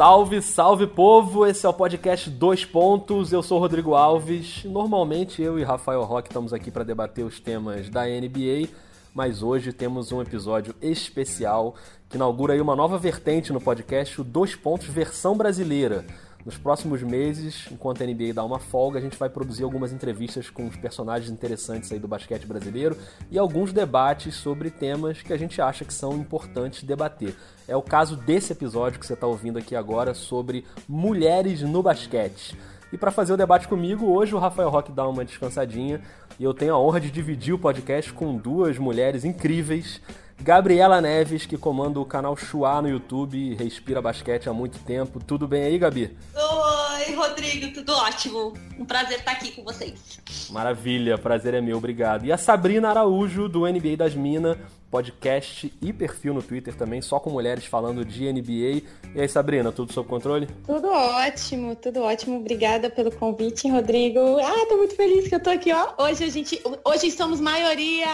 [0.00, 1.46] Salve, salve povo!
[1.46, 3.34] Esse é o podcast Dois Pontos.
[3.34, 4.64] Eu sou o Rodrigo Alves.
[4.64, 8.70] Normalmente eu e Rafael Roque estamos aqui para debater os temas da NBA,
[9.14, 11.74] mas hoje temos um episódio especial
[12.08, 16.06] que inaugura aí uma nova vertente no podcast, o Dois Pontos versão brasileira.
[16.44, 20.48] Nos próximos meses, enquanto a NBA dá uma folga, a gente vai produzir algumas entrevistas
[20.48, 22.96] com os personagens interessantes aí do basquete brasileiro
[23.30, 27.34] e alguns debates sobre temas que a gente acha que são importantes debater.
[27.68, 32.56] É o caso desse episódio que você está ouvindo aqui agora sobre mulheres no basquete.
[32.92, 36.00] E para fazer o debate comigo, hoje o Rafael Roque dá uma descansadinha
[36.38, 40.00] e eu tenho a honra de dividir o podcast com duas mulheres incríveis
[40.42, 45.20] Gabriela Neves, que comanda o canal Chua no YouTube, respira basquete há muito tempo.
[45.22, 46.16] Tudo bem aí, Gabi?
[46.34, 48.54] Oi, Rodrigo, tudo ótimo.
[48.78, 50.18] Um prazer estar aqui com vocês.
[50.50, 52.24] Maravilha, prazer é meu, obrigado.
[52.24, 54.56] E a Sabrina Araújo, do NBA das Minas,
[54.90, 58.82] podcast e perfil no Twitter também, só com mulheres falando de NBA.
[59.14, 60.48] E aí, Sabrina, tudo sob controle?
[60.66, 62.38] Tudo ótimo, tudo ótimo.
[62.38, 64.18] Obrigada pelo convite, Rodrigo.
[64.40, 65.94] Ah, tô muito feliz que eu tô aqui, ó.
[65.98, 68.06] Hoje a gente, hoje somos maioria.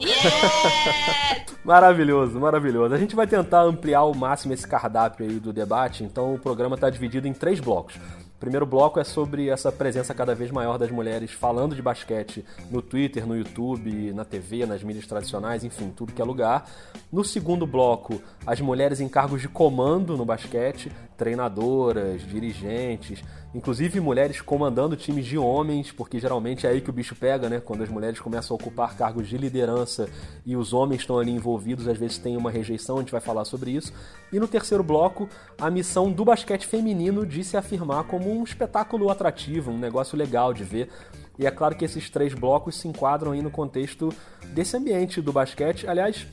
[0.00, 1.44] Yeah!
[1.62, 2.94] maravilhoso, maravilhoso.
[2.94, 6.76] A gente vai tentar ampliar ao máximo esse cardápio aí do debate, então o programa
[6.76, 7.98] está dividido em três blocos
[8.42, 12.82] primeiro bloco é sobre essa presença cada vez maior das mulheres falando de basquete no
[12.82, 16.68] Twitter, no YouTube, na TV, nas mídias tradicionais, enfim, tudo que é lugar.
[17.12, 23.22] No segundo bloco, as mulheres em cargos de comando no basquete, treinadoras, dirigentes,
[23.54, 27.60] inclusive mulheres comandando times de homens, porque geralmente é aí que o bicho pega, né?
[27.60, 30.08] Quando as mulheres começam a ocupar cargos de liderança
[30.44, 33.44] e os homens estão ali envolvidos, às vezes tem uma rejeição, a gente vai falar
[33.44, 33.92] sobre isso.
[34.32, 35.28] E no terceiro bloco,
[35.60, 40.54] a missão do basquete feminino de se afirmar como um espetáculo atrativo, um negócio legal
[40.54, 40.88] de ver.
[41.38, 44.12] E é claro que esses três blocos se enquadram aí no contexto
[44.48, 45.86] desse ambiente do basquete.
[45.86, 46.26] Aliás,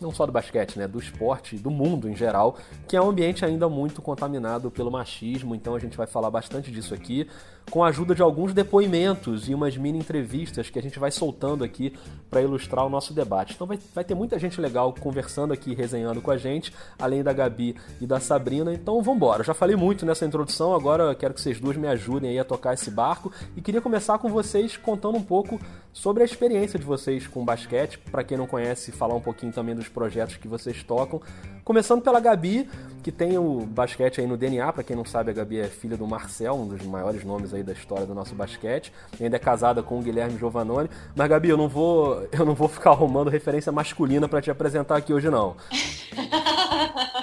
[0.00, 2.56] não só do basquete, né, do esporte, do mundo em geral,
[2.88, 6.70] que é um ambiente ainda muito contaminado pelo machismo, então a gente vai falar bastante
[6.70, 7.28] disso aqui
[7.70, 11.62] com a ajuda de alguns depoimentos e umas mini entrevistas que a gente vai soltando
[11.62, 11.94] aqui
[12.28, 13.54] para ilustrar o nosso debate.
[13.54, 17.32] Então vai, vai ter muita gente legal conversando aqui, resenhando com a gente, além da
[17.32, 18.74] Gabi e da Sabrina.
[18.74, 19.44] Então vamos embora.
[19.44, 22.74] Já falei muito nessa introdução, agora quero que vocês duas me ajudem aí a tocar
[22.74, 25.60] esse barco e queria começar com vocês contando um pouco
[25.92, 29.74] sobre a experiência de vocês com basquete, para quem não conhece, falar um pouquinho também
[29.74, 31.20] dos projetos que vocês tocam.
[31.64, 32.68] Começando pela Gabi,
[33.02, 35.96] que tem o basquete aí no DNA, para quem não sabe, a Gabi é filha
[35.96, 38.92] do Marcel, um dos maiores nomes aí da história do nosso basquete.
[39.20, 40.88] Ainda é casada com o Guilherme Giovanoni.
[41.14, 44.96] Mas Gabi, eu não vou, eu não vou ficar arrumando referência masculina para te apresentar
[44.96, 45.56] aqui hoje não.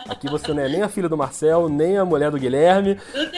[0.10, 2.98] Aqui você não é nem a filha do Marcel, nem a mulher do Guilherme.
[3.14, 3.32] Não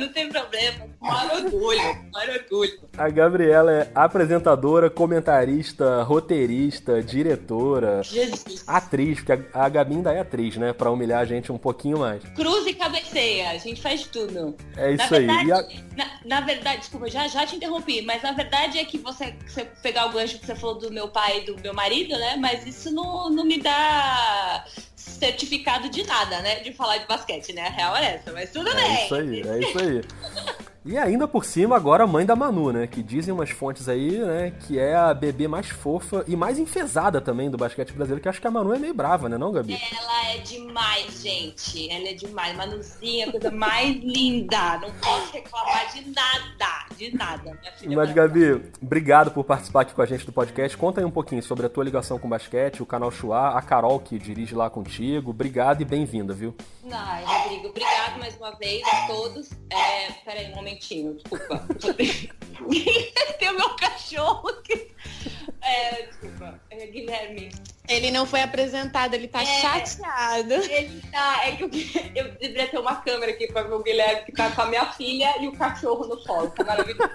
[0.00, 0.86] não tem problema.
[1.00, 2.80] Maior orgulho, maior orgulho.
[2.96, 8.64] A Gabriela é apresentadora, comentarista, roteirista, diretora, Jesus.
[8.66, 10.72] atriz, porque a Gabi ainda é atriz, né?
[10.72, 12.22] Pra humilhar a gente um pouquinho mais.
[12.34, 14.54] Cruz e cabeceia, a gente faz tudo.
[14.76, 15.60] É isso na verdade, aí.
[15.60, 15.96] A...
[15.96, 19.64] Na, na, verdade, desculpa, já, já te interrompi, mas na verdade é que você, você
[19.82, 22.36] pegar o gancho que você falou do meu pai e do meu marido, né?
[22.36, 24.64] Mas isso não, não me dá
[25.06, 26.60] certificado de nada, né?
[26.60, 27.66] De falar de basquete, né?
[27.66, 28.84] A real é essa, mas tudo é bem.
[28.84, 30.04] É isso aí, é isso aí.
[30.86, 32.86] E ainda por cima, agora a mãe da Manu, né?
[32.86, 34.52] Que dizem umas fontes aí, né?
[34.52, 38.40] Que é a bebê mais fofa e mais enfesada também do basquete brasileiro, que acho
[38.40, 39.74] que a Manu é meio brava, né, não, Gabi?
[39.74, 41.90] Ela é demais, gente.
[41.90, 42.56] Ela é demais.
[42.56, 44.78] Manuzinha, coisa mais linda.
[44.78, 47.58] Não posso reclamar de nada, de nada.
[47.84, 50.76] Mas, Gabi, obrigado por participar aqui com a gente do podcast.
[50.76, 53.62] Conta aí um pouquinho sobre a tua ligação com o basquete, o canal Chua, a
[53.62, 55.30] Carol que dirige lá contigo.
[55.30, 56.54] Obrigado e bem-vinda, viu?
[56.88, 59.50] Ai, Rodrigo, obrigado mais uma vez a todos.
[59.70, 61.66] É, peraí um momentinho, desculpa.
[63.38, 64.90] Tem o meu cachorro que.
[65.62, 67.50] É, desculpa, é, Guilherme.
[67.88, 70.54] Ele não foi apresentado, ele tá é, chateado.
[70.54, 71.46] Ele tá.
[71.46, 71.70] É que eu,
[72.14, 74.86] eu deveria ter uma câmera aqui pra ver o Guilherme que tá com a minha
[74.92, 76.50] filha e o cachorro no colo.
[76.50, 77.10] Tá maravilhoso.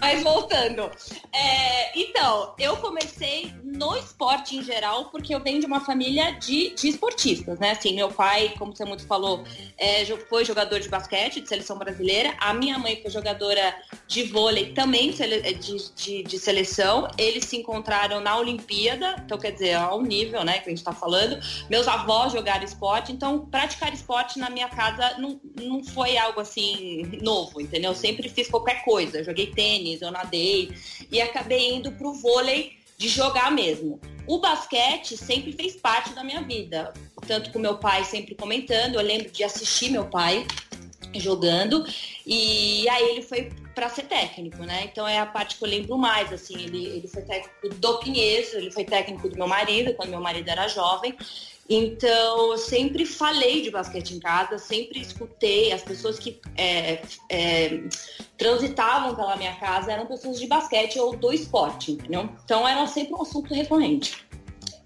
[0.00, 0.90] Mas voltando.
[1.32, 6.74] É, então, eu comecei no esporte em geral, porque eu venho de uma família de,
[6.74, 7.72] de esportistas, né?
[7.72, 9.44] Assim, meu pai, como você muito falou,
[9.76, 12.34] é, foi jogador de basquete, de seleção brasileira.
[12.38, 13.76] A minha mãe foi jogadora
[14.08, 17.06] de vôlei também de, de, de seleção.
[17.18, 20.92] Eles se encontraram na Olimpíada, então quer dizer, ao nível, né, que a gente está
[20.92, 21.38] falando.
[21.68, 27.02] Meus avós jogaram esporte, então praticar esporte na minha casa não, não foi algo assim
[27.22, 27.90] novo, entendeu?
[27.90, 29.18] Eu sempre fiz qualquer coisa.
[29.18, 30.72] Eu joguei tênis, eu nadei
[31.10, 34.00] e acabei indo pro vôlei de jogar mesmo.
[34.26, 36.94] O basquete sempre fez parte da minha vida,
[37.26, 38.94] tanto com meu pai sempre comentando.
[38.94, 40.46] Eu lembro de assistir meu pai
[41.20, 41.84] jogando
[42.26, 44.84] e aí ele foi para ser técnico, né?
[44.84, 48.46] Então é a parte que eu lembro mais, assim, ele, ele foi técnico do Pinheiro,
[48.54, 51.16] ele foi técnico do meu marido, quando meu marido era jovem.
[51.68, 57.00] Então, eu sempre falei de basquete em casa, sempre escutei as pessoas que é,
[57.30, 57.82] é,
[58.36, 62.28] transitavam pela minha casa eram pessoas de basquete ou do esporte, entendeu?
[62.44, 64.23] Então, era sempre um assunto recorrente.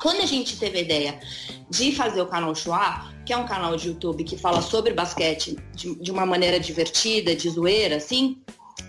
[0.01, 1.21] Quando a gente teve a ideia
[1.69, 5.57] de fazer o canal Chua, que é um canal de YouTube que fala sobre basquete
[5.75, 8.39] de, de uma maneira divertida, de zoeira, assim,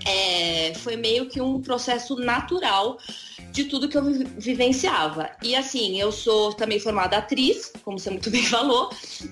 [0.06, 2.98] é, foi meio que um processo natural
[3.52, 4.04] de tudo que eu
[4.38, 5.32] vivenciava.
[5.42, 8.90] E assim, eu sou também formada atriz, como você muito bem falou,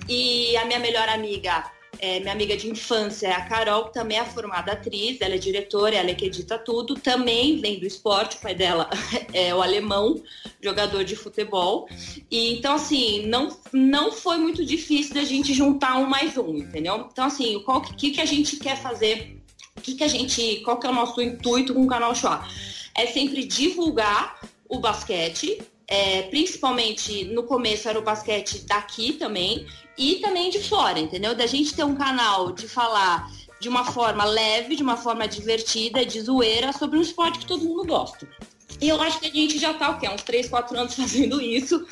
[0.08, 1.64] e a minha melhor amiga
[1.98, 5.38] é, minha amiga de infância é a Carol, que também é formada atriz, ela é
[5.38, 8.88] diretora, ela é que edita tudo, também vem do esporte, o pai dela
[9.32, 10.22] é o alemão,
[10.62, 11.88] jogador de futebol.
[12.30, 17.08] E então, assim, não, não foi muito difícil da gente juntar um mais um, entendeu?
[17.10, 19.36] Então, assim, o que, que a gente quer fazer?
[19.76, 20.60] O que, que a gente.
[20.64, 22.44] Qual que é o nosso intuito com o canal Chua?
[22.96, 29.66] É sempre divulgar o basquete, é, principalmente no começo era o basquete daqui também
[29.98, 31.34] e também de fora, entendeu?
[31.34, 33.28] Da gente ter um canal de falar
[33.60, 37.64] de uma forma leve, de uma forma divertida, de zoeira, sobre um esporte que todo
[37.64, 38.28] mundo gosta.
[38.80, 40.08] E eu acho que a gente já tá, o quê?
[40.08, 41.84] Uns 3, 4 anos fazendo isso.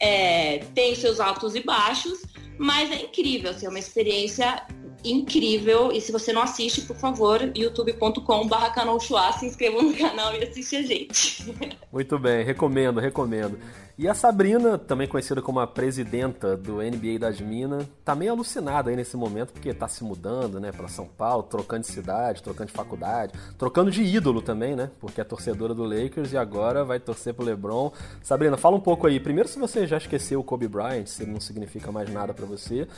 [0.00, 2.22] É, tem seus altos e baixos,
[2.58, 4.66] mas é incrível, assim, é uma experiência
[5.04, 5.92] incrível.
[5.92, 10.76] E se você não assiste, por favor, youtube.com.br canal se inscreva no canal e assiste
[10.76, 11.44] a gente.
[11.92, 13.58] Muito bem, recomendo, recomendo.
[13.98, 18.88] E a Sabrina, também conhecida como a presidenta do NBA das Minas, tá meio alucinada
[18.88, 22.68] aí nesse momento, porque tá se mudando, né, para São Paulo, trocando de cidade, trocando
[22.68, 26.98] de faculdade, trocando de ídolo também, né, porque é torcedora do Lakers e agora vai
[26.98, 27.92] torcer pro LeBron.
[28.22, 29.20] Sabrina, fala um pouco aí.
[29.20, 32.46] Primeiro, se você já esqueceu o Kobe Bryant, se ele não significa mais nada para
[32.46, 32.88] você,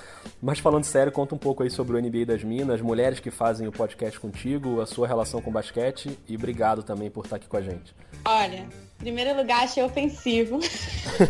[0.41, 3.33] mas falando sério, conta um pouco aí sobre o NBA das Minas, as mulheres que
[3.33, 7.49] fazem o podcast contigo, a sua relação com basquete e obrigado também por estar aqui
[7.49, 7.95] com a gente.
[8.25, 8.67] Olha,
[8.99, 10.59] primeiro lugar, achei ofensivo.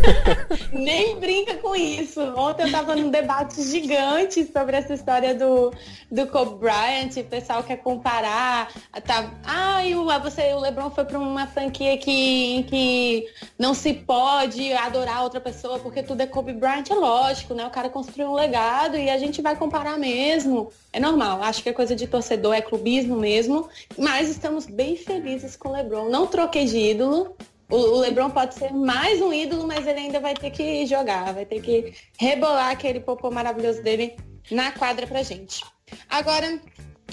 [0.73, 2.21] Nem brinca com isso.
[2.37, 5.73] Ontem eu tava num debate gigante sobre essa história do,
[6.11, 7.17] do Kobe Bryant.
[7.17, 8.73] O pessoal quer comparar.
[9.05, 13.27] Tá, ah, o, você, o LeBron foi para uma franquia que, que
[13.59, 16.91] não se pode adorar outra pessoa porque tudo é Kobe Bryant.
[16.91, 17.67] É lógico, né?
[17.67, 20.71] O cara construiu um legado e a gente vai comparar mesmo.
[20.93, 21.43] É normal.
[21.43, 23.69] Acho que é coisa de torcedor, é clubismo mesmo.
[23.99, 26.09] Mas estamos bem felizes com o LeBron.
[26.09, 27.35] Não troquei de ídolo
[27.75, 31.45] o, LeBron pode ser mais um ídolo, mas ele ainda vai ter que jogar, vai
[31.45, 34.17] ter que rebolar aquele popô maravilhoso dele
[34.51, 35.65] na quadra pra gente.
[36.09, 36.61] Agora,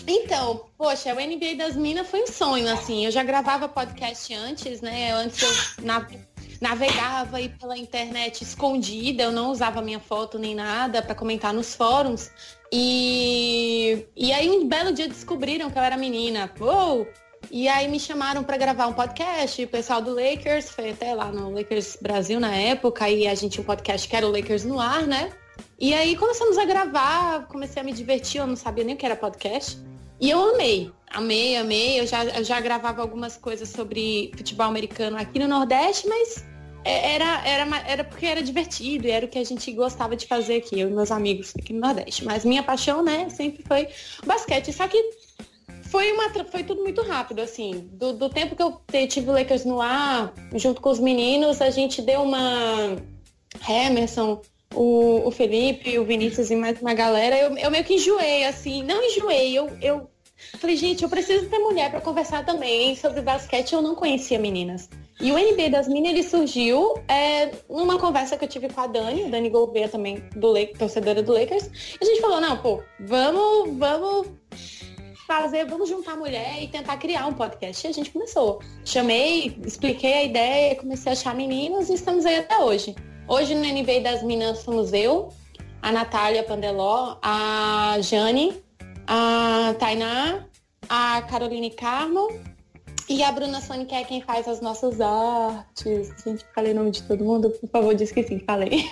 [0.08, 3.06] então, poxa, o NBA das Minas foi um sonho, assim.
[3.06, 5.12] Eu já gravava podcast antes, né?
[5.12, 5.84] Antes eu
[6.60, 11.74] navegava aí pela internet escondida, eu não usava minha foto nem nada para comentar nos
[11.74, 12.30] fóruns.
[12.72, 16.52] E, e aí um belo dia descobriram que eu era menina.
[16.60, 17.08] Uou!
[17.50, 21.32] E aí me chamaram para gravar um podcast, o pessoal do Lakers, foi até lá
[21.32, 24.64] no Lakers Brasil na época, e a gente tinha um podcast que era o Lakers
[24.64, 25.32] no ar, né?
[25.80, 29.06] E aí começamos a gravar, comecei a me divertir, eu não sabia nem o que
[29.06, 29.78] era podcast.
[30.20, 32.00] E eu amei, amei, amei.
[32.00, 36.46] Eu já, eu já gravava algumas coisas sobre futebol americano aqui no Nordeste, mas
[36.86, 40.28] é, era, era, era porque era divertido e era o que a gente gostava de
[40.28, 42.24] fazer aqui, eu e meus amigos aqui no Nordeste.
[42.24, 43.88] Mas minha paixão, né, sempre foi
[44.24, 44.72] basquete.
[44.72, 44.98] Só que
[45.92, 47.90] foi, uma, foi tudo muito rápido, assim.
[47.92, 51.70] Do, do tempo que eu tive o Lakers no ar, junto com os meninos, a
[51.70, 52.96] gente deu uma.
[53.70, 54.42] Emerson,
[54.74, 58.82] o, o Felipe, o Vinícius e mais uma galera, eu, eu meio que enjoei, assim.
[58.84, 60.10] Não enjoei, eu, eu
[60.58, 63.74] falei, gente, eu preciso ter mulher para conversar também sobre basquete.
[63.74, 64.90] Eu não conhecia meninas.
[65.20, 68.88] E o NBA das Minas ele surgiu é, numa conversa que eu tive com a
[68.88, 71.66] Dani, Dani Gouveia também, do torcedora do Lakers.
[72.00, 74.28] E a gente falou, não, pô, vamos, vamos
[75.32, 77.88] fazer, vamos juntar mulher e tentar criar um podcast.
[77.88, 78.62] E a gente começou.
[78.84, 82.94] Chamei, expliquei a ideia, comecei a achar meninas e estamos aí até hoje.
[83.30, 85.30] Hoje no NBA das Minas somos eu,
[85.82, 88.62] a Natália Pandeló, a Jane,
[89.08, 90.46] a Tainá,
[90.90, 92.28] a Caroline Carmo
[93.12, 96.14] e a Bruna Sonic é quem faz as nossas artes.
[96.24, 97.50] Gente, falei o nome de todo mundo?
[97.50, 98.86] Por favor, diz que sim, falei.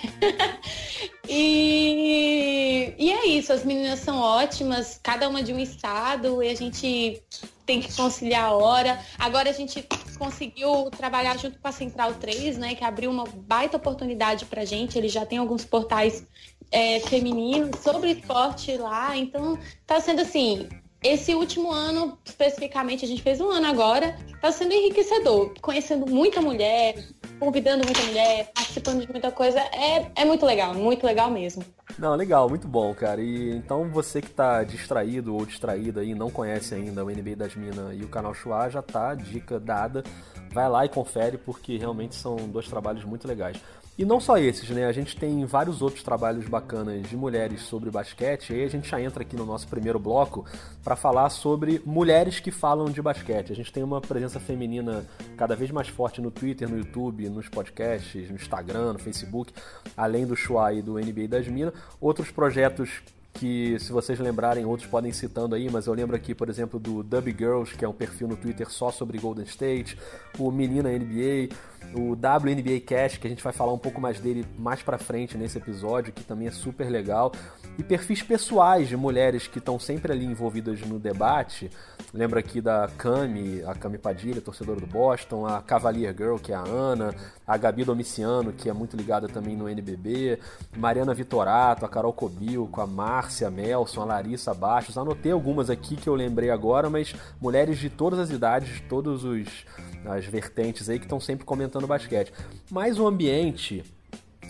[1.32, 6.56] E, e é isso, as meninas são ótimas, cada uma de um estado, e a
[6.56, 7.22] gente
[7.64, 8.98] tem que conciliar a hora.
[9.16, 9.86] Agora a gente
[10.18, 12.74] conseguiu trabalhar junto com a Central 3, né?
[12.74, 14.98] Que abriu uma baita oportunidade pra gente.
[14.98, 16.26] Ele já tem alguns portais
[16.72, 19.16] é, femininos sobre esporte lá.
[19.16, 20.68] Então tá sendo assim,
[21.02, 26.42] esse último ano, especificamente, a gente fez um ano agora, tá sendo enriquecedor, conhecendo muita
[26.42, 26.94] mulher,
[27.38, 29.58] convidando muita mulher, participando de muita coisa.
[29.60, 31.64] É, é muito legal, muito legal mesmo.
[31.98, 33.20] Não, legal, muito bom, cara.
[33.20, 37.56] E então você que tá distraído ou distraída aí, não conhece ainda o NBA das
[37.56, 40.04] Minas e o canal Chua, já tá dica dada.
[40.52, 43.56] Vai lá e confere porque realmente são dois trabalhos muito legais.
[43.98, 44.86] E não só esses, né?
[44.86, 48.50] A gente tem vários outros trabalhos bacanas de mulheres sobre basquete.
[48.50, 50.46] E aí a gente já entra aqui no nosso primeiro bloco
[50.82, 53.52] para falar sobre mulheres que falam de basquete.
[53.52, 55.04] A gente tem uma presença feminina
[55.36, 59.52] cada vez mais forte no Twitter, no YouTube, nos podcasts, no Instagram, no Facebook,
[59.94, 61.74] além do Chua e do NBA das Minas.
[62.00, 66.48] Outros projetos que se vocês lembrarem, outros podem citando aí, mas eu lembro aqui, por
[66.48, 69.96] exemplo, do Dub Girls, que é um perfil no Twitter só sobre Golden State,
[70.38, 71.54] o Menina NBA,
[71.94, 75.36] o WNBA Cash, que a gente vai falar um pouco mais dele mais pra frente
[75.36, 77.32] nesse episódio, que também é super legal.
[77.78, 81.70] E perfis pessoais de mulheres que estão sempre ali envolvidas no debate.
[82.12, 86.56] Lembra aqui da Cami, a Cami Padilha, torcedora do Boston, a Cavalier Girl, que é
[86.56, 87.14] a Ana,
[87.46, 90.38] a Gabi Domiciano, que é muito ligada também no NBB,
[90.76, 94.98] Mariana Vitorato, a Carol Cobil, com a Márcia Melson, a Larissa Baixos.
[94.98, 99.64] Anotei algumas aqui que eu lembrei agora, mas mulheres de todas as idades, todos os
[100.04, 102.32] as vertentes aí que estão sempre comentando basquete.
[102.70, 103.84] Mas o ambiente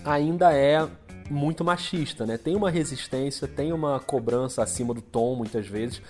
[0.05, 0.89] ainda é
[1.31, 2.37] muito machista, né?
[2.37, 6.03] Tem uma resistência, tem uma cobrança acima do tom muitas vezes.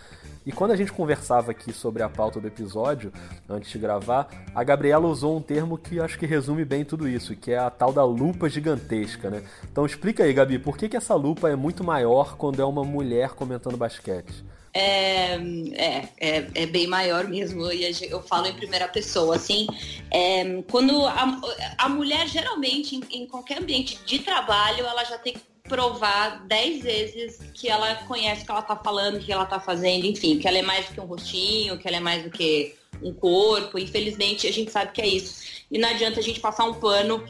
[0.45, 3.13] E quando a gente conversava aqui sobre a pauta do episódio,
[3.47, 7.37] antes de gravar, a Gabriela usou um termo que acho que resume bem tudo isso,
[7.37, 9.43] que é a tal da lupa gigantesca, né?
[9.71, 12.83] Então explica aí, Gabi, por que, que essa lupa é muito maior quando é uma
[12.83, 14.43] mulher comentando basquete?
[14.73, 15.35] É,
[15.73, 19.67] é, é, é, bem maior mesmo, e eu falo em primeira pessoa, assim,
[20.13, 21.41] é, quando a,
[21.77, 26.85] a mulher geralmente em, em, qualquer ambiente de trabalho, ela já tem que provar dez
[26.85, 30.39] vezes que ela conhece o que ela tá falando, o que ela tá fazendo, enfim,
[30.39, 33.13] que ela é mais do que um rostinho, que ela é mais do que um
[33.13, 35.65] corpo, infelizmente a gente sabe que é isso.
[35.71, 37.25] E não adianta a gente passar um pano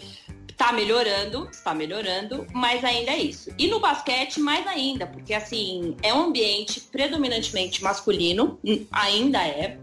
[0.61, 3.50] Tá melhorando, está melhorando, mas ainda é isso.
[3.59, 9.79] E no basquete, mais ainda, porque assim, é um ambiente predominantemente masculino, hum, ainda é.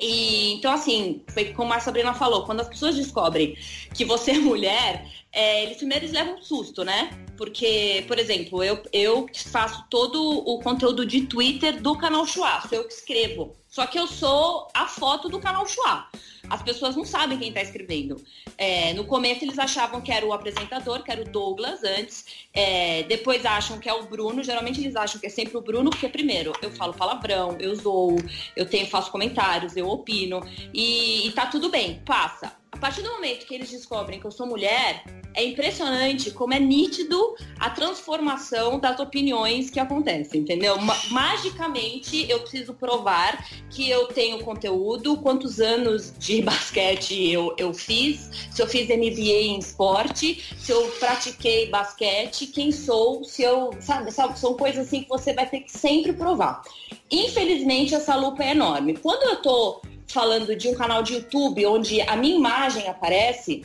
[0.00, 3.54] E, então, assim, foi como a Sabrina falou, quando as pessoas descobrem
[3.92, 7.10] que você é mulher, é, eles primeiro levam um susto, né?
[7.36, 12.78] Porque, por exemplo, eu, eu faço todo o conteúdo de Twitter do canal Chua, sou
[12.78, 13.56] eu que escrevo.
[13.68, 16.08] Só que eu sou a foto do canal Chua
[16.48, 18.16] as pessoas não sabem quem está escrevendo.
[18.56, 23.02] É, no começo eles achavam que era o apresentador, que era o Douglas antes, é,
[23.04, 26.08] depois acham que é o Bruno, geralmente eles acham que é sempre o Bruno, porque
[26.08, 28.16] primeiro eu falo palavrão, eu zoo,
[28.56, 30.40] eu tenho, faço comentários, eu opino,
[30.72, 32.52] e, e tá tudo bem, passa.
[32.74, 36.58] A partir do momento que eles descobrem que eu sou mulher, é impressionante como é
[36.58, 40.76] nítido a transformação das opiniões que acontecem, entendeu?
[41.10, 48.28] Magicamente eu preciso provar que eu tenho conteúdo, quantos anos de basquete eu, eu fiz,
[48.50, 53.70] se eu fiz MBA em esporte, se eu pratiquei basquete, quem sou, se eu.
[53.78, 56.60] Sabe, sabe, são coisas assim que você vai ter que sempre provar.
[57.08, 58.96] Infelizmente, essa lupa é enorme.
[58.96, 63.62] Quando eu tô falando de um canal de YouTube onde a minha imagem aparece,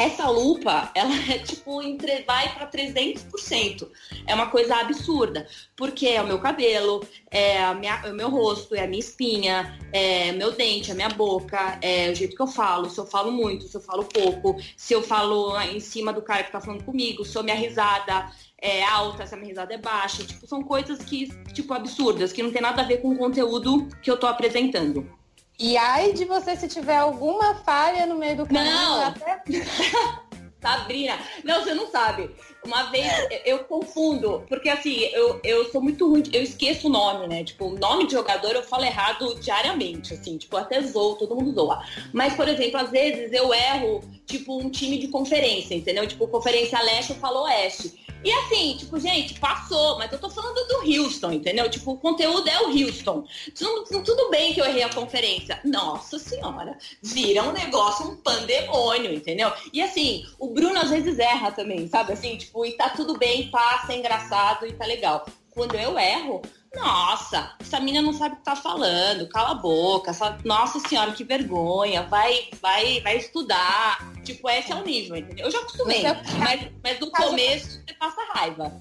[0.00, 3.86] essa lupa, ela é tipo, entre, vai para 300%.
[4.26, 5.46] É uma coisa absurda,
[5.76, 9.78] porque é o meu cabelo, é, minha, é o meu rosto, é a minha espinha,
[9.92, 13.30] é meu dente, a minha boca, é o jeito que eu falo, se eu falo
[13.30, 16.82] muito, se eu falo pouco, se eu falo em cima do cara que tá falando
[16.82, 20.24] comigo, se a minha risada é alta, se a minha risada é baixa.
[20.24, 23.86] Tipo, são coisas que, tipo, absurdas, que não tem nada a ver com o conteúdo
[24.02, 25.19] que eu tô apresentando.
[25.60, 28.64] E ai de você se tiver alguma falha no meio do caminho.
[28.64, 29.02] Não!
[29.02, 29.42] Até...
[30.60, 32.30] Sabrina, não, você não sabe.
[32.64, 33.10] Uma vez
[33.46, 37.42] eu, confundo, porque assim, eu, eu sou muito ruim, eu esqueço o nome, né?
[37.42, 41.54] Tipo, o nome de jogador eu falo errado diariamente, assim, tipo, até zoo, todo mundo
[41.54, 41.82] zoa.
[42.12, 46.06] Mas, por exemplo, às vezes eu erro, tipo, um time de conferência, entendeu?
[46.06, 47.98] Tipo, conferência leste eu falo oeste.
[48.22, 51.70] E assim, tipo, gente, passou, mas eu tô falando do Houston, entendeu?
[51.70, 53.24] Tipo, o conteúdo é o Houston.
[53.56, 55.58] Tudo, tudo bem que eu errei a conferência.
[55.64, 59.50] Nossa senhora, vira um negócio, um pandemônio, entendeu?
[59.72, 62.12] E assim, o Bruno às vezes erra também, sabe?
[62.12, 65.24] Assim, tipo, e tá tudo bem, passa, é engraçado e tá legal.
[65.50, 66.42] Quando eu erro,
[66.74, 70.46] nossa, essa menina não sabe o que tá falando, cala a boca, sabe?
[70.46, 74.12] nossa senhora, que vergonha, vai, vai, vai estudar.
[74.22, 75.46] Tipo, esse é o nível, entendeu?
[75.46, 76.02] Eu já acostumei,
[76.38, 78.72] mas, mas no começo você passa raiva.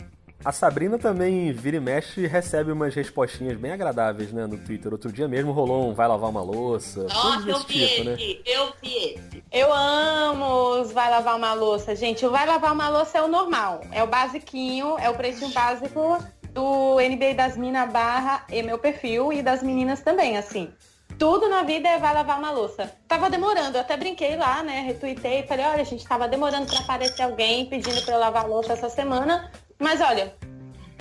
[0.46, 4.94] A Sabrina também vira e mexe e recebe umas respostinhas bem agradáveis, né, no Twitter.
[4.94, 7.04] Outro dia mesmo rolou um vai lavar uma louça.
[7.04, 8.14] Nossa, eu vi tipo, né?
[8.14, 8.42] esse, né?
[8.46, 9.44] eu vi esse.
[9.52, 12.26] Eu amo os vai lavar uma louça, gente.
[12.26, 16.18] O vai lavar uma louça é o normal, é o basiquinho, é o preço básico
[16.54, 20.72] do NBA das Minas barra e meu perfil e das meninas também, assim.
[21.18, 22.92] Tudo na vida é vai lavar uma louça.
[23.08, 24.82] Tava demorando, eu até brinquei lá, né?
[24.82, 28.74] Retuitei, falei, olha, a gente tava demorando para aparecer alguém pedindo para eu lavar louça
[28.74, 29.52] essa semana.
[29.78, 30.34] Mas olha,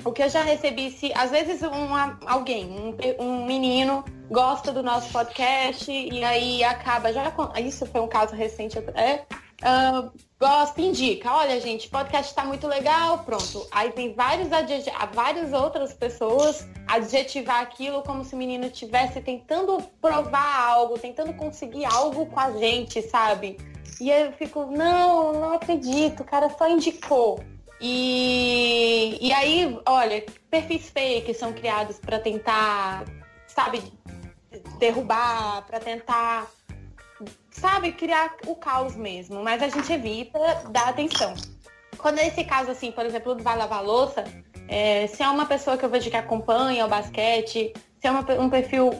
[0.04, 4.82] o que eu já recebi, se às vezes uma, alguém, um, um menino gosta do
[4.82, 9.24] nosso podcast e aí acaba, já isso foi um caso recente, é,
[9.62, 13.66] uh, gosta, indica, olha gente, podcast está muito legal, pronto.
[13.70, 14.48] Aí tem vários
[15.12, 21.84] várias outras pessoas adjetivar aquilo como se o menino estivesse tentando provar algo, tentando conseguir
[21.84, 23.58] algo com a gente, sabe?
[24.00, 27.42] E eu fico, não, não acredito, o cara só indicou.
[27.80, 33.04] E, e aí, olha, perfis fake são criados para tentar,
[33.46, 33.82] sabe,
[34.78, 36.48] derrubar, para tentar,
[37.58, 39.42] sabe, criar o caos mesmo.
[39.42, 40.38] Mas a gente evita
[40.70, 41.34] dar atenção.
[41.96, 44.24] Quando é esse caso, assim, por exemplo, do Vai Lavar Louça,
[44.68, 48.20] é, se é uma pessoa que eu vejo que acompanha o basquete, se é uma,
[48.40, 48.90] um perfil.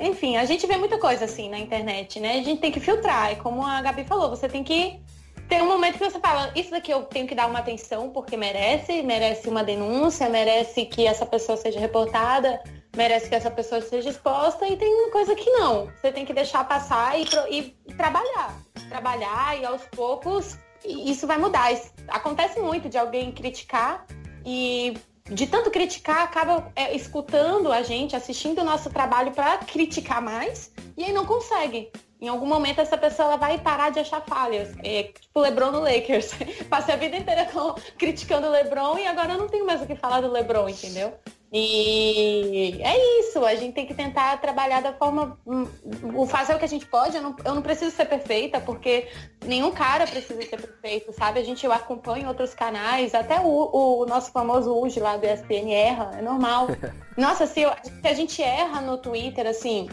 [0.00, 2.38] Enfim, a gente vê muita coisa assim na internet, né?
[2.38, 3.32] A gente tem que filtrar.
[3.32, 5.00] É como a Gabi falou, você tem que
[5.48, 8.38] tem um momento que você fala, isso daqui eu tenho que dar uma atenção porque
[8.38, 12.62] merece, merece uma denúncia, merece que essa pessoa seja reportada,
[12.96, 15.86] merece que essa pessoa seja exposta e tem coisa que não.
[15.86, 18.54] Você tem que deixar passar e, e, trabalhar.
[18.88, 21.72] Trabalhar e aos poucos isso vai mudar.
[21.72, 24.04] Isso, acontece muito de alguém criticar
[24.44, 24.94] e
[25.30, 30.72] de tanto criticar, acaba é, escutando a gente, assistindo o nosso trabalho para criticar mais
[30.96, 31.90] e aí não consegue
[32.22, 34.72] em algum momento essa pessoa vai parar de achar falhas.
[34.84, 36.30] É, tipo LeBron no Lakers.
[36.70, 39.96] Passei a vida inteira com, criticando o LeBron e agora não tenho mais o que
[39.96, 41.12] falar do LeBron, entendeu?
[41.54, 45.38] E é isso, a gente tem que tentar trabalhar da forma.
[45.46, 45.68] Hum,
[46.14, 47.14] o fazer o que a gente pode.
[47.14, 49.06] Eu não, eu não preciso ser perfeita, porque
[49.44, 51.40] nenhum cara precisa ser perfeito, sabe?
[51.40, 56.12] A gente acompanha outros canais, até o, o nosso famoso UG lá do ESPN erra,
[56.16, 56.68] é normal.
[57.18, 59.90] Nossa, se, eu, se a gente erra no Twitter, assim,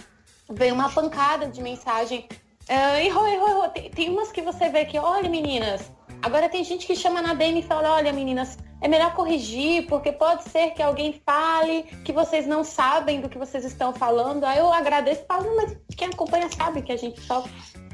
[0.50, 2.26] vem uma pancada de mensagem.
[2.70, 3.70] Uh, errou, errou, errou.
[3.70, 5.92] Tem, tem umas que você vê que, olha, meninas.
[6.22, 10.12] Agora tem gente que chama na DM e fala, olha, meninas, é melhor corrigir, porque
[10.12, 14.44] pode ser que alguém fale que vocês não sabem do que vocês estão falando.
[14.44, 17.44] Aí eu agradeço e falo, mas quem acompanha sabe que a gente só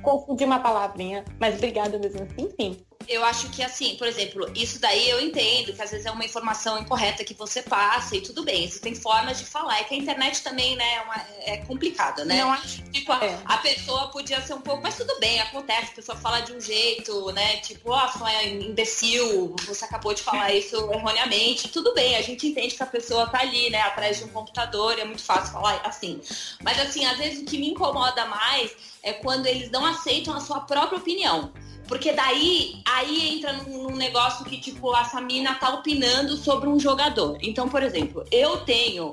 [0.02, 1.24] confundiu uma palavrinha.
[1.40, 5.74] Mas obrigada mesmo assim, enfim eu acho que assim, por exemplo, isso daí eu entendo,
[5.74, 9.40] que às vezes é uma informação incorreta que você passa e tudo bem, existem formas
[9.40, 9.80] de falar.
[9.80, 12.42] É que a internet também, né, é, uma, é complicada, né?
[12.42, 12.84] Não acho.
[12.92, 13.40] Tipo, a, é.
[13.46, 16.60] a, pessoa podia ser um pouco, mas tudo bem, acontece, a pessoa fala de um
[16.60, 17.58] jeito, né?
[17.58, 21.70] Tipo, ó, oh, é imbecil, você acabou de falar isso erroneamente.
[21.70, 24.98] Tudo bem, a gente entende que a pessoa tá ali, né, atrás de um computador,
[24.98, 26.20] é muito fácil falar assim.
[26.64, 28.72] Mas assim, às vezes o que me incomoda mais
[29.04, 31.54] é quando eles não aceitam a sua própria opinião.
[31.88, 37.38] Porque daí, aí entra num, negócio que, tipo, essa mina tá opinando sobre um jogador.
[37.42, 39.12] Então, por exemplo, eu tenho,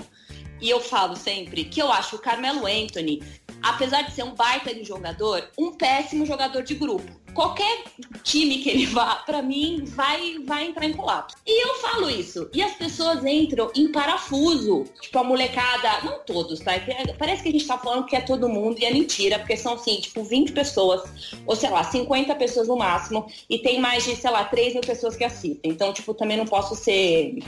[0.61, 3.23] e eu falo sempre, que eu acho o Carmelo Anthony,
[3.63, 7.85] apesar de ser um baita de jogador, um péssimo jogador de grupo qualquer
[8.23, 11.37] time que ele vá, para mim, vai, vai entrar em colapso.
[11.47, 12.49] E eu falo isso.
[12.53, 14.85] E as pessoas entram em parafuso.
[15.01, 16.75] Tipo, a molecada, não todos, tá?
[16.75, 19.57] É parece que a gente tá falando que é todo mundo e é mentira, porque
[19.57, 21.03] são assim, tipo, 20 pessoas,
[21.47, 24.83] ou sei lá, 50 pessoas no máximo, e tem mais de, sei lá, 3 mil
[24.83, 25.73] pessoas que assistem.
[25.73, 27.39] Então, tipo, também não posso ser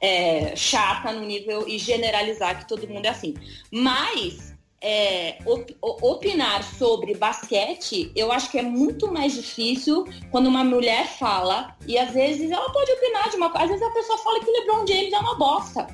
[0.00, 3.34] é, chata no nível e generalizar que todo mundo é assim.
[3.70, 4.53] Mas
[4.84, 5.38] é,
[5.80, 11.96] opinar sobre basquete, eu acho que é muito mais difícil quando uma mulher fala, e
[11.96, 14.86] às vezes ela pode opinar de uma coisa, às vezes a pessoa fala que LeBron
[14.86, 15.86] James é uma bosta.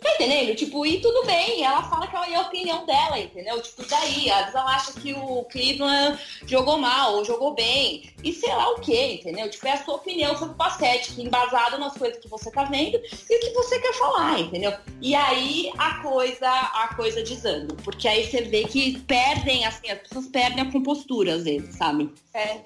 [0.00, 0.56] Tá entendendo?
[0.56, 3.60] Tipo, e tudo bem, ela fala que é a opinião dela, entendeu?
[3.60, 8.32] Tipo, daí, às vezes ela acha que o Cleveland jogou mal ou jogou bem, e
[8.32, 9.50] sei lá o que, entendeu?
[9.50, 12.64] Tipo, é a sua opinião sobre o basquete, que embasado nas coisas que você tá
[12.64, 14.72] vendo e o que você quer falar, entendeu?
[15.02, 19.98] E aí a coisa, a coisa desanda, porque aí você vê que perdem, assim, as
[19.98, 22.10] pessoas perdem a compostura às vezes, sabe?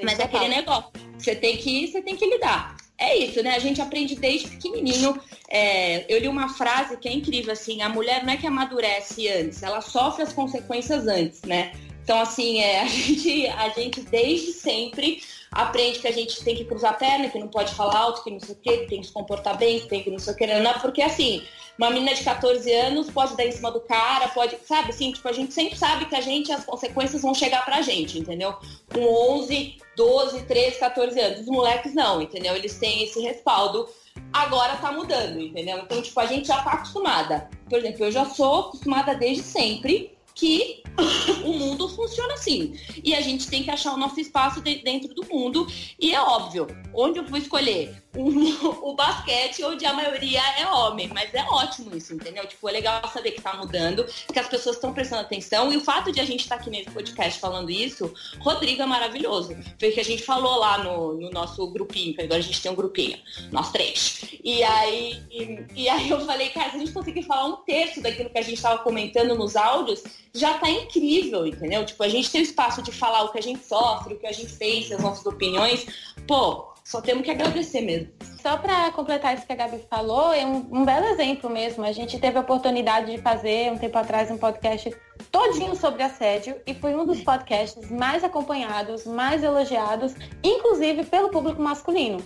[0.04, 3.56] Mas é aquele negócio, você tem que, você tem que lidar é isso, né?
[3.56, 5.20] A gente aprende desde pequenininho.
[5.48, 9.28] É, eu li uma frase que é incrível, assim, a mulher não é que amadurece
[9.28, 11.72] antes, ela sofre as consequências antes, né?
[12.02, 15.22] Então, assim, é, a, gente, a gente desde sempre
[15.54, 18.30] aprende que a gente tem que cruzar a perna, que não pode falar alto, que
[18.30, 20.34] não sei o quê, que tem que se comportar bem, que tem que não sei
[20.34, 21.42] o que, não, porque assim,
[21.78, 25.28] uma menina de 14 anos pode dar em cima do cara, pode, sabe, assim, tipo,
[25.28, 28.54] a gente sempre sabe que a gente, as consequências vão chegar pra gente, entendeu?
[28.92, 29.02] Com
[29.38, 31.40] 11, 12, 13, 14 anos.
[31.40, 32.54] Os moleques não, entendeu?
[32.54, 33.88] Eles têm esse respaldo.
[34.32, 35.78] Agora tá mudando, entendeu?
[35.78, 37.48] Então, tipo, a gente já tá acostumada.
[37.68, 40.82] Por exemplo, eu já sou acostumada desde sempre que
[41.44, 42.78] o mundo funciona assim.
[43.02, 45.66] E a gente tem que achar o nosso espaço dentro do mundo.
[45.98, 48.28] E é óbvio, onde eu vou escolher o,
[48.90, 51.08] o basquete, onde a maioria é homem.
[51.12, 52.46] Mas é ótimo isso, entendeu?
[52.46, 55.72] Tipo, é legal saber que tá mudando, que as pessoas estão prestando atenção.
[55.72, 58.86] E o fato de a gente estar tá aqui nesse podcast falando isso, Rodrigo é
[58.86, 59.56] maravilhoso.
[59.78, 62.60] Foi o que a gente falou lá no, no nosso grupinho, que agora a gente
[62.60, 63.18] tem um grupinho,
[63.50, 64.24] nós três.
[64.42, 68.00] E aí, e, e aí eu falei, cara, se a gente conseguir falar um terço
[68.00, 70.02] daquilo que a gente estava comentando nos áudios,
[70.34, 71.86] já tá incrível, entendeu?
[71.86, 74.26] Tipo, a gente tem o espaço de falar o que a gente sofre, o que
[74.26, 75.86] a gente pensa, as nossas opiniões.
[76.26, 78.08] Pô, só temos que agradecer mesmo.
[78.42, 81.84] Só para completar isso que a Gabi falou, é um, um, belo exemplo mesmo.
[81.84, 84.94] A gente teve a oportunidade de fazer um tempo atrás um podcast
[85.30, 91.62] todinho sobre assédio e foi um dos podcasts mais acompanhados, mais elogiados, inclusive pelo público
[91.62, 92.18] masculino.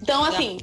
[0.00, 0.58] Então, assim,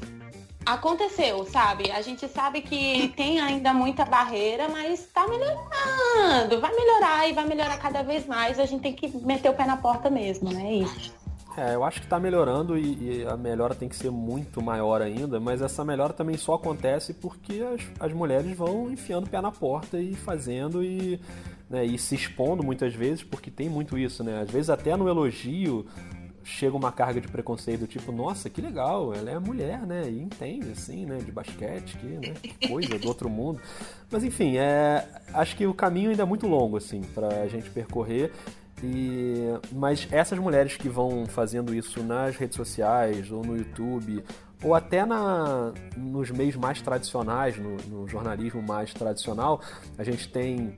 [0.65, 1.91] aconteceu, sabe?
[1.91, 6.59] A gente sabe que tem ainda muita barreira, mas tá melhorando.
[6.59, 8.59] Vai melhorar e vai melhorar cada vez mais.
[8.59, 10.63] A gente tem que meter o pé na porta mesmo, né?
[10.63, 11.21] É isso.
[11.57, 15.01] É, eu acho que está melhorando e, e, a melhora tem que ser muito maior
[15.01, 19.41] ainda, mas essa melhora também só acontece porque as, as mulheres vão enfiando o pé
[19.41, 21.19] na porta e fazendo e,
[21.69, 24.41] né, e se expondo muitas vezes, porque tem muito isso, né?
[24.41, 25.85] Às vezes até no elogio
[26.43, 30.09] chega uma carga de preconceito do tipo, nossa, que legal, ela é mulher, né?
[30.09, 31.17] E entende, assim, né?
[31.17, 32.33] De basquete, que, né?
[32.41, 33.61] que coisa do outro mundo.
[34.09, 38.31] Mas enfim, é, acho que o caminho ainda é muito longo, assim, pra gente percorrer.
[38.83, 44.23] E, mas essas mulheres que vão fazendo isso nas redes sociais ou no YouTube
[44.63, 49.61] ou até na, nos meios mais tradicionais, no, no jornalismo mais tradicional,
[49.97, 50.77] a gente tem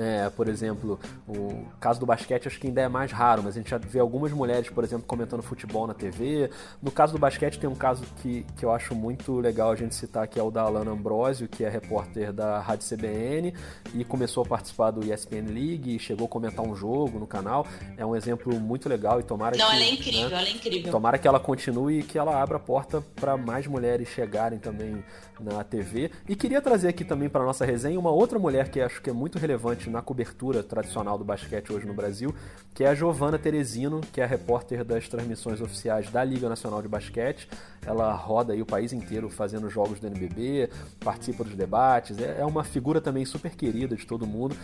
[0.00, 3.58] é, por exemplo, o caso do basquete acho que ainda é mais raro, mas a
[3.58, 6.48] gente já vê algumas mulheres, por exemplo, comentando futebol na TV.
[6.82, 9.94] No caso do basquete tem um caso que, que eu acho muito legal a gente
[9.94, 13.52] citar, que é o da Alana Ambrosio, que é repórter da Rádio CBN
[13.94, 17.66] e começou a participar do ESPN League e chegou a comentar um jogo no canal.
[17.98, 19.74] É um exemplo muito legal e tomara Não, que...
[19.74, 20.90] ela é incrível, né, ela é incrível.
[20.90, 25.04] Tomara que ela continue e que ela abra a porta para mais mulheres chegarem também
[25.38, 26.10] na TV.
[26.26, 29.12] E queria trazer aqui também para nossa resenha uma outra mulher que acho que é
[29.12, 32.34] muito relevante na cobertura tradicional do basquete hoje no Brasil,
[32.74, 36.80] que é a Giovana Teresino, que é a repórter das transmissões oficiais da Liga Nacional
[36.80, 37.48] de Basquete.
[37.84, 42.44] Ela roda aí o país inteiro fazendo jogos do NBB, participa dos debates, é, é
[42.44, 44.56] uma figura também super querida de todo mundo.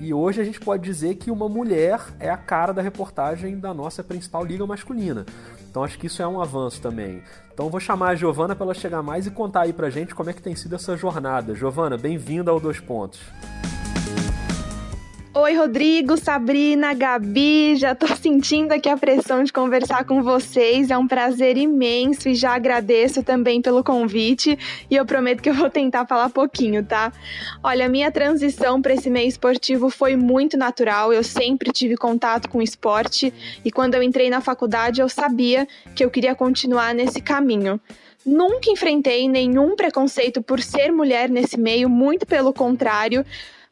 [0.00, 3.72] E hoje a gente pode dizer que uma mulher é a cara da reportagem da
[3.72, 5.24] nossa principal liga masculina.
[5.70, 7.22] Então acho que isso é um avanço também.
[7.52, 10.30] Então vou chamar a Giovana para ela chegar mais e contar aí pra gente como
[10.30, 11.54] é que tem sido essa jornada.
[11.54, 13.20] Giovana, bem-vinda ao Dois Pontos.
[15.36, 20.92] Oi, Rodrigo, Sabrina, Gabi, já tô sentindo aqui a pressão de conversar com vocês.
[20.92, 24.56] É um prazer imenso e já agradeço também pelo convite.
[24.88, 27.12] E eu prometo que eu vou tentar falar pouquinho, tá?
[27.64, 31.12] Olha, minha transição para esse meio esportivo foi muito natural.
[31.12, 35.66] Eu sempre tive contato com esporte e quando eu entrei na faculdade eu sabia
[35.96, 37.80] que eu queria continuar nesse caminho.
[38.24, 43.26] Nunca enfrentei nenhum preconceito por ser mulher nesse meio, muito pelo contrário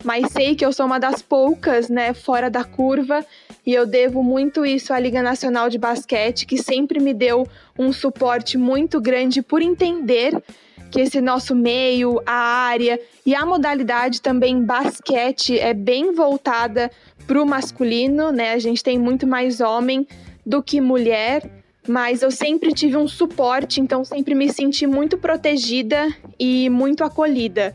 [0.05, 3.25] mas sei que eu sou uma das poucas, né, fora da curva,
[3.65, 7.47] e eu devo muito isso à Liga Nacional de Basquete, que sempre me deu
[7.79, 10.43] um suporte muito grande por entender
[10.91, 16.91] que esse nosso meio, a área e a modalidade também basquete é bem voltada
[17.27, 18.53] para o masculino, né?
[18.53, 20.07] A gente tem muito mais homem
[20.45, 21.49] do que mulher,
[21.89, 27.73] mas eu sempre tive um suporte, então sempre me senti muito protegida e muito acolhida.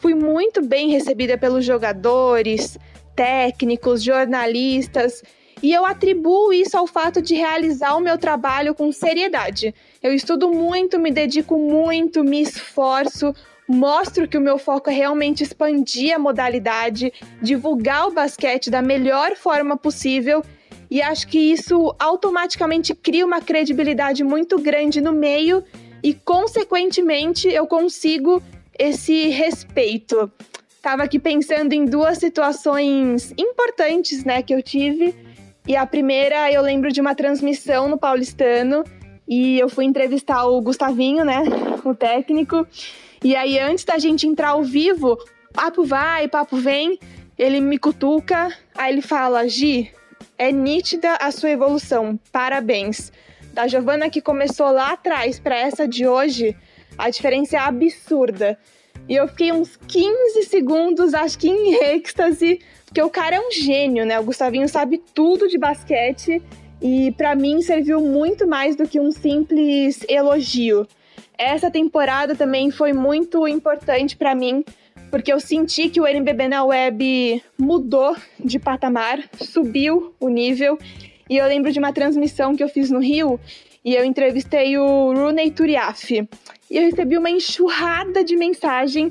[0.00, 2.78] Fui muito bem recebida pelos jogadores,
[3.14, 5.22] técnicos, jornalistas,
[5.62, 9.74] e eu atribuo isso ao fato de realizar o meu trabalho com seriedade.
[10.02, 13.34] Eu estudo muito, me dedico muito, me esforço,
[13.68, 19.36] mostro que o meu foco é realmente expandir a modalidade, divulgar o basquete da melhor
[19.36, 20.42] forma possível.
[20.90, 25.62] E acho que isso automaticamente cria uma credibilidade muito grande no meio
[26.02, 28.42] e, consequentemente, eu consigo
[28.80, 30.32] esse respeito.
[30.80, 35.14] Tava aqui pensando em duas situações importantes, né, que eu tive.
[35.68, 38.82] E a primeira, eu lembro de uma transmissão no Paulistano
[39.28, 41.42] e eu fui entrevistar o Gustavinho, né,
[41.84, 42.66] o técnico.
[43.22, 45.18] E aí antes da gente entrar ao vivo,
[45.52, 46.98] papo vai, papo vem,
[47.36, 49.92] ele me cutuca, aí ele fala: "Gi,
[50.38, 52.18] é nítida a sua evolução.
[52.32, 53.12] Parabéns."
[53.52, 56.56] Da Giovana que começou lá atrás para essa de hoje,
[57.00, 58.58] a diferença é absurda.
[59.08, 63.50] E eu fiquei uns 15 segundos, acho que em êxtase, porque o cara é um
[63.50, 64.20] gênio, né?
[64.20, 66.42] O Gustavinho sabe tudo de basquete
[66.80, 70.86] e para mim serviu muito mais do que um simples elogio.
[71.36, 74.62] Essa temporada também foi muito importante para mim,
[75.10, 80.78] porque eu senti que o NBB na web mudou de patamar, subiu o nível.
[81.28, 83.40] E eu lembro de uma transmissão que eu fiz no Rio
[83.84, 86.28] e eu entrevistei o Rooney Turiaf.
[86.70, 89.10] E eu recebi uma enxurrada de mensagem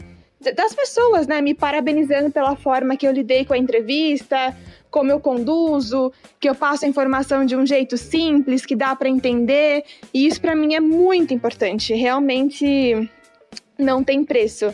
[0.55, 4.55] das pessoas, né, me parabenizando pela forma que eu lidei com a entrevista,
[4.89, 9.10] como eu conduzo, que eu passo a informação de um jeito simples, que dá para
[9.10, 11.93] entender, e isso para mim é muito importante.
[11.93, 13.10] Realmente
[13.77, 14.73] não tem preço.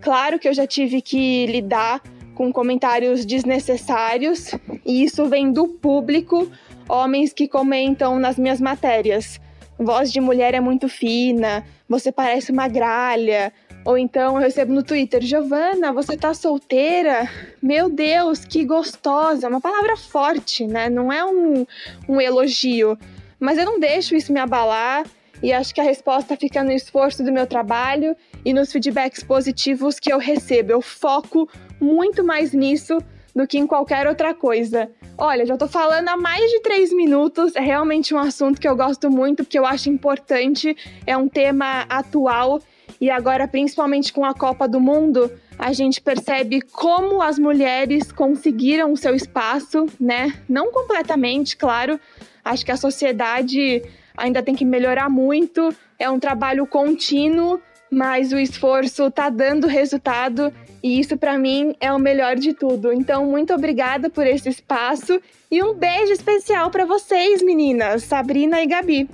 [0.00, 2.02] Claro que eu já tive que lidar
[2.34, 4.52] com comentários desnecessários,
[4.84, 6.50] e isso vem do público,
[6.88, 9.40] homens que comentam nas minhas matérias.
[9.78, 13.52] Voz de mulher é muito fina, você parece uma gralha.
[13.84, 17.28] Ou então eu recebo no Twitter, Giovana, você tá solteira?
[17.60, 19.48] Meu Deus, que gostosa!
[19.48, 20.88] Uma palavra forte, né?
[20.88, 21.66] Não é um,
[22.08, 22.96] um elogio.
[23.40, 25.04] Mas eu não deixo isso me abalar
[25.42, 28.14] e acho que a resposta fica no esforço do meu trabalho
[28.44, 30.70] e nos feedbacks positivos que eu recebo.
[30.70, 31.48] Eu foco
[31.80, 32.98] muito mais nisso
[33.34, 34.88] do que em qualquer outra coisa.
[35.24, 38.74] Olha, já tô falando há mais de três minutos, é realmente um assunto que eu
[38.74, 42.60] gosto muito, porque eu acho importante, é um tema atual.
[43.00, 48.92] E agora, principalmente com a Copa do Mundo, a gente percebe como as mulheres conseguiram
[48.92, 50.42] o seu espaço, né?
[50.48, 52.00] Não completamente, claro.
[52.44, 53.80] Acho que a sociedade
[54.16, 60.52] ainda tem que melhorar muito, é um trabalho contínuo, mas o esforço está dando resultado
[60.82, 62.92] e isso para mim é o melhor de tudo.
[62.92, 68.66] Então, muito obrigada por esse espaço e um beijo especial para vocês, meninas, Sabrina e
[68.66, 69.08] Gabi.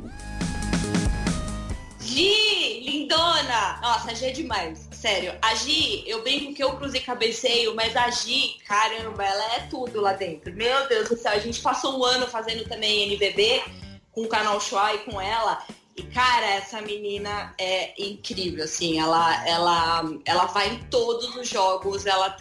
[2.00, 3.78] Gi, lindona!
[3.82, 4.88] Nossa, Gi é demais.
[4.92, 9.60] Sério, a Gi, eu brinco que eu cruzei cabeceio, mas a Gi, caramba, ela é
[9.70, 10.52] tudo lá dentro.
[10.54, 13.62] Meu Deus do céu, a gente passou um ano fazendo também NBB
[14.10, 15.62] com o canal Shuai com ela.
[15.98, 22.06] E, cara, essa menina é incrível, assim, ela, ela, ela vai em todos os jogos,
[22.06, 22.36] ela,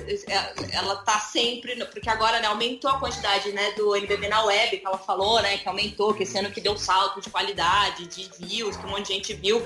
[0.72, 4.86] ela tá sempre, porque agora, né, aumentou a quantidade, né, do NBB na web, que
[4.86, 8.78] ela falou, né, que aumentou, que esse ano que deu salto de qualidade, de views,
[8.78, 9.60] que um monte de gente viu.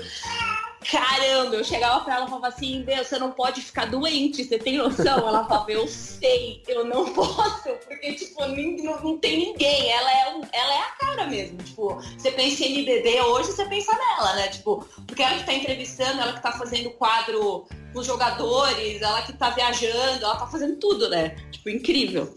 [0.90, 4.58] Caramba, eu chegava pra ela e falava assim, Deus, você não pode ficar doente, você
[4.58, 5.28] tem noção?
[5.28, 9.90] Ela falava, eu sei, eu não posso, porque, tipo, não, não tem ninguém.
[9.90, 11.58] Ela é, um, ela é a cara mesmo.
[11.58, 14.48] Tipo, você pensa em NBB hoje, você pensa nela, né?
[14.48, 19.22] Tipo, porque ela que tá entrevistando, ela que tá fazendo quadro com os jogadores, ela
[19.22, 21.36] que tá viajando, ela tá fazendo tudo, né?
[21.50, 22.34] Tipo, incrível.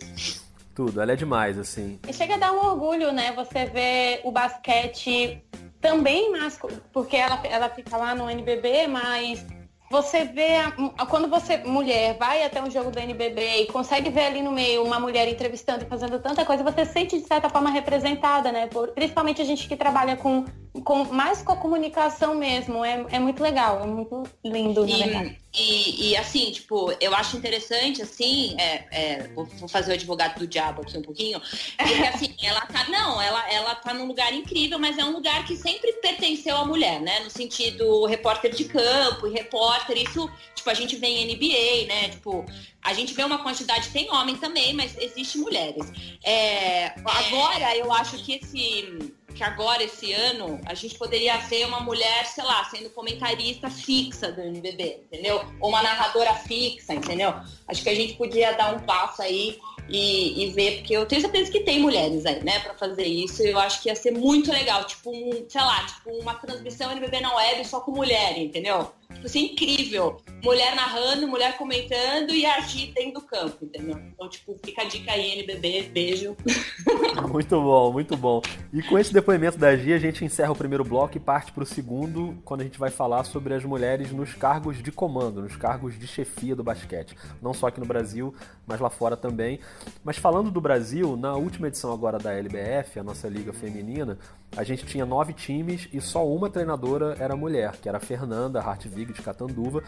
[0.75, 1.97] Tudo, ela é demais, assim.
[2.07, 3.31] E chega a dar um orgulho, né?
[3.31, 5.41] Você vê o basquete
[5.85, 9.45] também masculino, porque ela, ela fica lá no NBB, mas
[9.91, 14.25] você vê, a, quando você, mulher, vai até um jogo do NBB e consegue ver
[14.25, 17.49] ali no meio uma mulher entrevistando e fazendo tanta coisa, você se sente de certa
[17.49, 18.65] forma representada, né?
[18.65, 20.43] Por, principalmente a gente que trabalha com,
[20.83, 22.83] com mais com a comunicação mesmo.
[22.83, 25.37] É, é muito legal, é muito lindo, verdade.
[25.57, 30.37] E, e, assim, tipo, eu acho interessante, assim, é, é, vou, vou, fazer o advogado
[30.37, 31.41] do diabo aqui um pouquinho,
[31.77, 35.45] porque assim, ela tá, não, ela, ela tá num lugar incrível, mas é um lugar
[35.45, 37.21] que sempre pertenceu à mulher, né?
[37.21, 42.09] No sentido repórter de campo e repórter, isso, tipo, a gente vê em NBA, né?
[42.09, 42.45] Tipo,
[42.81, 45.89] a gente vê uma quantidade, tem homem também, mas existe mulheres.
[46.21, 51.81] É, agora, eu acho que esse que agora, esse ano, a gente poderia ver uma
[51.81, 55.43] mulher, sei lá, sendo comentarista fixa do NBB, entendeu?
[55.59, 57.33] Ou uma narradora fixa, entendeu?
[57.67, 61.21] Acho que a gente podia dar um passo aí e, e, ver, porque eu tenho
[61.21, 63.43] certeza que tem mulheres aí, né, para fazer isso.
[63.43, 67.19] Eu acho que ia ser muito legal, tipo, um, sei lá, tipo, uma transmissão NBB
[67.19, 68.91] na web só com mulher, entendeu?
[69.13, 70.17] Tipo assim, incrível.
[70.43, 73.97] Mulher narrando, mulher comentando e agir dentro do campo, entendeu?
[74.13, 76.35] Então, tipo, fica a dica aí, NBB, beijo.
[77.31, 78.41] Muito bom, muito bom.
[78.71, 81.63] E com esse depoimento da Gia, a gente encerra o primeiro bloco e parte para
[81.63, 85.55] o segundo, quando a gente vai falar sobre as mulheres nos cargos de comando, nos
[85.55, 87.15] cargos de chefia do basquete.
[87.41, 88.33] Não só aqui no Brasil,
[88.67, 89.59] mas lá fora também.
[90.03, 94.17] Mas falando do Brasil, na última edição agora da LBF, a nossa liga feminina,
[94.55, 98.61] a gente tinha nove times e só uma treinadora era mulher, que era a Fernanda
[98.95, 99.83] Hartvig de Catanduva.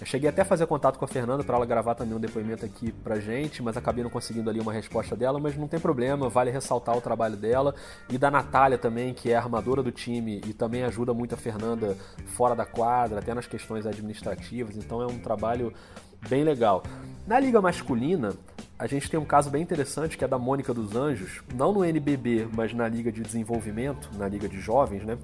[0.00, 2.64] Eu cheguei até a fazer contato com a Fernanda para ela gravar também um depoimento
[2.64, 6.28] aqui pra gente, mas acabei não conseguindo ali uma resposta dela, mas não tem problema,
[6.28, 7.74] vale ressaltar o trabalho dela
[8.08, 11.96] e da Natália também, que é armadora do time e também ajuda muito a Fernanda
[12.26, 15.72] fora da quadra, até nas questões administrativas, então é um trabalho
[16.28, 16.82] bem legal.
[17.26, 18.32] Na liga masculina,
[18.76, 21.84] a gente tem um caso bem interessante que é da Mônica dos Anjos, não no
[21.84, 25.16] NBB, mas na liga de desenvolvimento, na liga de jovens, né?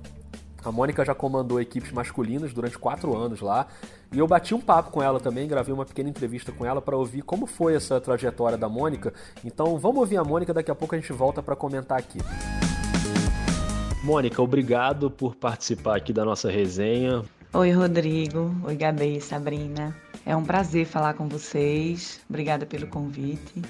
[0.65, 3.67] A Mônica já comandou equipes masculinas durante quatro anos lá.
[4.13, 6.97] E eu bati um papo com ela também, gravei uma pequena entrevista com ela para
[6.97, 9.13] ouvir como foi essa trajetória da Mônica.
[9.45, 12.19] Então vamos ouvir a Mônica, daqui a pouco a gente volta para comentar aqui.
[14.03, 17.23] Mônica, obrigado por participar aqui da nossa resenha.
[17.53, 18.55] Oi, Rodrigo.
[18.65, 19.97] Oi, Gabi, Sabrina.
[20.25, 22.21] É um prazer falar com vocês.
[22.29, 23.63] Obrigada pelo convite.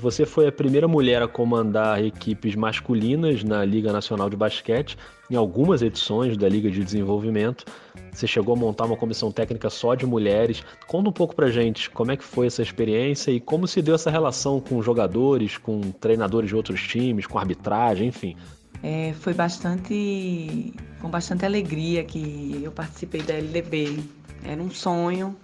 [0.00, 4.96] Você foi a primeira mulher a comandar equipes masculinas na Liga Nacional de Basquete,
[5.28, 7.64] em algumas edições da Liga de Desenvolvimento.
[8.12, 10.62] Você chegou a montar uma comissão técnica só de mulheres.
[10.86, 13.96] Conta um pouco pra gente como é que foi essa experiência e como se deu
[13.96, 18.36] essa relação com jogadores, com treinadores de outros times, com arbitragem, enfim.
[18.84, 23.98] É, foi bastante, com bastante alegria que eu participei da LDB.
[24.44, 25.36] Era um sonho.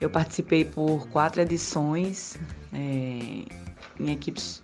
[0.00, 2.38] Eu participei por quatro edições
[2.72, 3.44] é,
[3.98, 4.62] em equipes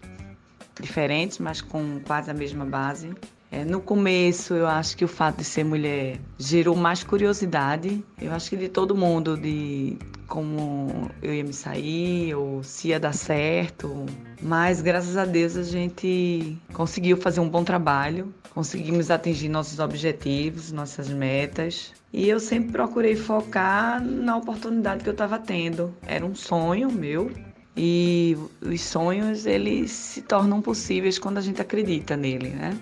[0.81, 3.13] diferentes, mas com quase a mesma base.
[3.51, 8.05] É, no começo, eu acho que o fato de ser mulher gerou mais curiosidade.
[8.21, 13.01] Eu acho que de todo mundo, de como eu ia me sair ou se ia
[13.01, 14.07] dar certo.
[14.41, 20.73] Mas graças a Deus a gente conseguiu fazer um bom trabalho, conseguimos atingir nossos objetivos,
[20.73, 21.93] nossas metas.
[22.13, 25.95] E eu sempre procurei focar na oportunidade que eu estava tendo.
[26.07, 27.31] Era um sonho meu,
[27.77, 32.79] e os sonhos eles se tornam possíveis quando a gente acredita nele, né?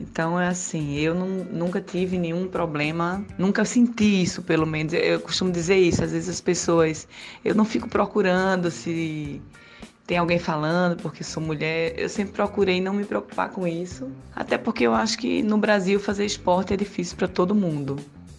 [0.00, 4.92] Então é assim, eu não, nunca tive nenhum problema, nunca senti isso, pelo menos.
[4.92, 7.08] Eu costumo dizer isso, às vezes as pessoas,
[7.44, 9.40] eu não fico procurando se
[10.06, 11.94] tem alguém falando porque sou mulher.
[11.98, 15.98] Eu sempre procurei não me preocupar com isso, até porque eu acho que no Brasil
[15.98, 17.96] fazer esporte é difícil para todo mundo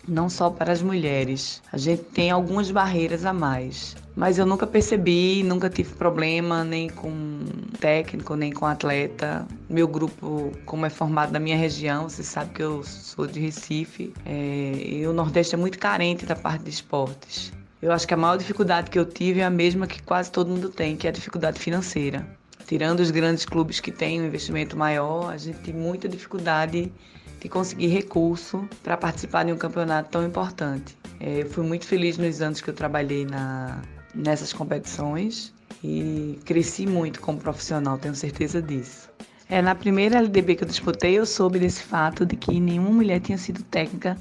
[0.08, 1.62] não só para as mulheres.
[1.72, 3.96] A gente tem algumas barreiras a mais.
[4.16, 7.40] Mas eu nunca percebi, nunca tive problema nem com
[7.80, 9.46] técnico, nem com atleta.
[9.70, 14.12] Meu grupo, como é formado na minha região, você sabe que eu sou de Recife,
[14.26, 17.54] é, e o Nordeste é muito carente da parte de esportes.
[17.80, 20.50] Eu acho que a maior dificuldade que eu tive é a mesma que quase todo
[20.50, 22.26] mundo tem, que é a dificuldade financeira.
[22.66, 26.92] Tirando os grandes clubes que têm um investimento maior, a gente tem muita dificuldade
[27.40, 30.98] de conseguir recurso para participar de um campeonato tão importante.
[31.20, 33.82] É, eu fui muito feliz nos anos que eu trabalhei na,
[34.14, 39.10] nessas competições e cresci muito como profissional, tenho certeza disso.
[39.50, 43.22] É, na primeira LDB que eu disputei, eu soube desse fato de que nenhuma mulher
[43.22, 44.18] tinha sido técnica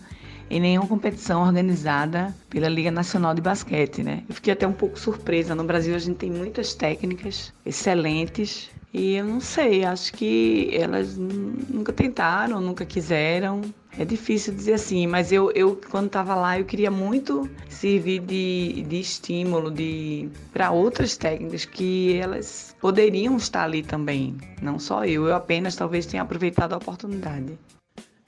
[0.48, 4.22] em nenhuma competição organizada pela Liga Nacional de Basquete, né?
[4.28, 5.54] Eu fiquei até um pouco surpresa.
[5.54, 11.18] No Brasil a gente tem muitas técnicas excelentes e eu não sei, acho que elas
[11.18, 13.60] nunca tentaram, nunca quiseram.
[13.98, 18.86] É difícil dizer assim, mas eu, eu quando estava lá, eu queria muito servir de,
[18.88, 24.34] de estímulo de para outras técnicas que elas poderiam estar ali também.
[24.62, 27.58] Não só eu, eu apenas talvez tenha aproveitado a oportunidade.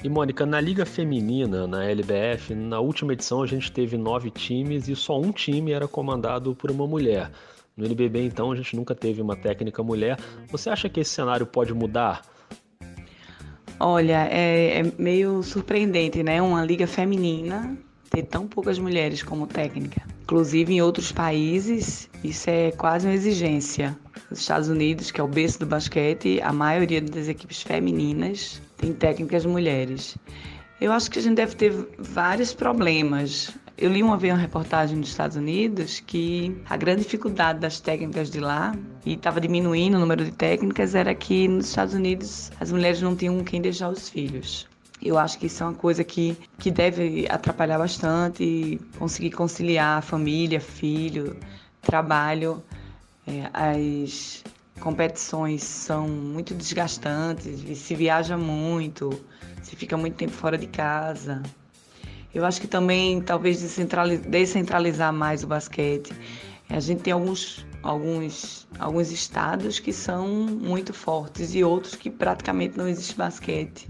[0.05, 4.87] E Mônica, na Liga Feminina, na LBF, na última edição a gente teve nove times
[4.87, 7.31] e só um time era comandado por uma mulher.
[7.79, 10.19] No NBB, então, a gente nunca teve uma técnica mulher.
[10.51, 12.23] Você acha que esse cenário pode mudar?
[13.79, 16.43] Olha, é, é meio surpreendente, né?
[16.43, 17.79] Uma liga feminina
[18.11, 20.03] ter tão poucas mulheres como técnica.
[20.23, 23.97] Inclusive em outros países, isso é quase uma exigência.
[24.29, 28.93] Nos Estados Unidos, que é o berço do basquete, a maioria das equipes femininas tem
[28.93, 30.19] técnicas mulheres.
[30.81, 33.57] Eu acho que a gente deve ter vários problemas.
[33.81, 38.29] Eu li uma vez uma reportagem nos Estados Unidos que a grande dificuldade das técnicas
[38.29, 38.75] de lá,
[39.07, 43.15] e estava diminuindo o número de técnicas, era que nos Estados Unidos as mulheres não
[43.15, 44.67] tinham quem deixar os filhos.
[45.01, 50.61] Eu acho que isso é uma coisa que, que deve atrapalhar bastante, conseguir conciliar família,
[50.61, 51.37] filho,
[51.81, 52.61] trabalho.
[53.29, 54.43] É, as
[54.81, 59.25] competições são muito desgastantes, se viaja muito,
[59.63, 61.41] se fica muito tempo fora de casa.
[62.35, 63.61] Eu acho que também talvez
[64.29, 66.13] descentralizar mais o basquete.
[66.69, 72.77] A gente tem alguns, alguns, alguns estados que são muito fortes e outros que praticamente
[72.77, 73.89] não existe basquete.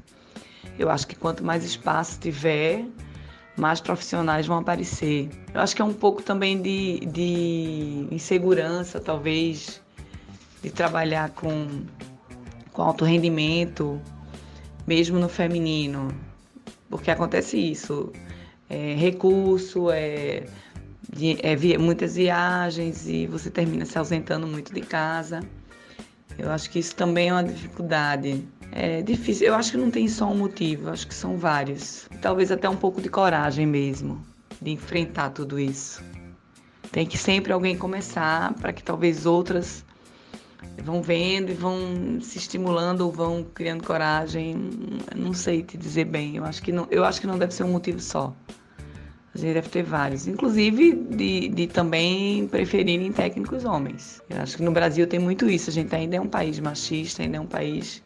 [0.78, 2.84] Eu acho que quanto mais espaço tiver,
[3.56, 5.28] mais profissionais vão aparecer.
[5.52, 9.82] Eu acho que é um pouco também de, de insegurança, talvez,
[10.62, 11.66] de trabalhar com,
[12.72, 14.00] com alto rendimento,
[14.86, 16.14] mesmo no feminino.
[16.88, 18.12] Porque acontece isso
[18.68, 20.44] é, recurso, é,
[21.42, 25.40] é, muitas viagens e você termina se ausentando muito de casa.
[26.38, 28.46] Eu acho que isso também é uma dificuldade.
[28.70, 32.08] É difícil, eu acho que não tem só um motivo, acho que são vários.
[32.20, 34.22] Talvez até um pouco de coragem mesmo,
[34.60, 36.04] de enfrentar tudo isso.
[36.92, 39.84] Tem que sempre alguém começar para que talvez outras
[40.82, 44.56] vão vendo e vão se estimulando ou vão criando coragem.
[45.14, 46.36] Não sei te dizer bem.
[46.36, 48.34] Eu acho que não, eu acho que não deve ser um motivo só.
[49.34, 54.22] A gente deve ter vários, inclusive de, de também preferirem técnicos homens.
[54.28, 55.70] Eu acho que no Brasil tem muito isso.
[55.70, 58.02] A gente ainda é um país machista, ainda é um país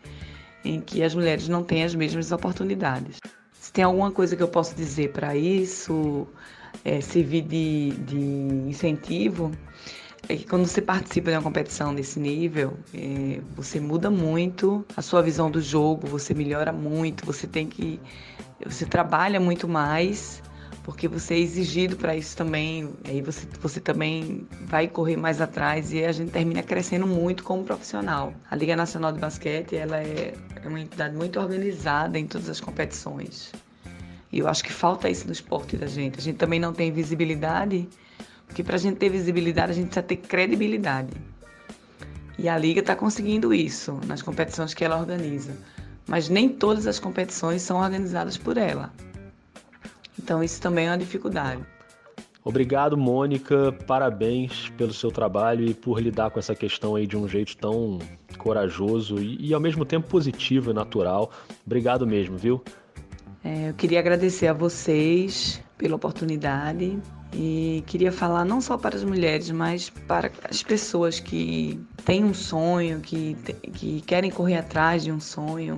[0.64, 3.18] em que as mulheres não têm as mesmas oportunidades.
[3.52, 6.26] Se tem alguma coisa que eu posso dizer para isso,
[6.84, 8.18] é, servir de, de
[8.68, 9.52] incentivo
[10.28, 15.02] é que quando você participa de uma competição desse nível, é, você muda muito a
[15.02, 18.00] sua visão do jogo, você melhora muito, você tem que.
[18.64, 20.40] Você trabalha muito mais,
[20.84, 25.92] porque você é exigido para isso também, aí você, você também vai correr mais atrás
[25.92, 28.32] e a gente termina crescendo muito como profissional.
[28.48, 32.60] A Liga Nacional de Basquete ela é, é uma entidade muito organizada em todas as
[32.60, 33.52] competições.
[34.30, 36.18] E eu acho que falta isso no esporte da gente.
[36.18, 37.88] A gente também não tem visibilidade
[38.52, 41.08] porque para a gente ter visibilidade, a gente precisa ter credibilidade.
[42.38, 45.56] E a Liga está conseguindo isso nas competições que ela organiza.
[46.06, 48.92] Mas nem todas as competições são organizadas por ela.
[50.18, 51.62] Então isso também é uma dificuldade.
[52.44, 53.72] Obrigado, Mônica.
[53.86, 58.00] Parabéns pelo seu trabalho e por lidar com essa questão aí de um jeito tão
[58.36, 61.30] corajoso e, e ao mesmo tempo positivo e natural.
[61.64, 62.62] Obrigado mesmo, viu?
[63.42, 67.00] É, eu queria agradecer a vocês pela oportunidade
[67.32, 72.34] e queria falar não só para as mulheres, mas para as pessoas que têm um
[72.34, 73.34] sonho, que,
[73.72, 75.76] que querem correr atrás de um sonho,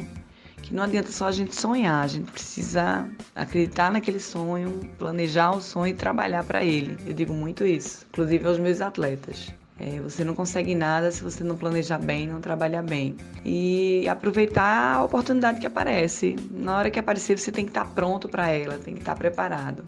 [0.63, 5.61] que não adianta só a gente sonhar, a gente precisa acreditar naquele sonho, planejar o
[5.61, 6.97] sonho e trabalhar para ele.
[7.07, 9.53] Eu digo muito isso, inclusive aos meus atletas.
[9.79, 13.17] É, você não consegue nada se você não planejar bem, não trabalhar bem.
[13.45, 16.37] E aproveitar a oportunidade que aparece.
[16.51, 19.85] Na hora que aparecer, você tem que estar pronto para ela, tem que estar preparado.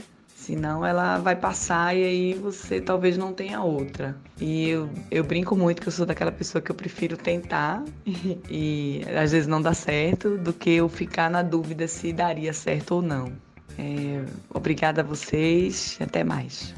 [0.47, 4.17] Senão ela vai passar e aí você talvez não tenha outra.
[4.41, 7.83] E eu, eu brinco muito que eu sou daquela pessoa que eu prefiro tentar
[8.49, 12.95] e, às vezes não dá certo do que eu ficar na dúvida se daria certo
[12.95, 13.33] ou não.
[13.77, 14.25] É,
[14.55, 16.73] obrigada a vocês até mais.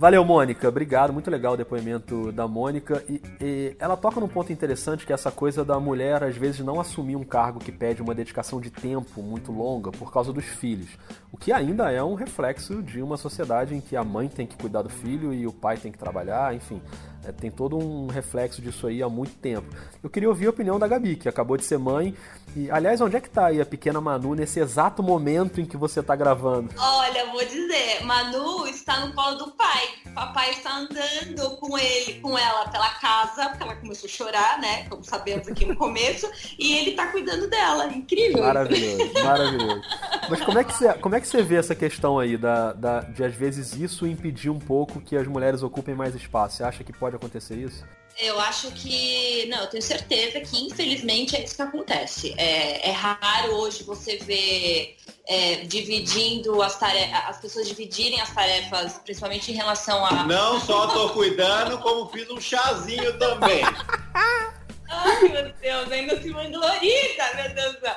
[0.00, 0.68] Valeu, Mônica.
[0.68, 1.12] Obrigado.
[1.12, 3.02] Muito legal o depoimento da Mônica.
[3.08, 6.60] E, e, ela toca num ponto interessante que é essa coisa da mulher, às vezes,
[6.60, 10.44] não assumir um cargo que pede uma dedicação de tempo muito longa por causa dos
[10.44, 10.88] filhos.
[11.32, 14.56] O que ainda é um reflexo de uma sociedade em que a mãe tem que
[14.56, 16.80] cuidar do filho e o pai tem que trabalhar, enfim.
[17.24, 19.66] É, tem todo um reflexo disso aí há muito tempo.
[20.00, 22.14] Eu queria ouvir a opinião da Gabi, que acabou de ser mãe.
[22.56, 25.76] E, aliás, onde é que tá aí a pequena Manu nesse exato momento em que
[25.76, 26.70] você tá gravando?
[26.76, 29.88] Olha, vou dizer, Manu está no colo do pai.
[30.14, 34.88] Papai está andando com ele, com ela pela casa, porque ela começou a chorar, né?
[34.88, 36.28] Como sabemos aqui no começo,
[36.58, 37.86] e ele tá cuidando dela.
[37.86, 38.42] Incrível.
[38.42, 39.82] Maravilhoso, maravilhoso.
[40.28, 43.00] Mas como é que você, como é que você vê essa questão aí da, da,
[43.00, 46.56] de às vezes isso impedir um pouco que as mulheres ocupem mais espaço?
[46.56, 47.84] Você acha que pode acontecer isso?
[48.18, 49.46] Eu acho que.
[49.48, 52.34] Não, eu tenho certeza que, infelizmente, é isso que acontece.
[52.36, 54.96] É, é raro hoje você ver
[55.28, 60.24] é, dividindo as tarefas, as pessoas dividirem as tarefas, principalmente em relação a.
[60.24, 63.62] Não só tô cuidando, como fiz um chazinho também.
[64.90, 67.96] Ai, meu Deus, ainda se vangloriza, meu Deus do céu.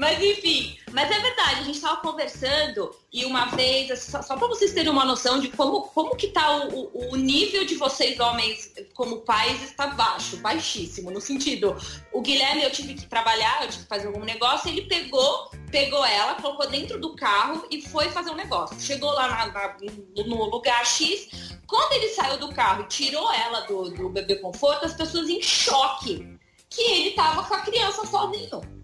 [0.00, 4.48] Mas enfim, mas é verdade, a gente estava conversando e uma vez, só, só para
[4.48, 8.72] vocês terem uma noção de como, como que tá o, o nível de vocês, homens,
[8.94, 11.10] como pais, está baixo, baixíssimo.
[11.10, 11.76] No sentido,
[12.14, 16.02] o Guilherme, eu tive que trabalhar, eu tive que fazer algum negócio, ele pegou, pegou
[16.02, 18.80] ela, colocou dentro do carro e foi fazer um negócio.
[18.80, 19.76] Chegou lá na, na,
[20.24, 24.86] no lugar X, quando ele saiu do carro e tirou ela do, do bebê conforto,
[24.86, 26.26] as pessoas em choque
[26.70, 28.79] que ele tava com a criança sozinho.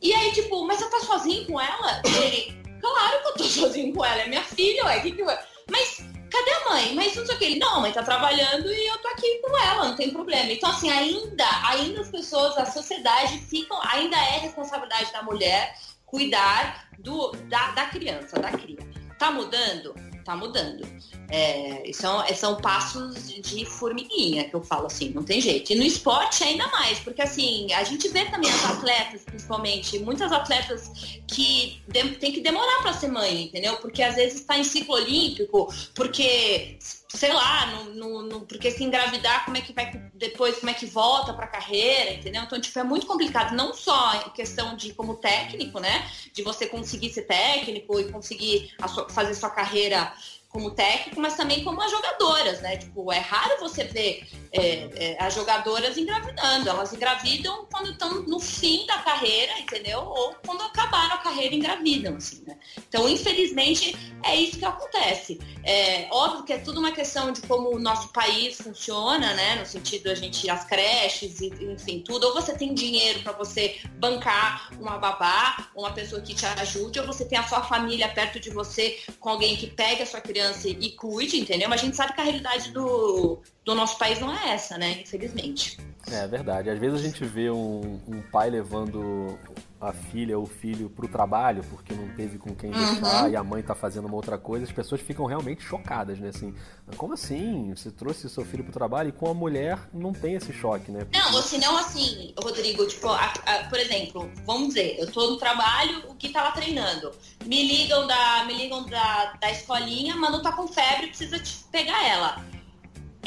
[0.00, 2.02] E aí, tipo, mas você tá sozinho com ela?
[2.04, 5.22] Ele, claro que eu tô sozinho com ela, é minha filha, ué, que que.
[5.70, 6.94] Mas cadê a mãe?
[6.94, 7.44] Mas não sei o que.
[7.44, 10.52] Ele, não, a mãe tá trabalhando e eu tô aqui com ela, não tem problema.
[10.52, 15.74] Então, assim, ainda, ainda as pessoas, a sociedade ficam, ainda é responsabilidade da mulher
[16.04, 18.78] cuidar do, da, da criança, da cria.
[19.18, 19.94] Tá mudando?
[20.24, 20.86] Tá mudando.
[21.28, 25.72] É, são, são passos de formiguinha, que eu falo assim, não tem jeito.
[25.72, 30.30] E no esporte ainda mais, porque assim, a gente vê também as atletas, principalmente, muitas
[30.30, 30.90] atletas
[31.26, 31.82] que
[32.20, 33.76] tem que demorar para ser mãe, entendeu?
[33.78, 36.78] Porque às vezes está em ciclo olímpico, porque
[37.16, 40.74] sei lá, no, no, no, porque se engravidar, como é que vai depois, como é
[40.74, 42.42] que volta para a carreira, entendeu?
[42.42, 46.08] Então, tipo, é muito complicado, não só em questão de como técnico, né?
[46.32, 50.12] De você conseguir ser técnico e conseguir sua, fazer sua carreira
[50.56, 52.78] como técnico, mas também como as jogadoras, né?
[52.78, 56.70] Tipo, é raro você ver é, é, as jogadoras engravidando.
[56.70, 60.00] Elas engravidam quando estão no fim da carreira, entendeu?
[60.00, 62.56] Ou quando acabaram a carreira engravidam, assim, né?
[62.88, 63.94] Então, infelizmente,
[64.24, 65.38] é isso que acontece.
[65.62, 69.56] É óbvio que é tudo uma questão de como o nosso país funciona, né?
[69.56, 72.28] No sentido a gente as creches, enfim, tudo.
[72.28, 77.06] Ou você tem dinheiro para você bancar uma babá, uma pessoa que te ajude, ou
[77.06, 80.45] você tem a sua família perto de você com alguém que pegue a sua criança
[80.46, 81.68] criança e cuide, entendeu?
[81.68, 85.00] Mas a gente sabe que a realidade do, do nosso país não é essa, né?
[85.00, 85.76] Infelizmente.
[86.08, 86.70] É verdade.
[86.70, 89.36] Às vezes a gente vê um, um pai levando
[89.80, 93.30] a filha ou o filho pro trabalho porque não teve com quem deixar uhum.
[93.30, 96.28] e a mãe tá fazendo uma outra coisa, as pessoas ficam realmente chocadas, né?
[96.28, 96.54] Assim,
[96.96, 97.74] como assim?
[97.74, 101.00] Você trouxe seu filho pro trabalho e com a mulher não tem esse choque, né?
[101.00, 101.18] Porque...
[101.18, 105.36] Não, ou senão assim, Rodrigo, tipo, a, a, por exemplo, vamos dizer, eu tô no
[105.36, 107.10] trabalho, o que tava treinando?
[107.44, 112.02] Me ligam da, me ligam da, da escolinha, Manu tá com febre, precisa te pegar
[112.08, 112.55] ela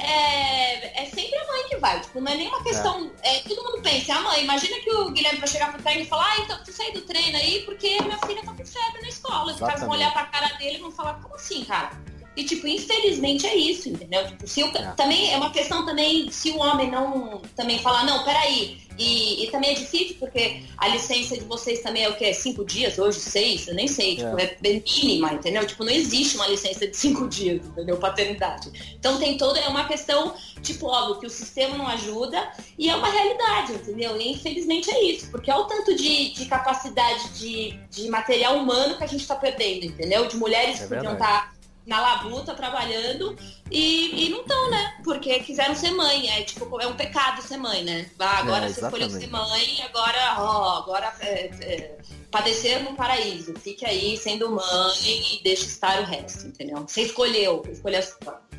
[0.06, 2.00] é, é sempre a mãe que vai.
[2.00, 3.12] Tipo, não é nenhuma questão.
[3.22, 3.38] É.
[3.38, 4.43] É, todo mundo pensa, é a mãe.
[4.43, 7.02] Imagina que o Guilherme vai chegar pro treino e falar, ah, então tu sai do
[7.02, 9.54] treino aí porque minha filha tá com febre na escola.
[9.54, 11.91] Os caras vão olhar pra cara dele e vão falar, como assim, cara?
[12.40, 14.26] E, tipo, infelizmente é isso, entendeu?
[14.26, 14.94] Tipo, se o, é.
[14.96, 19.52] Também é uma questão também, se o homem não também falar, não, peraí, e, e,
[19.52, 22.34] também é difícil porque a licença de vocês também é o quê?
[22.34, 22.98] Cinco dias?
[22.98, 23.68] Hoje seis?
[23.68, 24.16] Eu nem sei.
[24.16, 24.58] Tipo, é.
[24.64, 25.68] é mínima, entendeu?
[25.68, 27.98] Tipo, não existe uma licença de cinco dias, entendeu?
[27.98, 28.72] Paternidade.
[28.98, 32.96] Então tem toda, é uma questão, tipo, óbvio, que o sistema não ajuda e é
[32.96, 34.16] uma realidade, entendeu?
[34.20, 38.98] E infelizmente é isso, porque é o tanto de, de capacidade de, de material humano
[38.98, 40.26] que a gente está perdendo, entendeu?
[40.26, 41.59] De mulheres é que podiam estar
[41.90, 43.36] na labuta trabalhando
[43.72, 44.94] e, e não estão, né?
[45.04, 46.30] Porque quiseram ser mãe.
[46.30, 48.10] É tipo, é um pecado ser mãe, né?
[48.20, 51.98] Ah, agora é, você escolheu ser mãe, agora, ó, agora é, é,
[52.30, 53.56] padecer no paraíso.
[53.56, 56.86] Fique aí sendo mãe e deixe estar o resto, entendeu?
[56.88, 58.50] Você escolheu, escolheu a sua.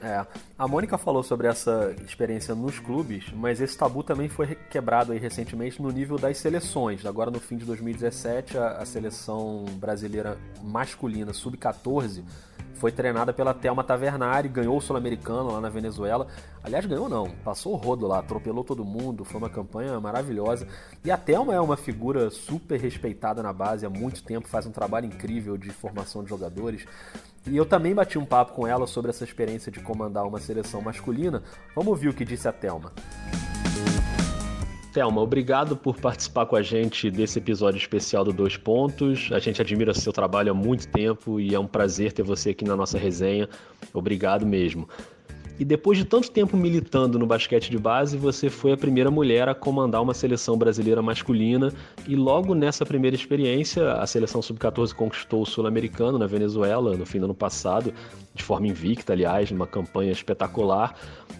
[0.00, 0.24] É,
[0.56, 5.18] a Mônica falou sobre essa experiência nos clubes, mas esse tabu também foi quebrado aí
[5.18, 7.04] recentemente no nível das seleções.
[7.04, 12.22] Agora no fim de 2017, a, a seleção brasileira masculina sub-14
[12.78, 16.26] foi treinada pela Thelma Tavernari, ganhou o Sul-Americano lá na Venezuela.
[16.62, 20.66] Aliás, ganhou não, passou o rodo lá, atropelou todo mundo, foi uma campanha maravilhosa.
[21.04, 24.72] E a Thelma é uma figura super respeitada na base há muito tempo, faz um
[24.72, 26.84] trabalho incrível de formação de jogadores.
[27.46, 30.82] E eu também bati um papo com ela sobre essa experiência de comandar uma seleção
[30.82, 31.42] masculina.
[31.74, 32.92] Vamos ouvir o que disse a Thelma.
[34.96, 39.28] Thelma, obrigado por participar com a gente desse episódio especial do Dois Pontos.
[39.30, 42.64] A gente admira seu trabalho há muito tempo e é um prazer ter você aqui
[42.64, 43.46] na nossa resenha.
[43.92, 44.88] Obrigado mesmo.
[45.58, 49.48] E depois de tanto tempo militando no basquete de base, você foi a primeira mulher
[49.48, 51.72] a comandar uma seleção brasileira masculina.
[52.06, 57.18] E logo nessa primeira experiência, a seleção sub-14 conquistou o Sul-Americano na Venezuela no fim
[57.18, 57.92] do ano passado,
[58.34, 60.94] de forma invicta, aliás, numa campanha espetacular.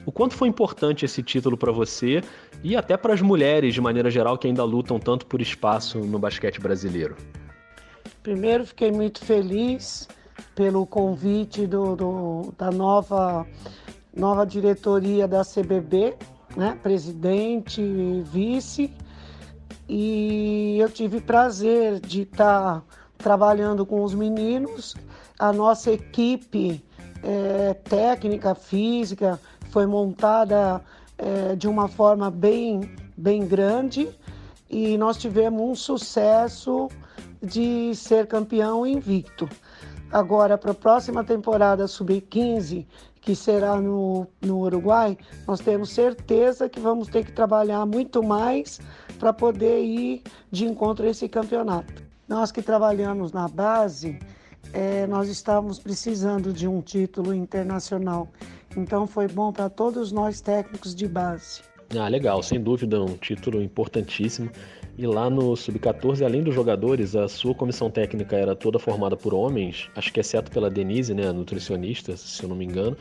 [0.06, 2.22] O quanto foi importante esse título para você
[2.64, 6.18] e até para as mulheres, de maneira geral, que ainda lutam tanto por espaço no
[6.18, 7.16] basquete brasileiro?
[8.22, 10.08] Primeiro, fiquei muito feliz
[10.54, 13.46] pelo convite do, do da nova
[14.16, 16.16] nova diretoria da CBB,
[16.56, 17.82] né, presidente
[18.24, 18.90] vice,
[19.88, 22.82] e eu tive prazer de estar
[23.18, 24.96] trabalhando com os meninos.
[25.38, 26.82] A nossa equipe
[27.22, 29.38] é, técnica, física,
[29.70, 30.82] foi montada
[31.18, 34.08] é, de uma forma bem, bem grande
[34.68, 36.88] e nós tivemos um sucesso
[37.42, 39.48] de ser campeão invicto.
[40.12, 42.86] Agora, para a próxima temporada Sub-15,
[43.20, 48.80] que será no, no Uruguai, nós temos certeza que vamos ter que trabalhar muito mais
[49.18, 52.04] para poder ir de encontro a esse campeonato.
[52.28, 54.18] Nós que trabalhamos na base,
[54.72, 58.28] é, nós estávamos precisando de um título internacional.
[58.76, 61.62] Então foi bom para todos nós técnicos de base.
[61.98, 64.50] Ah, legal, sem dúvida, um título importantíssimo.
[64.98, 69.34] E lá no Sub-14, além dos jogadores, a sua comissão técnica era toda formada por
[69.34, 72.96] homens, acho que exceto pela Denise, né, a nutricionista, se eu não me engano.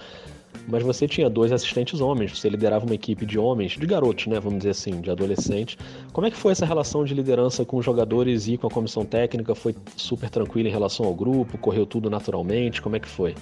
[0.68, 4.42] Mas você tinha dois assistentes homens, você liderava uma equipe de homens, de garotos, né,
[4.42, 5.78] vamos dizer assim, de adolescentes.
[6.12, 9.06] Como é que foi essa relação de liderança com os jogadores e com a comissão
[9.06, 9.56] técnica?
[9.56, 11.58] Foi super tranquila em relação ao grupo?
[11.58, 12.82] Correu tudo naturalmente?
[12.82, 13.36] Como é que foi?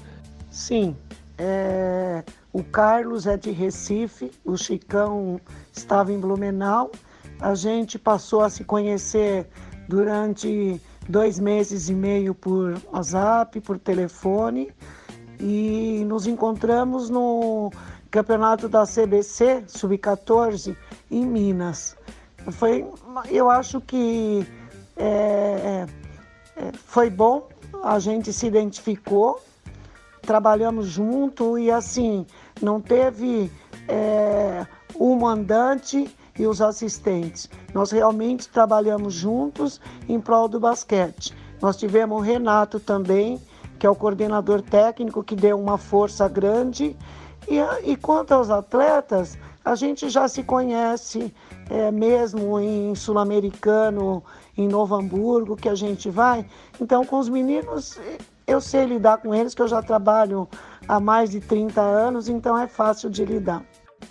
[0.51, 0.95] Sim,
[1.39, 2.23] é...
[2.51, 5.41] o Carlos é de Recife, o Chicão
[5.71, 6.91] estava em Blumenau
[7.43, 9.45] a gente passou a se conhecer
[9.89, 14.71] durante dois meses e meio por WhatsApp, por telefone
[15.41, 17.69] e nos encontramos no
[18.09, 20.73] campeonato da CBC Sub-14
[21.11, 21.97] em Minas.
[22.53, 22.85] Foi,
[23.29, 24.47] eu acho que
[24.95, 25.85] é,
[26.55, 27.49] é, foi bom,
[27.83, 29.43] a gente se identificou,
[30.21, 32.25] trabalhamos junto e assim
[32.61, 33.51] não teve
[33.89, 34.65] é,
[34.95, 37.49] o mandante e os assistentes.
[37.73, 41.35] Nós realmente trabalhamos juntos em prol do basquete.
[41.61, 43.41] Nós tivemos o Renato também,
[43.79, 46.95] que é o coordenador técnico, que deu uma força grande.
[47.47, 47.57] E,
[47.89, 51.33] e quanto aos atletas, a gente já se conhece
[51.69, 54.23] é, mesmo em Sul-Americano,
[54.57, 56.45] em Novo Hamburgo, que a gente vai.
[56.81, 57.99] Então, com os meninos,
[58.45, 60.47] eu sei lidar com eles, que eu já trabalho
[60.87, 63.63] há mais de 30 anos, então é fácil de lidar.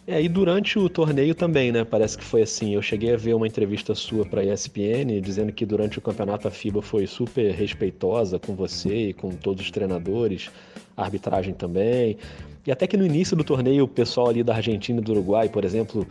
[0.06, 1.84] É, e durante o torneio também, né?
[1.84, 2.74] Parece que foi assim.
[2.74, 6.48] Eu cheguei a ver uma entrevista sua para a ESPN dizendo que durante o campeonato
[6.48, 10.50] a FIBA foi super respeitosa com você e com todos os treinadores,
[10.96, 12.16] a arbitragem também.
[12.66, 15.48] E até que no início do torneio o pessoal ali da Argentina e do Uruguai,
[15.48, 16.06] por exemplo,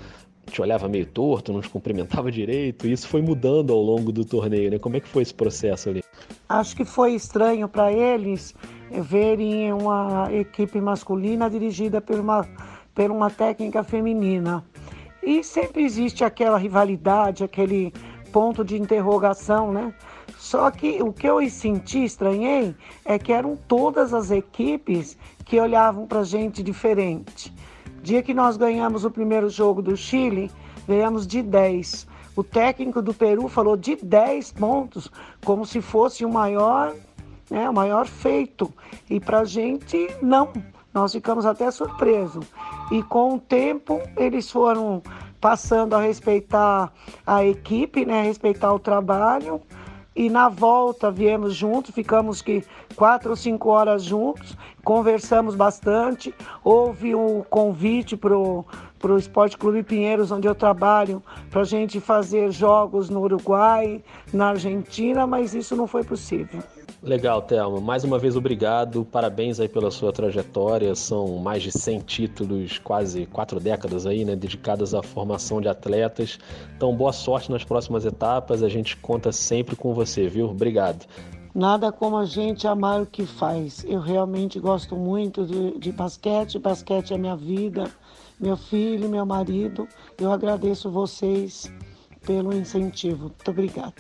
[0.49, 2.87] te olhava meio torto, não te cumprimentava direito.
[2.87, 4.79] E isso foi mudando ao longo do torneio, né?
[4.79, 6.03] Como é que foi esse processo ali?
[6.47, 8.53] Acho que foi estranho para eles
[8.89, 12.45] verem uma equipe masculina dirigida por uma
[12.93, 14.63] por uma técnica feminina.
[15.23, 17.93] E sempre existe aquela rivalidade, aquele
[18.31, 19.93] ponto de interrogação, né?
[20.37, 22.75] Só que o que eu senti, estranhei,
[23.05, 27.53] é que eram todas as equipes que olhavam para gente diferente.
[28.01, 30.49] Dia que nós ganhamos o primeiro jogo do Chile,
[30.87, 32.07] ganhamos de 10.
[32.35, 35.11] O técnico do Peru falou de 10 pontos,
[35.45, 36.95] como se fosse o maior,
[37.49, 38.73] né, o maior feito.
[39.09, 40.51] E para gente, não.
[40.93, 42.45] Nós ficamos até surpresos.
[42.91, 45.01] E com o tempo, eles foram
[45.39, 46.91] passando a respeitar
[47.25, 49.61] a equipe, né, respeitar o trabalho.
[50.13, 52.63] E na volta viemos juntos, ficamos que
[52.95, 56.35] quatro ou cinco horas juntos, conversamos bastante.
[56.63, 58.65] Houve um convite para o
[59.17, 65.25] Esporte Clube Pinheiros, onde eu trabalho, para a gente fazer jogos no Uruguai, na Argentina,
[65.25, 66.61] mas isso não foi possível.
[67.03, 67.81] Legal, Thelma.
[67.81, 69.03] Mais uma vez, obrigado.
[69.03, 70.93] Parabéns aí pela sua trajetória.
[70.93, 74.35] São mais de 100 títulos, quase quatro décadas aí, né?
[74.35, 76.37] Dedicadas à formação de atletas.
[76.77, 78.61] Então, boa sorte nas próximas etapas.
[78.61, 80.49] A gente conta sempre com você, viu?
[80.49, 81.07] Obrigado.
[81.55, 83.83] Nada como a gente amar o que faz.
[83.83, 86.59] Eu realmente gosto muito de, de basquete.
[86.59, 87.89] Basquete é minha vida,
[88.39, 89.87] meu filho, meu marido.
[90.19, 91.73] Eu agradeço vocês
[92.27, 93.23] pelo incentivo.
[93.23, 93.95] Muito obrigada.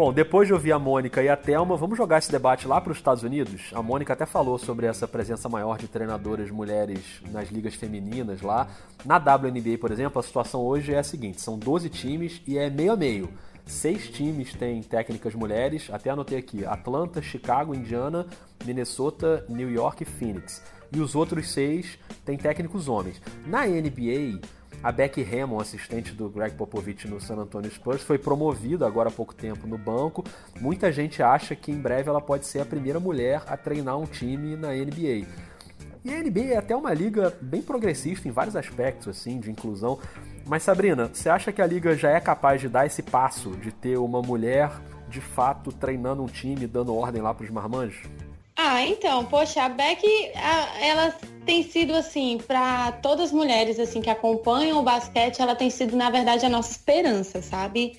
[0.00, 2.90] Bom, depois de ouvir a Mônica e a Thelma, vamos jogar esse debate lá para
[2.90, 3.70] os Estados Unidos.
[3.74, 8.66] A Mônica até falou sobre essa presença maior de treinadoras mulheres nas ligas femininas lá.
[9.04, 12.70] Na WNBA, por exemplo, a situação hoje é a seguinte: são 12 times e é
[12.70, 13.28] meio a meio.
[13.66, 18.26] Seis times têm técnicas mulheres, até anotei aqui: Atlanta, Chicago, Indiana,
[18.64, 20.62] Minnesota, New York e Phoenix.
[20.90, 23.20] E os outros seis têm técnicos homens.
[23.46, 24.40] Na NBA,
[24.82, 29.12] a Becky Hammond, assistente do Greg Popovich no San Antonio Spurs, foi promovida agora há
[29.12, 30.24] pouco tempo no banco.
[30.58, 34.06] Muita gente acha que em breve ela pode ser a primeira mulher a treinar um
[34.06, 35.26] time na NBA.
[36.02, 39.98] E a NBA é até uma liga bem progressista em vários aspectos, assim, de inclusão.
[40.46, 43.70] Mas Sabrina, você acha que a liga já é capaz de dar esse passo, de
[43.70, 44.70] ter uma mulher
[45.10, 48.08] de fato treinando um time, dando ordem lá para os marmanjos?
[48.56, 50.04] Ah, então, poxa, a Beck,
[50.80, 51.14] ela
[51.46, 55.96] tem sido assim, para todas as mulheres assim que acompanham o basquete, ela tem sido,
[55.96, 57.98] na verdade, a nossa esperança, sabe?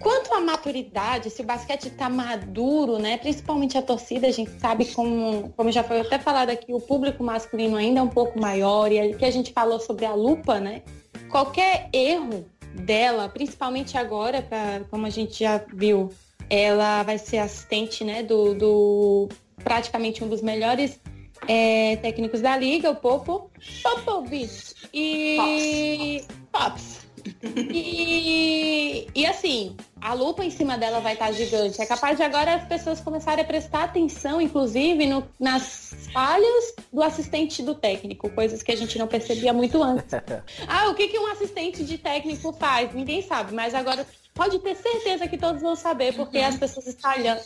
[0.00, 3.16] Quanto à maturidade, se o basquete está maduro, né?
[3.16, 7.24] Principalmente a torcida, a gente sabe como, como já foi até falado aqui, o público
[7.24, 10.82] masculino ainda é um pouco maior, e que a gente falou sobre a lupa, né?
[11.30, 16.12] Qualquer erro dela, principalmente agora, pra, como a gente já viu,
[16.48, 19.28] ela vai ser assistente né, do, do
[19.62, 21.00] praticamente um dos melhores
[21.46, 23.50] é, técnicos da liga, o Popo.
[23.82, 24.74] Popovich.
[24.92, 26.24] E.
[26.50, 27.08] Pops.
[27.42, 31.80] E, e assim, a lupa em cima dela vai estar gigante.
[31.80, 37.02] É capaz de agora as pessoas começarem a prestar atenção, inclusive, no, nas falhas do
[37.02, 40.08] assistente do técnico, coisas que a gente não percebia muito antes.
[40.66, 42.92] Ah, o que, que um assistente de técnico faz?
[42.94, 46.86] Ninguém sabe, mas agora pode ter certeza que todos vão saber, porque as pessoas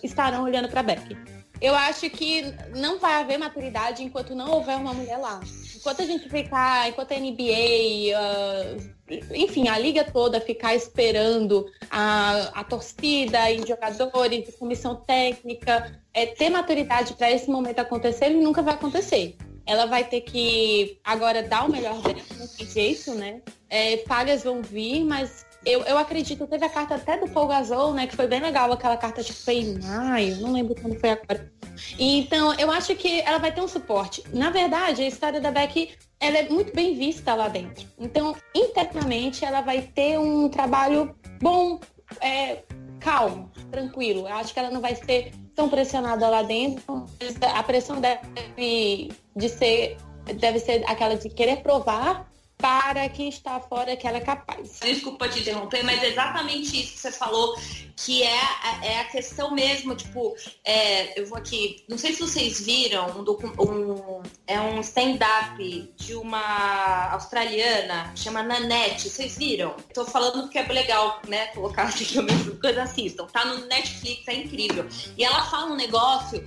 [0.02, 1.16] estarão olhando para Beck
[1.62, 2.42] eu acho que
[2.74, 5.40] não vai haver maturidade enquanto não houver uma mulher lá.
[5.76, 12.50] Enquanto a gente ficar, enquanto a NBA, uh, enfim, a liga toda ficar esperando a,
[12.60, 18.60] a torcida e jogadores, comissão técnica, é, ter maturidade para esse momento acontecer, ele nunca
[18.60, 19.36] vai acontecer.
[19.64, 23.40] Ela vai ter que agora dar o melhor dela, não tem jeito, né?
[23.70, 27.92] É, falhas vão vir, mas eu, eu acredito, teve a carta até do Paul Gasol,
[27.94, 28.06] né?
[28.06, 31.52] Que foi bem legal, aquela carta tipo foi em maio, não lembro quando foi agora.
[31.98, 34.22] Então, eu acho que ela vai ter um suporte.
[34.32, 37.86] Na verdade, a história da Beck, ela é muito bem vista lá dentro.
[37.98, 41.80] Então, internamente, ela vai ter um trabalho bom,
[42.20, 42.62] é,
[43.00, 44.28] calmo, tranquilo.
[44.28, 47.06] Eu acho que ela não vai ser tão pressionada lá dentro.
[47.54, 49.96] A pressão deve de ser
[50.36, 52.30] deve ser aquela de querer provar
[52.62, 54.78] para quem está fora que ela é capaz.
[54.80, 57.58] Desculpa te interromper, mas é exatamente isso que você falou,
[57.96, 58.40] que é,
[58.82, 60.34] é a questão mesmo, tipo,
[60.64, 66.14] é, eu vou aqui, não sei se vocês viram, um, um é um stand-up de
[66.14, 69.74] uma australiana, chama Nanette, vocês viram?
[69.88, 73.66] Estou falando porque é legal, né, colocar aqui que eu mesmo, coisa assistam, tá no
[73.66, 74.86] Netflix, é incrível.
[75.18, 76.42] E ela fala um negócio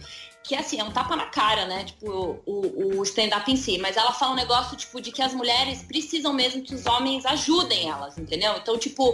[0.48, 1.84] que assim, é um tapa na cara, né?
[1.86, 3.78] Tipo, o, o stand-up em si.
[3.78, 7.26] Mas ela fala um negócio, tipo, de que as mulheres precisam mesmo que os homens
[7.26, 8.56] ajudem elas, entendeu?
[8.58, 9.14] Então, tipo,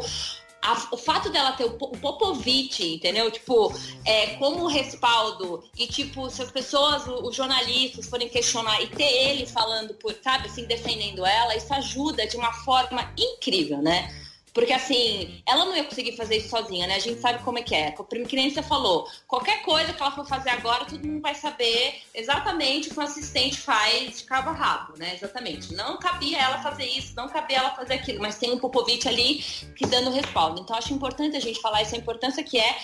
[0.62, 3.32] a, o fato dela ter o, o Popovich, entendeu?
[3.32, 3.74] Tipo,
[4.06, 9.46] é, como respaldo, e tipo, se as pessoas, os jornalistas forem questionar e ter ele
[9.46, 14.14] falando por, sabe, assim, defendendo ela, isso ajuda de uma forma incrível, né?
[14.54, 16.96] Porque assim, ela não ia conseguir fazer isso sozinha, né?
[16.96, 17.92] A gente sabe como é que é.
[18.28, 22.02] Que nem você falou, qualquer coisa que ela for fazer agora, todo mundo vai saber
[22.14, 25.14] exatamente o que o assistente faz de cabo a rabo, né?
[25.16, 25.74] Exatamente.
[25.74, 29.40] Não cabia ela fazer isso, não cabia ela fazer aquilo, mas tem um Popovic ali
[29.76, 30.62] que dando respaldo.
[30.62, 32.78] Então acho importante a gente falar essa importância que é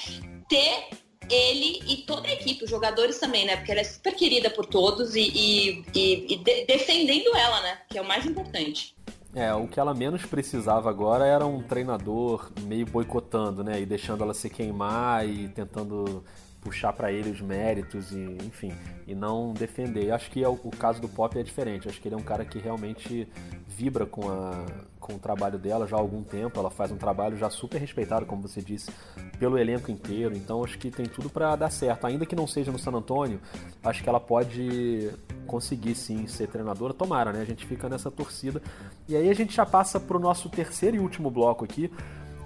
[0.47, 0.89] ter
[1.29, 3.57] ele e toda a equipe, os jogadores também, né?
[3.57, 7.81] Porque ela é super querida por todos e, e, e, e de, defendendo ela, né?
[7.89, 8.95] Que é o mais importante.
[9.37, 13.79] É, o que ela menos precisava agora era um treinador meio boicotando, né?
[13.79, 16.23] E deixando ela se queimar e tentando
[16.59, 18.73] puxar para ele os méritos e, enfim,
[19.05, 20.09] e não defender.
[20.09, 21.87] Acho que é o, o, caso do Pop é diferente.
[21.87, 23.27] Acho que ele é um cara que realmente
[23.67, 24.65] vibra com, a,
[25.07, 26.59] com o trabalho dela já há algum tempo.
[26.59, 28.91] Ela faz um trabalho já super respeitado, como você disse,
[29.39, 30.35] pelo elenco inteiro.
[30.35, 32.05] Então acho que tem tudo para dar certo.
[32.05, 33.39] Ainda que não seja no San Antônio,
[33.81, 35.09] acho que ela pode
[35.47, 37.41] conseguir sim ser treinadora, tomara, né?
[37.41, 38.61] A gente fica nessa torcida.
[39.07, 41.89] E aí a gente já passa pro nosso terceiro e último bloco aqui,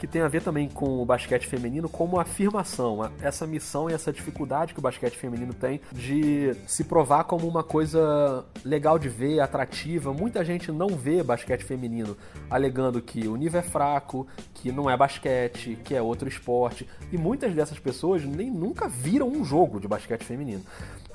[0.01, 4.11] que tem a ver também com o basquete feminino como afirmação, essa missão e essa
[4.11, 9.39] dificuldade que o basquete feminino tem de se provar como uma coisa legal de ver,
[9.41, 10.11] atrativa.
[10.11, 12.17] Muita gente não vê basquete feminino,
[12.49, 14.25] alegando que o nível é fraco,
[14.55, 19.29] que não é basquete, que é outro esporte, e muitas dessas pessoas nem nunca viram
[19.29, 20.63] um jogo de basquete feminino.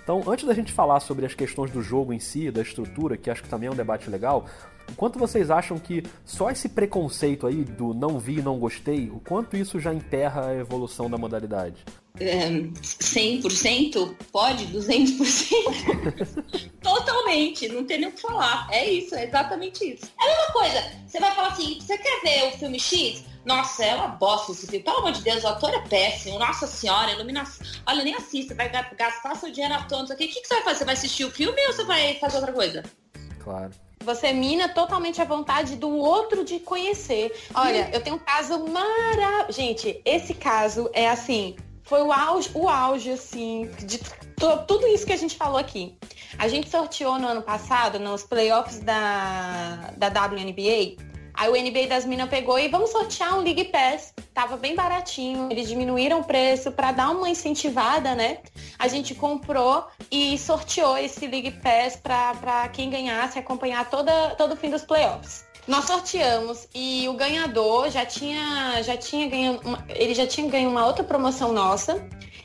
[0.00, 3.28] Então, antes da gente falar sobre as questões do jogo em si, da estrutura, que
[3.28, 4.46] acho que também é um debate legal,
[4.88, 9.20] o quanto vocês acham que só esse preconceito aí do não vi, não gostei, o
[9.20, 11.84] quanto isso já enterra a evolução da modalidade?
[12.18, 14.16] É, 100%?
[14.32, 14.66] Pode?
[14.68, 16.70] 200%?
[16.80, 18.66] Totalmente, não tem nem o que falar.
[18.70, 20.10] É isso, é exatamente isso.
[20.18, 23.22] É a mesma coisa, você vai falar assim, você quer ver o filme X?
[23.44, 24.82] Nossa, é uma bosta esse filme.
[24.82, 26.36] Pelo amor de Deus, o ator é péssimo.
[26.36, 27.64] Nossa senhora, iluminação.
[27.86, 30.02] Olha, nem assista, vai gastar seu dinheiro à toa.
[30.02, 30.78] O que, que você vai fazer?
[30.78, 32.82] Você vai assistir o filme ou você vai fazer outra coisa?
[33.38, 33.70] Claro.
[34.04, 37.32] Você mina totalmente a vontade do outro de conhecer.
[37.54, 39.52] Olha, eu tenho um caso maravilhoso.
[39.52, 44.00] Gente, esse caso é assim, foi o auge, o auge assim, de
[44.66, 45.96] tudo isso que a gente falou aqui.
[46.38, 50.96] A gente sorteou no ano passado, nos playoffs da, da WNBA,
[51.36, 54.14] Aí o NBA das Minas pegou e vamos sortear um League Pass.
[54.32, 58.38] Tava bem baratinho, eles diminuíram o preço para dar uma incentivada, né?
[58.78, 64.56] A gente comprou e sorteou esse League Pass para quem ganhasse acompanhar toda, todo o
[64.56, 65.44] fim dos playoffs.
[65.68, 70.70] Nós sorteamos e o ganhador já tinha, já tinha ganho, uma, ele já tinha ganho
[70.70, 72.02] uma outra promoção nossa.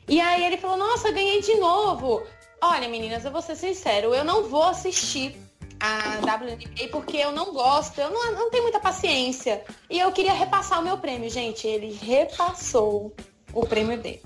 [0.08, 2.24] E aí ele falou: "Nossa, ganhei de novo".
[2.62, 5.36] Olha, meninas, eu vou ser sincero, eu não vou assistir
[5.82, 9.64] a WNBA porque eu não gosto, eu não, não tenho muita paciência.
[9.90, 11.68] E eu queria repassar o meu prêmio, gente.
[11.68, 13.14] Ele repassou
[13.52, 14.22] o prêmio dele.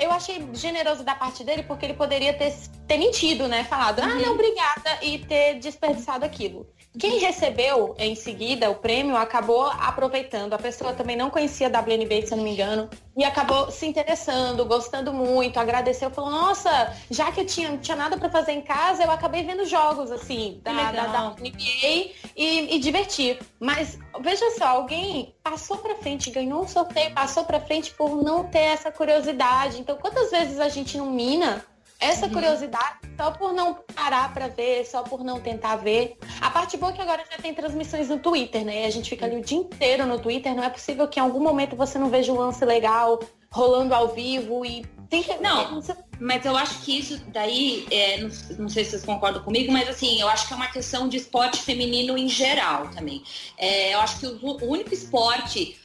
[0.00, 2.54] Eu achei generoso da parte dele porque ele poderia ter,
[2.88, 3.64] ter mentido, né?
[3.64, 4.34] Falado, ah, não, uhum.
[4.34, 6.66] obrigada, e ter desperdiçado aquilo.
[6.98, 10.54] Quem recebeu em seguida o prêmio acabou aproveitando.
[10.54, 13.86] A pessoa também não conhecia a WNBA, se eu não me engano, e acabou se
[13.86, 18.60] interessando, gostando muito, agradeceu, falou: Nossa, já que eu tinha, tinha nada para fazer em
[18.60, 23.38] casa, eu acabei vendo jogos assim da, da, da WNBA e, e divertir.
[23.60, 28.44] Mas veja só, alguém passou para frente, ganhou um sorteio, passou para frente por não
[28.44, 29.80] ter essa curiosidade.
[29.80, 31.64] Então, quantas vezes a gente não mina
[32.00, 32.32] essa uhum.
[32.32, 36.16] curiosidade só por não parar para ver, só por não tentar ver.
[36.40, 38.86] A parte boa é que agora já tem transmissões no Twitter, né?
[38.86, 40.54] A gente fica ali o dia inteiro no Twitter.
[40.54, 43.20] Não é possível que em algum momento você não veja um lance legal
[43.52, 45.36] rolando ao vivo e tem que.
[45.36, 45.82] Não,
[46.18, 49.88] mas eu acho que isso daí, é, não, não, sei se vocês concordam comigo, mas
[49.88, 53.22] assim, eu acho que é uma questão de esporte feminino em geral também.
[53.58, 55.76] É, eu acho que o, o único esporte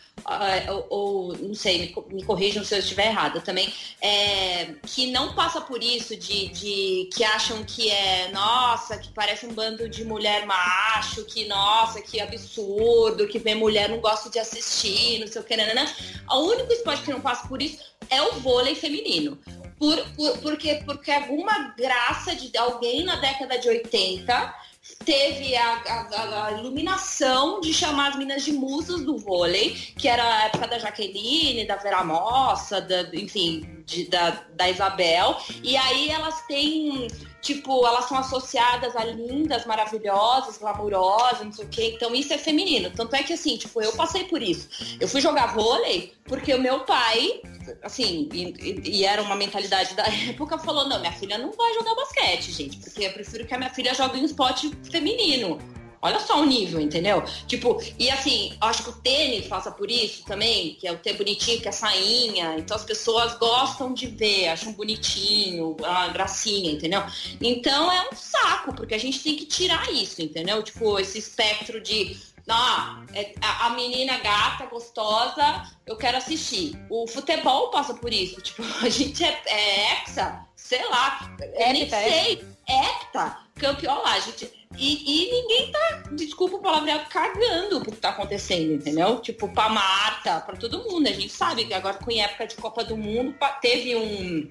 [0.70, 5.34] ou, ou, não sei, me, me corrijam se eu estiver errada também, é, que não
[5.34, 10.04] passa por isso de, de que acham que é, nossa, que parece um bando de
[10.04, 15.42] mulher macho, que nossa, que absurdo, que ver mulher não gosta de assistir, não sei
[15.42, 15.96] o que, né, né, né?
[16.30, 19.38] O único esporte que não passa por isso é o vôlei feminino.
[19.78, 24.56] Por, por, porque, porque alguma graça de alguém na década de 80
[25.04, 30.24] teve a, a, a, iluminação de chamar as minas de musas do vôlei, que era
[30.24, 35.38] a época da Jaqueline, da Vera Mossa, da, enfim, de, da, da Isabel.
[35.64, 37.08] E aí elas têm,
[37.46, 41.94] tipo, elas são associadas a lindas, maravilhosas, glamurosas, não sei o quê.
[41.96, 42.90] Então isso é feminino.
[42.90, 44.68] Tanto é que assim, tipo, eu passei por isso.
[45.00, 47.42] Eu fui jogar vôlei porque o meu pai,
[47.84, 51.94] assim, e, e, era uma mentalidade da época, falou, não, minha filha não vai jogar
[51.94, 55.60] basquete, gente, porque eu prefiro que a minha filha jogue em esporte feminino.
[56.06, 57.24] Olha só o nível, entendeu?
[57.48, 61.14] Tipo, e assim, acho que o tênis passa por isso também, que é o ter
[61.14, 62.56] bonitinho, que é sainha.
[62.60, 67.04] Então as pessoas gostam de ver, acham bonitinho, a gracinha, entendeu?
[67.42, 70.62] Então é um saco, porque a gente tem que tirar isso, entendeu?
[70.62, 72.16] Tipo, esse espectro de
[72.48, 76.80] ah, é, a menina gata, gostosa, eu quero assistir.
[76.88, 78.40] O futebol passa por isso.
[78.42, 82.46] Tipo, a gente é, é hexa, sei lá, eu nem sei.
[82.68, 88.10] Hepta, campeão lá, gente e, e, ninguém tá, desculpa o palavreado, cagando pro que tá
[88.10, 89.20] acontecendo, entendeu?
[89.20, 91.08] Tipo, pra Marta, pra todo mundo.
[91.08, 94.48] A gente sabe que agora com época de Copa do Mundo teve um.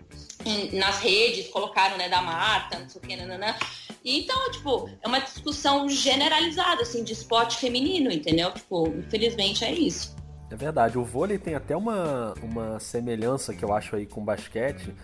[0.73, 3.55] nas redes, colocaram, né, da Marta, não sei o que, nananã.
[4.05, 8.51] Então, tipo, é uma discussão generalizada, assim, de esporte feminino, entendeu?
[8.53, 10.15] Tipo, infelizmente é isso.
[10.51, 10.99] É verdade.
[10.99, 14.95] O vôlei tem até uma, uma semelhança que eu acho aí com o basquete,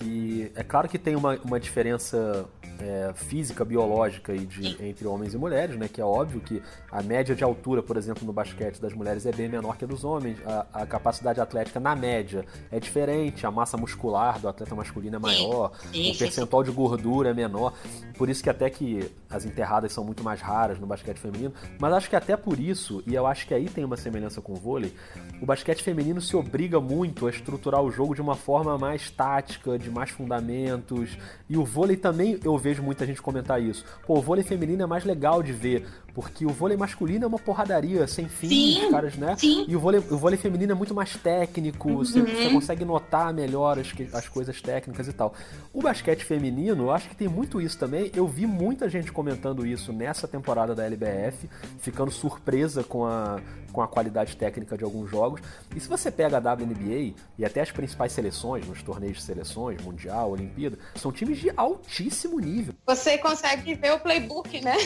[0.00, 2.46] que é claro que tem uma, uma diferença
[2.80, 5.88] é, física, biológica aí de, entre homens e mulheres, né?
[5.88, 9.32] Que é óbvio que a média de altura, por exemplo, no basquete das mulheres é
[9.32, 10.38] bem menor que a dos homens.
[10.46, 13.46] A, a capacidade atlética, na média, é diferente.
[13.46, 15.72] A massa muscular do atleta masculino é maior.
[15.94, 17.74] O percentual de gordura é menor.
[18.16, 21.52] Por isso que até que as enterradas são muito mais raras no basquete feminino.
[21.78, 24.52] Mas acho que até por isso, e eu acho que aí tem uma semelhança com
[24.52, 24.94] o vôlei,
[25.42, 29.78] o basquete feminino se obriga muito a estruturar o jogo de uma forma mais tática,
[29.78, 31.18] de mais fundamentos.
[31.48, 33.84] E o vôlei também eu vejo muita gente comentar isso.
[34.06, 37.38] Pô, o vôlei feminino é mais legal de ver, porque o vôlei masculino é uma
[37.38, 39.36] porradaria sem fim, sim, os caras, né?
[39.36, 39.64] Sim.
[39.68, 41.96] E o vôlei, o vôlei feminino é muito mais técnico, uhum.
[41.98, 45.34] você, você, consegue notar melhor as, as coisas técnicas e tal.
[45.72, 48.10] O basquete feminino, eu acho que tem muito isso também.
[48.14, 51.48] Eu vi muita gente comentando isso nessa temporada da LBF,
[51.78, 53.40] ficando surpresa com a,
[53.72, 55.40] com a qualidade técnica de alguns jogos.
[55.74, 59.80] E se você pega a WNBA e até as principais seleções, nos torneios de seleções,
[59.82, 62.74] Mundial, Olimpíada, são times de altíssimo nível.
[62.86, 64.76] Você consegue ver o playbook, né?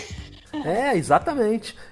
[0.65, 1.14] É, exatamente.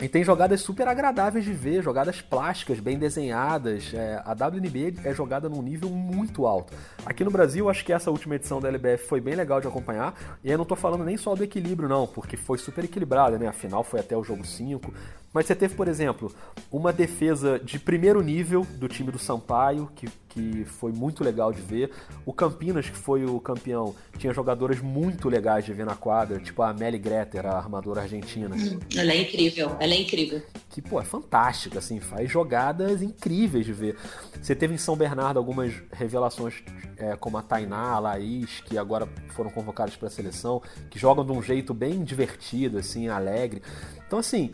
[0.01, 3.93] E tem jogadas super agradáveis de ver, jogadas plásticas, bem desenhadas.
[3.95, 6.73] É, a WNBA é jogada num nível muito alto.
[7.05, 10.15] Aqui no Brasil, acho que essa última edição da LBF foi bem legal de acompanhar.
[10.43, 13.47] E eu não tô falando nem só do equilíbrio, não, porque foi super equilibrada, né?
[13.47, 14.93] A final foi até o jogo 5.
[15.33, 16.33] Mas você teve, por exemplo,
[16.71, 21.61] uma defesa de primeiro nível do time do Sampaio, que, que foi muito legal de
[21.61, 21.91] ver.
[22.25, 26.63] O Campinas, que foi o campeão, tinha jogadoras muito legais de ver na quadra, tipo
[26.63, 28.57] a Amelie Greter, a armadora argentina.
[28.57, 30.43] Hum, ela é incrível, ela é incrível.
[30.71, 33.97] Que, pô, é fantástica, assim, faz jogadas incríveis de ver.
[34.41, 36.63] Você teve em São Bernardo algumas revelações
[36.97, 41.25] é, como a Tainá, a Laís, que agora foram convocadas para a seleção, que jogam
[41.25, 43.63] de um jeito bem divertido, assim, alegre.
[44.07, 44.51] Então, assim,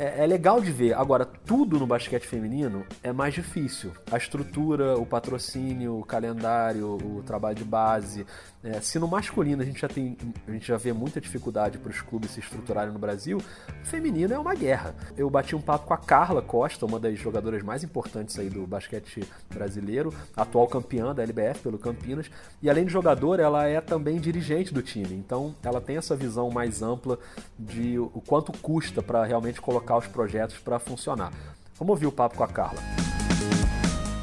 [0.00, 0.94] é, é, legal de ver.
[0.94, 3.92] Agora, tudo no basquete feminino é mais difícil.
[4.10, 8.26] A estrutura, o patrocínio, o calendário, o trabalho de base.
[8.62, 11.90] É, se no masculino a gente já tem, a gente já vê muita dificuldade para
[11.90, 14.94] os clubes se estruturarem no Brasil, o feminino é uma guerra.
[15.16, 18.66] Eu bati um papo com a Carla Costa, uma das jogadoras mais importantes aí do
[18.66, 22.30] basquete brasileiro, atual campeã da LBF pelo Campinas,
[22.62, 25.14] e além de jogadora, ela é também dirigente do time.
[25.14, 27.18] Então, ela tem essa visão mais ampla
[27.58, 31.32] de o quanto custa para realmente colocar os projetos para funcionar.
[31.78, 32.80] Vamos ouvir o papo com a Carla.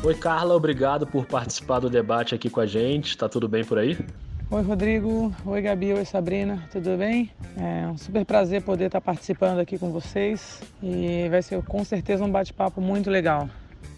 [0.03, 3.17] Oi, Carla, obrigado por participar do debate aqui com a gente.
[3.17, 3.97] Tá tudo bem por aí?
[4.49, 5.35] Oi, Rodrigo.
[5.45, 5.93] Oi, Gabi.
[5.93, 6.65] Oi, Sabrina.
[6.71, 7.29] Tudo bem?
[7.57, 12.23] É um super prazer poder estar participando aqui com vocês e vai ser com certeza
[12.23, 13.49] um bate-papo muito legal.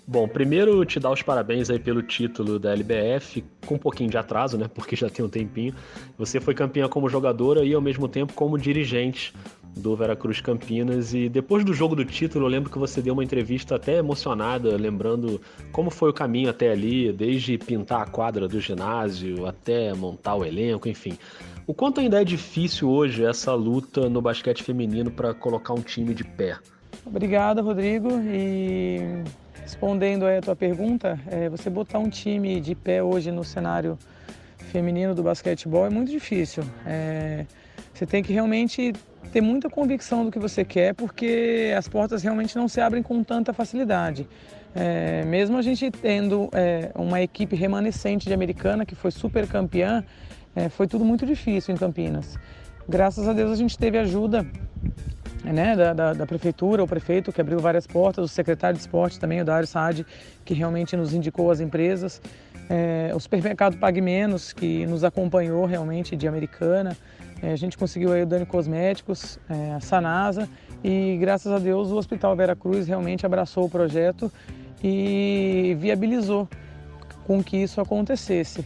[0.07, 4.17] Bom, primeiro te dar os parabéns aí pelo título da LBF, com um pouquinho de
[4.17, 4.67] atraso, né?
[4.67, 5.75] Porque já tem um tempinho.
[6.17, 9.35] Você foi campeã como jogadora e ao mesmo tempo como dirigente
[9.75, 11.13] do Veracruz Campinas.
[11.13, 14.75] E depois do jogo do título, eu lembro que você deu uma entrevista até emocionada,
[14.75, 15.41] lembrando
[15.71, 20.45] como foi o caminho até ali, desde pintar a quadra do ginásio até montar o
[20.45, 21.17] elenco, enfim.
[21.65, 26.13] O quanto ainda é difícil hoje essa luta no basquete feminino para colocar um time
[26.13, 26.57] de pé?
[27.05, 28.09] Obrigado, Rodrigo.
[28.25, 28.99] E
[29.61, 33.97] respondendo a tua pergunta, é, você botar um time de pé hoje no cenário
[34.71, 36.63] feminino do basquetebol é muito difícil.
[36.85, 37.45] É,
[37.93, 38.93] você tem que realmente
[39.31, 43.23] ter muita convicção do que você quer, porque as portas realmente não se abrem com
[43.23, 44.27] tanta facilidade.
[44.75, 50.03] É, mesmo a gente tendo é, uma equipe remanescente de americana que foi super campeã,
[50.55, 52.37] é, foi tudo muito difícil em Campinas.
[52.87, 54.45] Graças a Deus a gente teve ajuda
[55.43, 59.19] né, da, da, da, prefeitura, o prefeito que abriu várias portas, o secretário de esporte
[59.19, 60.05] também, o Dário Saad,
[60.43, 62.21] que realmente nos indicou as empresas.
[62.69, 66.95] É, o supermercado Pague Menos, que nos acompanhou realmente de Americana.
[67.41, 70.49] É, a gente conseguiu aí o Dani Cosméticos, é, a Sanasa
[70.83, 74.31] e graças a Deus o Hospital Vera Cruz realmente abraçou o projeto
[74.83, 76.47] e viabilizou
[77.25, 78.65] com que isso acontecesse.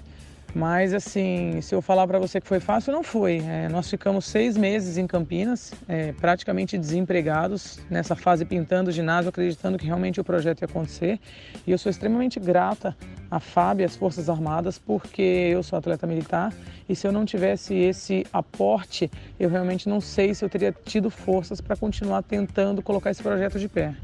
[0.55, 3.37] Mas assim, se eu falar para você que foi fácil, não foi.
[3.37, 9.29] É, nós ficamos seis meses em Campinas, é, praticamente desempregados, nessa fase pintando o ginásio,
[9.29, 11.19] acreditando que realmente o projeto ia acontecer.
[11.65, 12.95] E eu sou extremamente grata
[13.31, 16.53] à FAB e às Forças Armadas, porque eu sou atleta militar
[16.87, 21.09] e se eu não tivesse esse aporte, eu realmente não sei se eu teria tido
[21.09, 23.95] forças para continuar tentando colocar esse projeto de pé.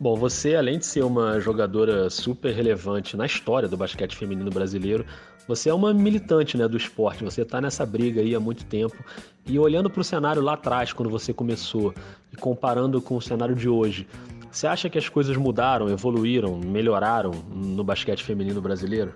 [0.00, 5.06] Bom, você, além de ser uma jogadora super relevante na história do basquete feminino brasileiro,
[5.46, 8.96] você é uma militante né, do esporte, você está nessa briga aí há muito tempo.
[9.46, 11.92] E olhando para o cenário lá atrás, quando você começou,
[12.32, 14.06] e comparando com o cenário de hoje,
[14.50, 19.14] você acha que as coisas mudaram, evoluíram, melhoraram no basquete feminino brasileiro?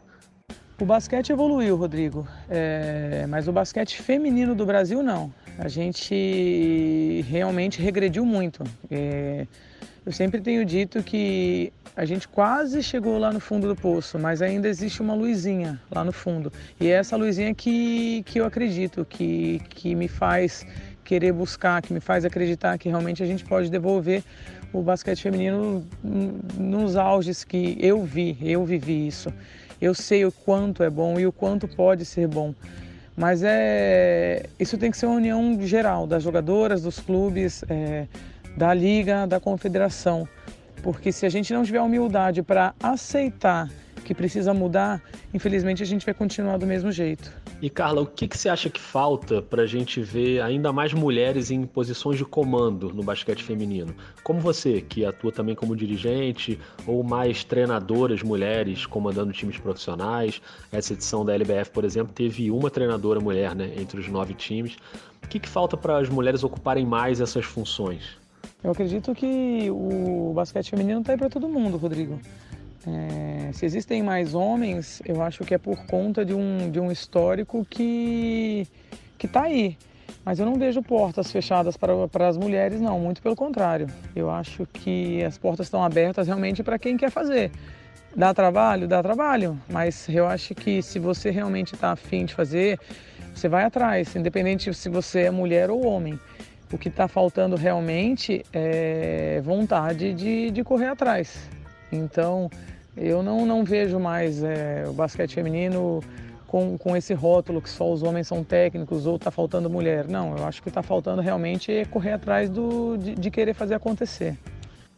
[0.81, 3.27] O basquete evoluiu, Rodrigo, é...
[3.29, 5.33] mas o basquete feminino do Brasil não.
[5.59, 8.63] A gente realmente regrediu muito.
[8.91, 9.47] É...
[10.05, 14.43] Eu sempre tenho dito que a gente quase chegou lá no fundo do poço, mas
[14.43, 16.53] ainda existe uma luzinha lá no fundo.
[16.79, 20.65] E é essa luzinha que, que eu acredito, que, que me faz
[21.03, 24.23] querer buscar, que me faz acreditar que realmente a gente pode devolver
[24.73, 25.87] o basquete feminino
[26.59, 29.33] nos auges que eu vi, eu vivi isso.
[29.81, 32.55] Eu sei o quanto é bom e o quanto pode ser bom.
[33.17, 38.07] Mas é isso tem que ser uma união geral das jogadoras, dos clubes, é,
[38.57, 40.29] da liga, da confederação.
[40.83, 43.69] Porque se a gente não tiver humildade para aceitar
[44.07, 45.03] que precisa mudar,
[45.35, 47.33] infelizmente a gente vai continuar do mesmo jeito.
[47.61, 50.93] E Carla, o que, que você acha que falta para a gente ver ainda mais
[50.93, 53.95] mulheres em posições de comando no basquete feminino?
[54.23, 60.41] Como você, que atua também como dirigente, ou mais treinadoras mulheres comandando times profissionais.
[60.71, 64.77] Essa edição da LBF, por exemplo, teve uma treinadora mulher né, entre os nove times.
[65.25, 68.26] O que, que falta para as mulheres ocuparem mais essas funções?
[68.67, 72.19] Eu acredito que o basquete feminino está aí para todo mundo, Rodrigo.
[72.85, 76.91] É, se existem mais homens, eu acho que é por conta de um, de um
[76.91, 78.67] histórico que
[79.17, 79.79] que está aí.
[80.25, 82.99] Mas eu não vejo portas fechadas para, para as mulheres, não.
[82.99, 83.87] Muito pelo contrário.
[84.17, 87.53] Eu acho que as portas estão abertas realmente para quem quer fazer.
[88.17, 88.89] Dá trabalho?
[88.89, 89.57] Dá trabalho.
[89.71, 92.81] Mas eu acho que se você realmente está afim de fazer,
[93.33, 96.19] você vai atrás, independente se você é mulher ou homem.
[96.73, 101.49] O que está faltando realmente é vontade de, de correr atrás.
[101.93, 102.51] Então,
[102.97, 106.03] eu não, não vejo mais é, o basquete feminino
[106.47, 110.09] com, com esse rótulo que só os homens são técnicos ou está faltando mulher.
[110.09, 113.75] Não, eu acho que está faltando realmente é correr atrás do, de, de querer fazer
[113.75, 114.37] acontecer.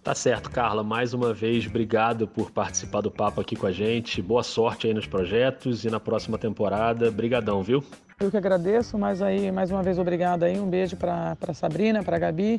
[0.09, 0.83] Tá certo, Carla.
[0.83, 4.23] Mais uma vez, obrigado por participar do papo aqui com a gente.
[4.23, 7.11] Boa sorte aí nos projetos e na próxima temporada.
[7.11, 7.85] Brigadão, viu?
[8.19, 12.19] Eu que agradeço, mas aí mais uma vez obrigado aí, um beijo para Sabrina, para
[12.19, 12.59] Gabi.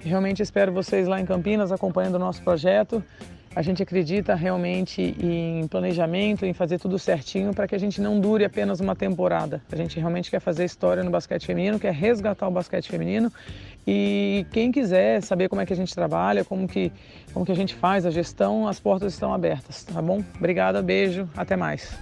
[0.00, 3.02] Realmente espero vocês lá em Campinas acompanhando o nosso projeto.
[3.54, 8.18] A gente acredita realmente em planejamento, em fazer tudo certinho para que a gente não
[8.18, 9.62] dure apenas uma temporada.
[9.70, 13.30] A gente realmente quer fazer história no basquete feminino, quer resgatar o basquete feminino.
[13.86, 16.90] E quem quiser saber como é que a gente trabalha, como que,
[17.34, 20.22] como que a gente faz a gestão, as portas estão abertas, tá bom?
[20.38, 21.92] Obrigada, beijo, até mais.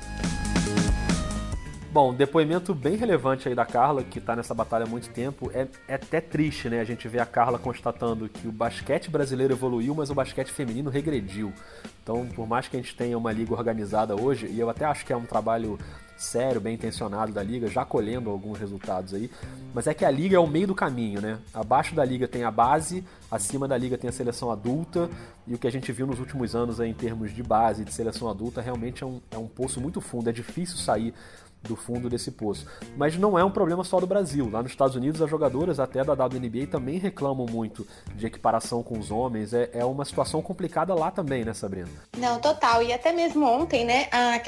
[1.93, 5.51] Bom, depoimento bem relevante aí da Carla, que está nessa batalha há muito tempo.
[5.53, 6.81] É, é, até triste, né?
[6.81, 10.89] A gente ver a Carla constatando que o basquete brasileiro evoluiu, mas o basquete feminino
[10.89, 11.53] regrediu.
[12.01, 15.05] Então, por mais que a gente tenha uma liga organizada hoje, e eu até acho
[15.05, 15.81] que é um trabalho
[16.17, 19.29] sério, bem intencionado da liga, já colhendo alguns resultados aí,
[19.75, 21.39] mas é que a liga é o meio do caminho, né?
[21.53, 25.11] Abaixo da liga tem a base, acima da liga tem a seleção adulta,
[25.45, 27.93] e o que a gente viu nos últimos anos aí, em termos de base, de
[27.93, 31.15] seleção adulta, realmente é um, é um poço muito fundo, é difícil sair
[31.63, 32.67] do fundo desse poço.
[32.97, 34.49] Mas não é um problema só do Brasil.
[34.51, 38.99] Lá nos Estados Unidos, as jogadoras até da WNBA também reclamam muito de equiparação com
[38.99, 39.53] os homens.
[39.53, 41.89] É, é uma situação complicada lá também, né, Sabrina?
[42.17, 42.83] Não, total.
[42.83, 44.41] E até mesmo ontem, né, a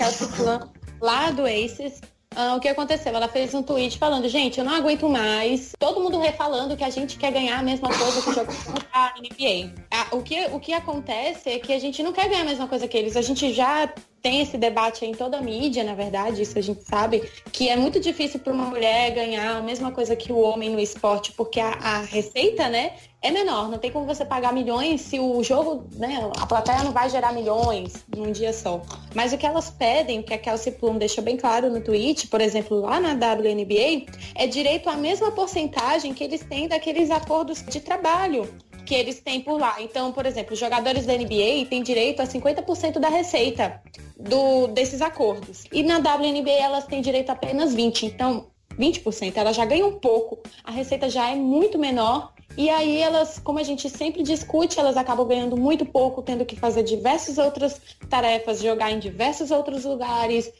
[1.00, 2.00] lá do Aces
[2.36, 3.14] ah, o que aconteceu?
[3.14, 5.72] Ela fez um tweet falando, gente, eu não aguento mais.
[5.78, 8.52] Todo mundo refalando que a gente quer ganhar a mesma coisa que o jogo
[8.92, 9.72] da NBA.
[9.90, 12.66] Ah, o, que, o que acontece é que a gente não quer ganhar a mesma
[12.66, 13.16] coisa que eles.
[13.16, 16.84] A gente já tem esse debate em toda a mídia, na verdade, isso a gente
[16.84, 20.70] sabe, que é muito difícil para uma mulher ganhar a mesma coisa que o homem
[20.70, 22.92] no esporte, porque a, a, receita, né,
[23.22, 23.68] é menor.
[23.68, 27.32] Não tem como você pagar milhões se o jogo, né, a plateia não vai gerar
[27.32, 28.82] milhões num dia só.
[29.14, 32.40] Mas o que elas pedem, que a Kelsey Plum deixa bem claro no tweet, por
[32.40, 37.80] exemplo, lá na WNBA, é direito à mesma porcentagem que eles têm daqueles acordos de
[37.80, 38.52] trabalho
[38.84, 39.76] que eles têm por lá.
[39.80, 43.80] Então, por exemplo, os jogadores da NBA têm direito a 50% da receita
[44.18, 45.64] do, desses acordos.
[45.72, 48.02] E na WNBA elas têm direito a apenas 20%.
[48.02, 48.46] Então,
[48.78, 52.32] 20%, elas já ganham um pouco, a receita já é muito menor.
[52.56, 56.56] E aí elas, como a gente sempre discute, elas acabam ganhando muito pouco, tendo que
[56.56, 57.80] fazer diversas outras
[58.10, 60.52] tarefas, jogar em diversos outros lugares,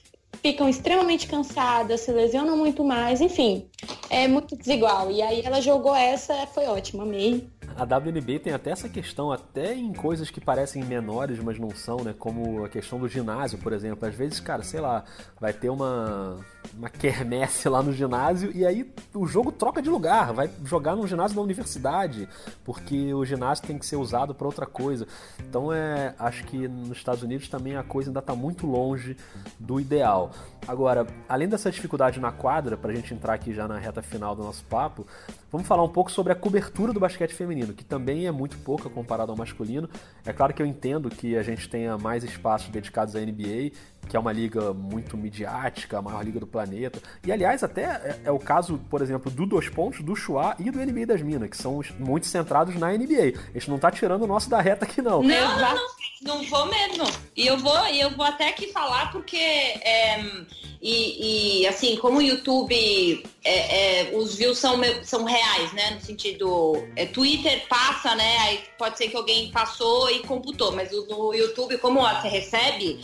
[0.43, 3.67] ficam extremamente cansadas, se lesionam muito mais, enfim,
[4.09, 5.11] é muito desigual.
[5.11, 7.47] E aí ela jogou essa, foi ótimo, amei.
[7.77, 11.99] A WNBA tem até essa questão, até em coisas que parecem menores, mas não são,
[11.99, 12.15] né?
[12.19, 14.07] Como a questão do ginásio, por exemplo.
[14.07, 15.05] Às vezes, cara, sei lá,
[15.41, 16.39] vai ter uma,
[16.77, 21.07] uma quermesse lá no ginásio e aí o jogo troca de lugar, vai jogar no
[21.07, 22.29] ginásio da universidade,
[22.65, 25.07] porque o ginásio tem que ser usado para outra coisa.
[25.41, 29.17] Então, é, acho que nos Estados Unidos também a coisa ainda está muito longe
[29.59, 30.31] do ideal.
[30.67, 34.35] Agora, além dessa dificuldade na quadra, para a gente entrar aqui já na reta final
[34.35, 35.07] do nosso papo,
[35.51, 38.89] vamos falar um pouco sobre a cobertura do basquete feminino, que também é muito pouca
[38.89, 39.89] comparado ao masculino.
[40.25, 43.73] É claro que eu entendo que a gente tenha mais espaços dedicados à NBA,
[44.09, 47.01] que é uma liga muito midiática, a maior liga do planeta.
[47.25, 50.71] E aliás, até é, é o caso, por exemplo, do Dois Pontos, do Chua e
[50.71, 53.39] do NBA das Minas, que são muito centrados na NBA.
[53.51, 55.23] A gente não tá tirando o nosso da reta aqui, não.
[55.23, 55.87] Não, não, não,
[56.23, 57.05] não vou mesmo.
[57.37, 59.37] E eu vou, eu vou até aqui falar porque.
[59.37, 60.21] É,
[60.83, 62.75] e, e, assim, como o YouTube,
[63.45, 65.91] é, é, os views são, são reais, né?
[65.91, 68.39] No sentido, é, Twitter passa, né?
[68.39, 73.01] Aí pode ser que alguém passou e computou, mas no YouTube, como você recebe,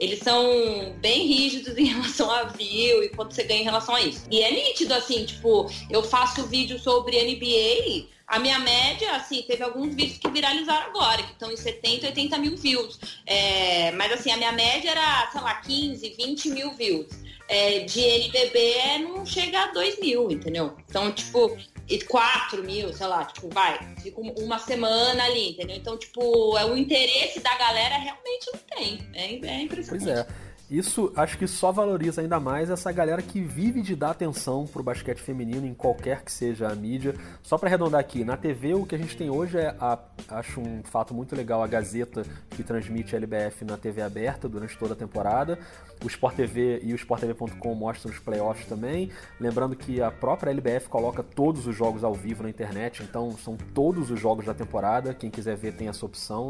[0.00, 4.00] eles são bem rígidos em relação a view e quanto você ganha em relação a
[4.00, 4.24] isso.
[4.30, 9.62] E é nítido, assim, tipo, eu faço vídeo sobre NBA, a minha média, assim, teve
[9.62, 12.98] alguns vídeos que viralizaram agora, que estão em 70, 80 mil views.
[13.26, 17.08] É, mas assim, a minha média era, sei lá, 15, 20 mil views.
[17.48, 20.76] É, de NBB não chega a 2 mil, entendeu?
[20.88, 21.58] Então, tipo,
[21.98, 25.76] 4 mil, sei lá, tipo, vai, fica uma semana ali, entendeu?
[25.76, 28.98] Então, tipo, é o interesse da galera realmente não tem.
[29.14, 30.04] É, é impressionante.
[30.04, 30.49] Pois é.
[30.70, 34.84] Isso acho que só valoriza ainda mais essa galera que vive de dar atenção pro
[34.84, 37.16] basquete feminino em qualquer que seja a mídia.
[37.42, 39.98] Só para arredondar aqui, na TV o que a gente tem hoje é, a,
[40.28, 44.78] acho um fato muito legal, a Gazeta que transmite a LBF na TV aberta durante
[44.78, 45.58] toda a temporada.
[46.04, 49.10] O Sport TV e o SportTV.com mostram os playoffs também.
[49.40, 53.56] Lembrando que a própria LBF coloca todos os jogos ao vivo na internet, então são
[53.74, 55.12] todos os jogos da temporada.
[55.14, 56.48] Quem quiser ver tem essa opção.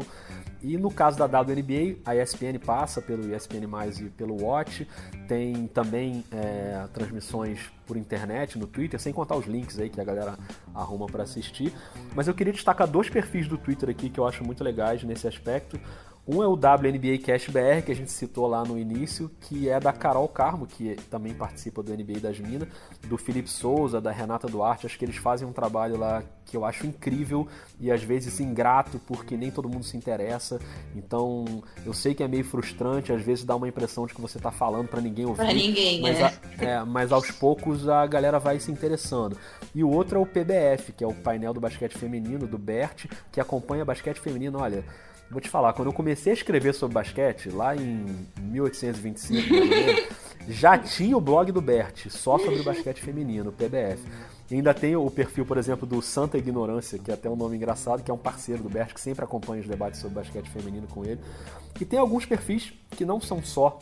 [0.61, 3.67] E no caso da WNBA, a ESPN passa pelo ESPN
[3.99, 4.87] e pelo Watch.
[5.27, 10.03] Tem também é, transmissões por internet, no Twitter, sem contar os links aí que a
[10.03, 10.37] galera
[10.73, 11.73] arruma para assistir.
[12.15, 15.27] Mas eu queria destacar dois perfis do Twitter aqui que eu acho muito legais nesse
[15.27, 15.79] aspecto.
[16.33, 19.81] Um é o WNBA Cash BR, que a gente citou lá no início, que é
[19.81, 22.69] da Carol Carmo, que também participa do NBA das Minas,
[23.05, 24.85] do Felipe Souza, da Renata Duarte.
[24.85, 27.45] Acho que eles fazem um trabalho lá que eu acho incrível
[27.81, 30.57] e às vezes ingrato, porque nem todo mundo se interessa.
[30.95, 34.37] Então, eu sei que é meio frustrante, às vezes dá uma impressão de que você
[34.37, 35.43] está falando para ninguém ouvir.
[35.43, 36.33] Pra ninguém, mas, né?
[36.59, 39.37] a, é, mas aos poucos a galera vai se interessando.
[39.75, 43.07] E o outro é o PBF, que é o painel do basquete feminino, do Bert,
[43.33, 44.59] que acompanha basquete feminino.
[44.59, 44.85] Olha,
[45.31, 49.47] Vou te falar, quando eu comecei a escrever sobre basquete, lá em 1825,
[50.49, 54.03] já tinha o blog do Bert, só sobre basquete feminino, PBF.
[54.49, 57.55] E ainda tem o perfil, por exemplo, do Santa Ignorância, que é até um nome
[57.55, 60.85] engraçado, que é um parceiro do Bert, que sempre acompanha os debates sobre basquete feminino
[60.87, 61.21] com ele.
[61.79, 63.79] E tem alguns perfis que não são só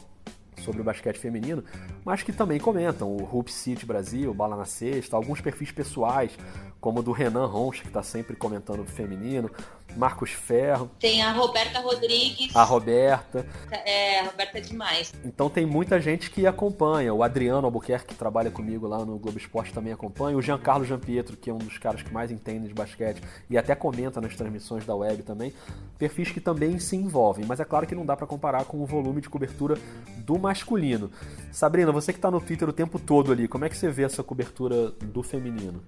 [0.64, 1.64] sobre o basquete feminino,
[2.06, 6.38] mas que também comentam o Hoop City Brasil, Bala na Sexta, alguns perfis pessoais,
[6.80, 9.52] como o do Renan Roncha, que está sempre comentando o feminino,
[9.98, 10.90] Marcos Ferro.
[11.00, 12.56] Tem a Roberta Rodrigues.
[12.56, 13.46] A Roberta.
[13.86, 15.14] É, a Roberta é demais.
[15.26, 17.14] Então tem muita gente que acompanha.
[17.14, 20.38] O Adriano Albuquerque, que trabalha comigo lá no Globo Esporte, também acompanha.
[20.38, 23.76] O Giancarlo Giampietro, que é um dos caras que mais entende de basquete e até
[23.76, 25.54] comenta nas transmissões da web também.
[25.98, 27.46] Perfis que também se envolvem.
[27.46, 29.78] Mas é claro que não dá para comparar com o volume de cobertura
[30.18, 31.12] do masculino.
[31.52, 34.04] Sabrina, você que está no Twitter o tempo todo ali, como é que você vê
[34.04, 35.84] essa cobertura do feminino?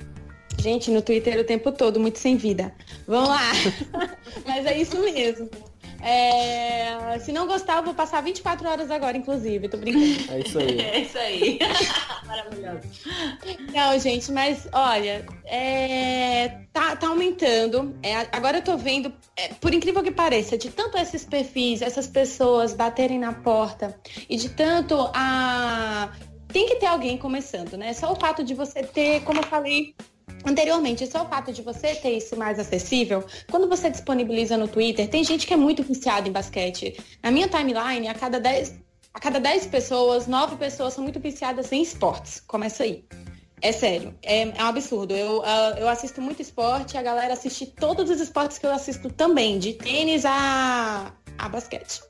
[0.61, 2.71] Gente, no Twitter o tempo todo, muito sem vida.
[3.07, 3.51] Vamos lá.
[4.45, 5.49] Mas é isso mesmo.
[6.03, 7.17] É...
[7.19, 9.67] Se não gostar, eu vou passar 24 horas agora, inclusive.
[9.67, 10.31] Tô brincando.
[10.31, 10.81] É isso aí.
[10.81, 11.59] É isso aí.
[12.25, 12.81] Maravilhoso.
[13.73, 16.49] Não, gente, mas olha, é...
[16.71, 17.95] tá, tá aumentando.
[18.03, 22.05] É, agora eu tô vendo, é, por incrível que pareça, de tanto esses perfis, essas
[22.05, 23.99] pessoas baterem na porta
[24.29, 26.11] e de tanto a.
[26.47, 27.93] Tem que ter alguém começando, né?
[27.93, 29.95] Só o fato de você ter, como eu falei
[30.45, 35.07] Anteriormente, só o fato de você ter isso mais acessível, quando você disponibiliza no Twitter,
[35.07, 36.97] tem gente que é muito viciada em basquete.
[37.21, 38.75] Na minha timeline, a cada 10,
[39.13, 42.39] a cada 10 pessoas, 9 pessoas são muito viciadas em esportes.
[42.47, 43.05] Começa aí.
[43.61, 45.15] É sério, é, é um absurdo.
[45.15, 49.11] Eu, uh, eu assisto muito esporte, a galera assiste todos os esportes que eu assisto
[49.11, 52.01] também, de tênis a, a basquete.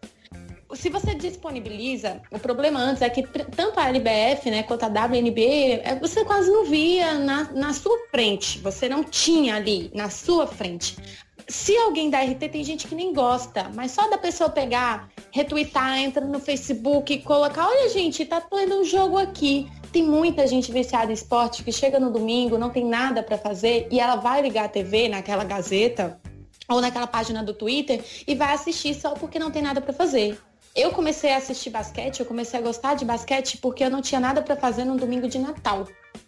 [0.73, 5.81] Se você disponibiliza, o problema antes é que tanto a LBF né, quanto a WNB,
[5.83, 8.59] é, você quase não via na, na sua frente.
[8.59, 10.97] Você não tinha ali na sua frente.
[11.47, 15.99] Se alguém da RT, tem gente que nem gosta, mas só da pessoa pegar, retweetar,
[15.99, 19.69] entrar no Facebook e colocar, olha gente, tá tendo um jogo aqui.
[19.91, 23.87] Tem muita gente viciada em esporte que chega no domingo, não tem nada para fazer
[23.91, 26.17] e ela vai ligar a TV naquela gazeta
[26.69, 30.39] ou naquela página do Twitter e vai assistir só porque não tem nada para fazer.
[30.75, 34.21] Eu comecei a assistir basquete, eu comecei a gostar de basquete porque eu não tinha
[34.21, 35.87] nada para fazer no domingo de Natal.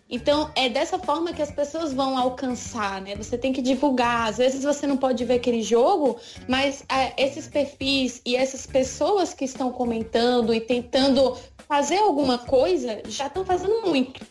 [0.10, 3.15] Então, é dessa forma que as pessoas vão alcançar, né?
[3.15, 4.30] Você tem que divulgar.
[4.30, 9.34] Às vezes você não pode ver aquele jogo, mas é, esses perfis e essas pessoas
[9.34, 11.36] que estão comentando e tentando
[11.68, 14.22] fazer alguma coisa já estão fazendo muito.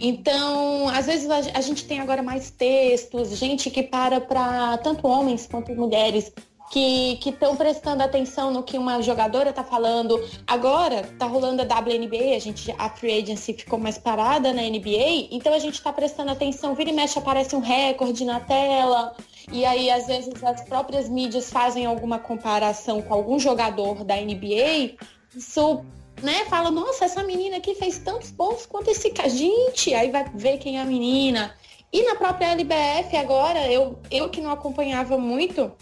[0.00, 5.46] Então, às vezes a gente tem agora mais textos, gente que para para tanto homens
[5.46, 6.32] quanto mulheres
[6.70, 10.24] que estão prestando atenção no que uma jogadora está falando.
[10.46, 15.28] Agora está rolando a WNBA, a gente a free agency ficou mais parada na NBA,
[15.32, 19.16] então a gente está prestando atenção, vira e mexe aparece um recorde na tela.
[19.50, 24.94] E aí, às vezes, as próprias mídias fazem alguma comparação com algum jogador da NBA.
[25.34, 25.84] Isso
[26.22, 29.28] né, fala, nossa, essa menina aqui fez tantos pontos quanto esse cara.
[29.28, 31.52] Gente, aí vai ver quem é a menina.
[31.92, 35.72] E na própria LBF agora, eu, eu que não acompanhava muito,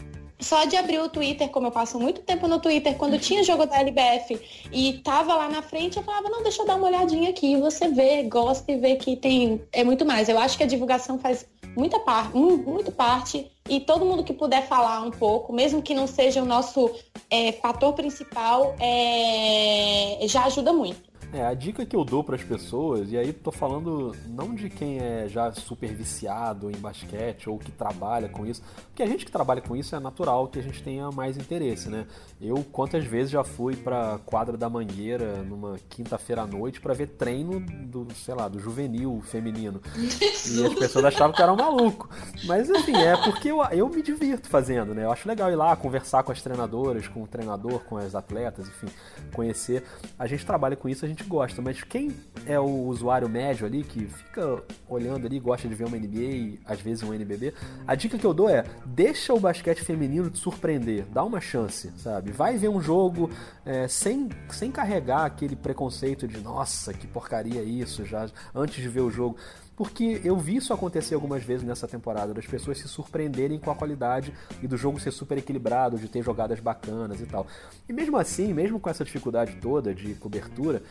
[0.40, 3.66] só de abrir o Twitter, como eu passo muito tempo no Twitter, quando tinha jogo
[3.66, 4.40] da LBF
[4.73, 7.56] e tava lá na frente, eu falava, não, deixa eu dar uma olhadinha aqui.
[7.56, 9.60] Você vê, gosta e vê que tem.
[9.73, 10.28] É muito mais.
[10.28, 11.47] Eu acho que a divulgação faz
[11.77, 16.06] muita parte, muito parte, e todo mundo que puder falar um pouco, mesmo que não
[16.06, 16.90] seja o nosso
[17.31, 21.07] é, fator principal, é, já ajuda muito.
[21.32, 24.70] É, a dica que eu dou para as pessoas, e aí tô falando não de
[24.70, 29.26] quem é já super viciado em basquete ou que trabalha com isso, porque a gente
[29.26, 32.06] que trabalha com isso é natural que a gente tenha mais interesse, né?
[32.40, 37.09] Eu quantas vezes já fui para quadra da Mangueira numa quinta-feira à noite para ver
[37.09, 39.82] treino do, sei lá, do juvenil feminino.
[39.94, 42.09] e as pessoas achavam que era um maluco.
[42.44, 45.05] Mas enfim, é porque eu, eu me divirto fazendo, né?
[45.05, 48.66] Eu acho legal ir lá conversar com as treinadoras, com o treinador, com as atletas,
[48.66, 48.86] enfim,
[49.34, 49.84] conhecer.
[50.18, 52.15] A gente trabalha com isso, a gente gente gosta, mas quem
[52.47, 56.61] é o usuário médio ali que fica olhando ali, gosta de ver uma NBA e
[56.65, 57.53] às vezes um NBB,
[57.86, 61.93] a dica que eu dou é: deixa o basquete feminino te surpreender, dá uma chance,
[61.97, 62.31] sabe?
[62.31, 63.31] Vai ver um jogo
[63.66, 69.01] é, sem, sem carregar aquele preconceito de nossa, que porcaria isso, já antes de ver
[69.01, 69.36] o jogo
[69.78, 73.76] porque eu vi isso acontecer algumas vezes nessa temporada, das pessoas se surpreenderem com a
[73.76, 77.46] qualidade e do jogo ser super equilibrado, de ter jogadas bacanas e tal.
[77.88, 80.82] E mesmo assim, mesmo com essa dificuldade toda de cobertura,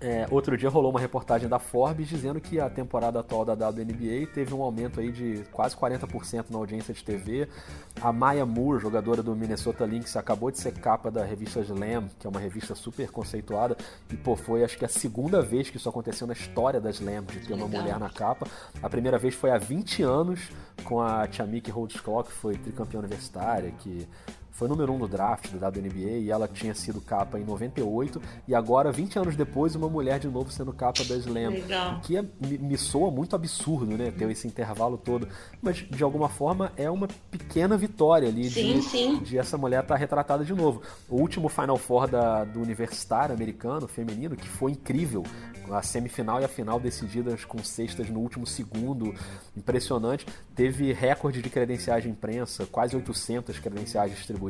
[0.00, 4.26] é, outro dia rolou uma reportagem da Forbes dizendo que a temporada atual da WNBA
[4.32, 7.46] teve um aumento aí de quase 40% na audiência de TV.
[8.00, 12.26] A Maya Moore, jogadora do Minnesota Lynx, acabou de ser capa da revista Slam, que
[12.26, 13.76] é uma revista super conceituada,
[14.10, 17.24] e pô, foi acho que a segunda vez que isso aconteceu na história da Slam,
[17.24, 18.46] de ter uma mulher na capa.
[18.82, 20.48] A primeira vez foi há 20 anos,
[20.82, 24.08] com a Chamik Holdsclaw, que foi tricampeã universitária, que
[24.60, 28.20] foi número 1 um no draft do WNBA e ela tinha sido capa em 98
[28.46, 31.48] e agora, 20 anos depois, uma mulher de novo sendo capa da Slam.
[31.48, 31.98] Legal.
[32.02, 34.10] Que é, me, me soa muito absurdo, né?
[34.10, 35.26] Ter esse intervalo todo.
[35.62, 39.18] Mas, de alguma forma, é uma pequena vitória ali sim, de, sim.
[39.20, 40.82] de essa mulher estar tá retratada de novo.
[41.08, 45.24] O último Final Four da, do universitário americano, feminino, que foi incrível
[45.70, 49.14] a semifinal e a final decididas com cestas no último segundo,
[49.56, 50.26] impressionante.
[50.54, 54.49] Teve recorde de credenciais de imprensa, quase 800 credenciais distribuídas.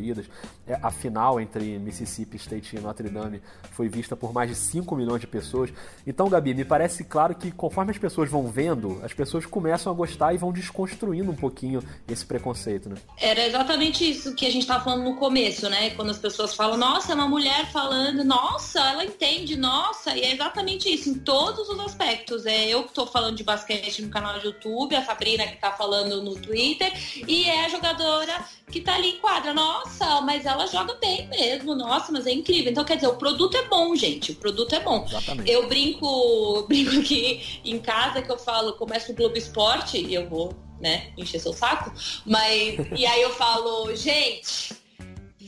[0.67, 4.95] É, a final entre Mississippi State e Notre Dame foi vista por mais de 5
[4.97, 5.71] milhões de pessoas.
[6.07, 9.97] Então, Gabi, me parece claro que conforme as pessoas vão vendo, as pessoas começam a
[9.97, 12.97] gostar e vão desconstruindo um pouquinho esse preconceito, né?
[13.19, 15.91] Era exatamente isso que a gente estava falando no começo, né?
[15.91, 20.35] Quando as pessoas falam, nossa, é uma mulher falando, nossa, ela entende, nossa, e é
[20.35, 22.47] exatamente isso em todos os aspectos.
[22.47, 25.73] É eu que estou falando de basquete no canal de YouTube, a Sabrina que está
[25.73, 26.93] falando no Twitter,
[27.27, 29.53] e é a jogadora que está ali em quadra.
[29.53, 31.75] Nossa, mas ela joga bem mesmo.
[31.75, 32.71] Nossa, mas é incrível.
[32.71, 34.33] Então, quer dizer, o produto é bom, gente.
[34.33, 35.05] O produto é bom.
[35.07, 35.51] Exatamente.
[35.51, 40.29] Eu brinco, brinco aqui em casa que eu falo, começa o Globo Esporte e eu
[40.29, 41.93] vou, né, encher seu saco.
[42.25, 44.80] Mas, e aí eu falo, gente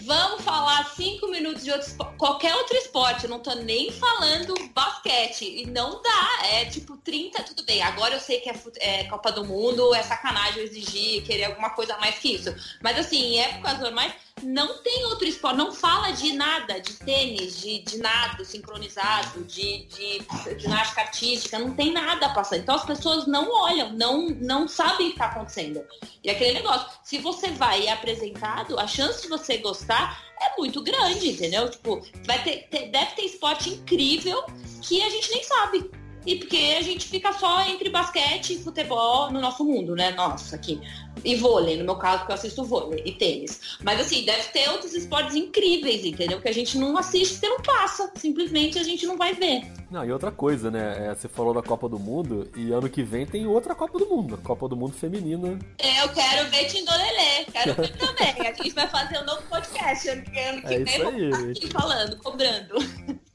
[0.05, 3.25] Vamos falar cinco minutos de outro, qualquer outro esporte.
[3.25, 5.45] Eu não tô nem falando basquete.
[5.45, 6.47] E não dá.
[6.51, 7.83] É tipo 30, tudo bem.
[7.83, 11.71] Agora eu sei que é, é Copa do Mundo, é sacanagem eu exigir, querer alguma
[11.71, 12.55] coisa mais que isso.
[12.83, 14.13] Mas assim, em épocas normais,
[14.43, 19.87] não tem outro esporte, não fala de nada, de tênis, de, de nado sincronizado, de,
[19.87, 20.23] de
[20.59, 22.61] ginástica artística, não tem nada passando.
[22.61, 25.85] Então as pessoas não olham, não, não sabem o que está acontecendo.
[26.23, 30.57] E aquele negócio, se você vai e é apresentado, a chance de você gostar é
[30.59, 31.71] muito grande, entendeu?
[31.71, 34.45] Tipo, vai ter, ter, deve ter esporte incrível
[34.83, 36.02] que a gente nem sabe.
[36.25, 40.11] E porque a gente fica só entre basquete e futebol no nosso mundo, né?
[40.13, 40.81] Nossa, aqui.
[41.25, 43.77] E vôlei, no meu caso, porque eu assisto vôlei e tênis.
[43.83, 46.41] Mas assim, deve ter outros esportes incríveis, entendeu?
[46.41, 48.11] Que a gente não assiste, você não passa.
[48.17, 49.63] Simplesmente a gente não vai ver.
[49.91, 51.09] Não, e outra coisa, né?
[51.09, 54.07] É, você falou da Copa do Mundo e ano que vem tem outra Copa do
[54.07, 55.59] Mundo, Copa do Mundo Feminina.
[55.79, 58.49] É, eu quero ver Tindolelê, quero ver também.
[58.49, 60.85] A gente vai fazer um novo podcast ano que, ano que É vem.
[60.85, 61.51] isso eu vou aí.
[61.53, 62.75] aqui falando, cobrando.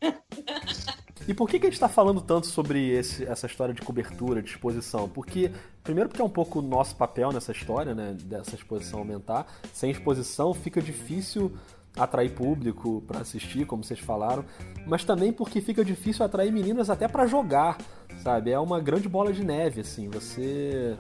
[1.27, 4.41] E por que, que a gente está falando tanto sobre esse- essa história de cobertura,
[4.41, 5.09] de exposição?
[5.09, 5.51] Porque,
[5.83, 8.15] primeiro, porque é um pouco o nosso papel nessa história, né?
[8.23, 9.45] Dessa exposição aumentar.
[9.73, 11.51] Sem exposição fica difícil
[11.97, 14.45] atrair público para assistir, como vocês falaram,
[14.85, 17.75] mas também porque fica difícil atrair meninas até para jogar,
[18.21, 18.51] sabe?
[18.51, 20.07] É uma grande bola de neve, assim.
[20.09, 20.95] Você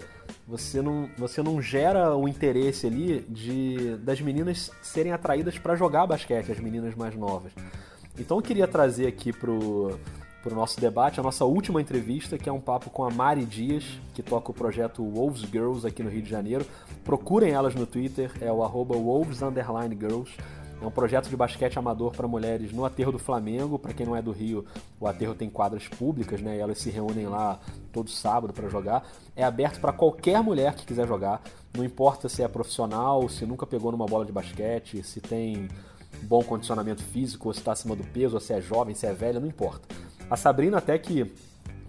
[0.47, 6.07] você não, você não gera o interesse ali de das meninas serem atraídas para jogar
[6.07, 7.51] basquete, as meninas mais novas.
[8.19, 9.99] Então eu queria trazer aqui pro,
[10.41, 13.83] pro nosso debate a nossa última entrevista, que é um papo com a Mari Dias,
[14.13, 16.65] que toca o projeto Wolves Girls aqui no Rio de Janeiro.
[17.03, 20.31] Procurem elas no Twitter, é o arroba Wolves Girls.
[20.79, 23.79] É um projeto de basquete amador para mulheres no Aterro do Flamengo.
[23.79, 24.63] Para quem não é do Rio,
[24.99, 26.57] o Aterro tem quadras públicas, né?
[26.57, 27.59] E elas se reúnem lá
[27.91, 29.03] todo sábado para jogar.
[29.35, 31.41] É aberto para qualquer mulher que quiser jogar.
[31.75, 35.67] Não importa se é profissional, se nunca pegou numa bola de basquete, se tem
[36.21, 39.13] bom condicionamento físico, ou se está acima do peso, ou se é jovem, se é
[39.13, 39.87] velha, não importa.
[40.29, 41.31] A Sabrina até que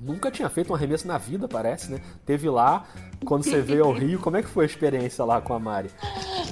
[0.00, 2.00] nunca tinha feito um arremesso na vida, parece, né?
[2.24, 2.86] Teve lá,
[3.24, 5.90] quando você veio ao Rio, como é que foi a experiência lá com a Mari?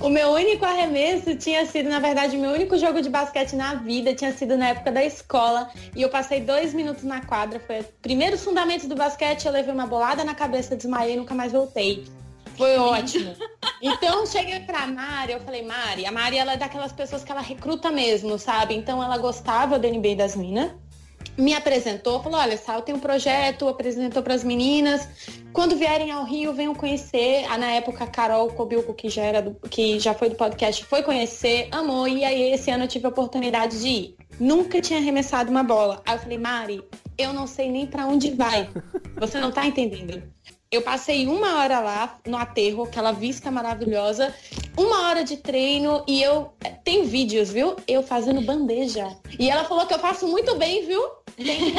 [0.01, 3.75] O meu único arremesso tinha sido, na verdade, o meu único jogo de basquete na
[3.75, 5.71] vida tinha sido na época da escola.
[5.95, 7.59] E eu passei dois minutos na quadra.
[7.61, 9.47] Foi os primeiros fundamentos do basquete.
[9.47, 12.05] Eu levei uma bolada na cabeça, desmaiei e nunca mais voltei.
[12.57, 13.35] Foi ótimo.
[13.81, 17.43] Então cheguei pra Mari, eu falei, Mari, a Mari ela é daquelas pessoas que ela
[17.43, 18.75] recruta mesmo, sabe?
[18.75, 20.71] Então ela gostava do NBA das Minas.
[21.37, 25.07] Me apresentou, falou, olha, Sal tem um projeto, apresentou para as meninas.
[25.53, 27.45] Quando vierem ao Rio, venham conhecer.
[27.51, 30.83] Ah, na época, a Carol Cobilco, que já, era do, que já foi do podcast,
[30.87, 32.09] foi conhecer, amou.
[32.09, 34.17] E aí, esse ano eu tive a oportunidade de ir.
[34.41, 36.03] Nunca tinha arremessado uma bola.
[36.07, 36.83] Aí eu falei, Mari,
[37.19, 38.71] eu não sei nem para onde vai.
[39.21, 40.23] Você não tá entendendo.
[40.77, 44.35] Eu passei uma hora lá no aterro, aquela vista maravilhosa,
[44.77, 46.53] uma hora de treino e eu.
[46.85, 47.77] Tem vídeos, viu?
[47.89, 49.17] Eu fazendo bandeja.
[49.39, 51.01] E ela falou que eu faço muito bem, viu?
[51.35, 51.73] Tem...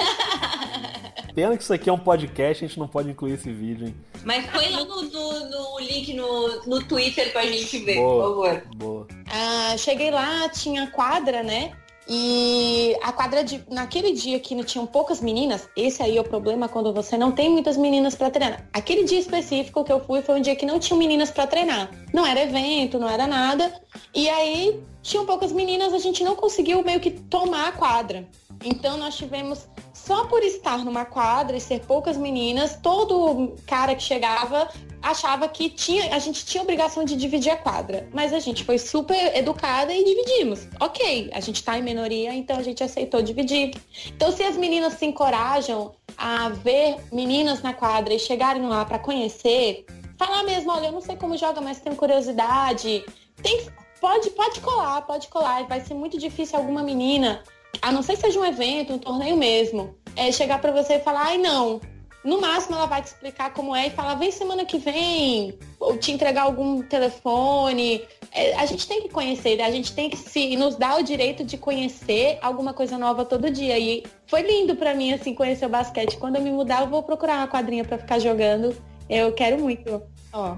[1.36, 3.96] Pena que isso aqui é um podcast, a gente não pode incluir esse vídeo, hein?
[4.26, 8.24] Mas põe lá no, no, no link no, no Twitter pra gente ver, por Boa,
[8.24, 8.64] favor.
[8.78, 9.08] boa.
[9.30, 11.72] Ah, cheguei lá, tinha quadra, né?
[12.10, 13.62] E a quadra de.
[13.70, 17.32] Naquele dia que não tinham poucas meninas, esse aí é o problema quando você não
[17.32, 18.66] tem muitas meninas para treinar.
[18.72, 21.92] Aquele dia específico que eu fui foi um dia que não tinham meninas para treinar.
[22.14, 23.74] Não era evento, não era nada.
[24.14, 28.28] E aí tinham poucas meninas, a gente não conseguiu meio que tomar a quadra.
[28.64, 34.04] Então nós tivemos, só por estar numa quadra e ser poucas meninas, todo cara que
[34.04, 34.70] chegava
[35.02, 38.10] achava que tinha, a gente tinha obrigação de dividir a quadra.
[38.14, 40.68] Mas a gente foi super educada e dividimos.
[40.80, 43.74] Ok, a gente tá em minoria, então a gente aceitou dividir.
[44.08, 49.00] Então se as meninas se encorajam a ver meninas na quadra e chegarem lá para
[49.00, 49.86] conhecer,
[50.18, 53.06] falar mesmo, olha, eu não sei como joga, mas tenho curiosidade.
[53.42, 53.68] Tem,
[54.02, 55.64] pode, pode colar, pode colar.
[55.68, 57.44] Vai ser muito difícil alguma menina
[57.82, 61.00] a não ser que seja um evento, um torneio mesmo, é chegar para você e
[61.00, 61.80] falar, ai não.
[62.24, 65.98] No máximo ela vai te explicar como é e falar, vem semana que vem, ou
[65.98, 68.04] te entregar algum telefone.
[68.34, 71.46] É, a gente tem que conhecer, a gente tem que se nos dar o direito
[71.46, 73.80] de conhecer alguma coisa nova todo dia.
[73.80, 76.18] E foi lindo para mim assim conhecer o basquete.
[76.18, 78.76] Quando eu me mudar, eu vou procurar uma quadrinha para ficar jogando.
[79.10, 80.02] Eu quero muito.
[80.34, 80.58] Ó,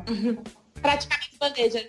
[0.82, 1.88] praticamente bandeja.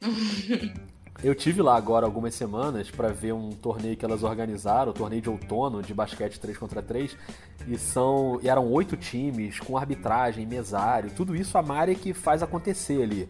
[1.22, 5.20] Eu tive lá agora algumas semanas para ver um torneio que elas organizaram, o torneio
[5.20, 7.14] de outono de basquete 3 contra 3,
[7.68, 12.42] e são e eram oito times com arbitragem, mesário, tudo isso a Mari que faz
[12.42, 13.28] acontecer ali.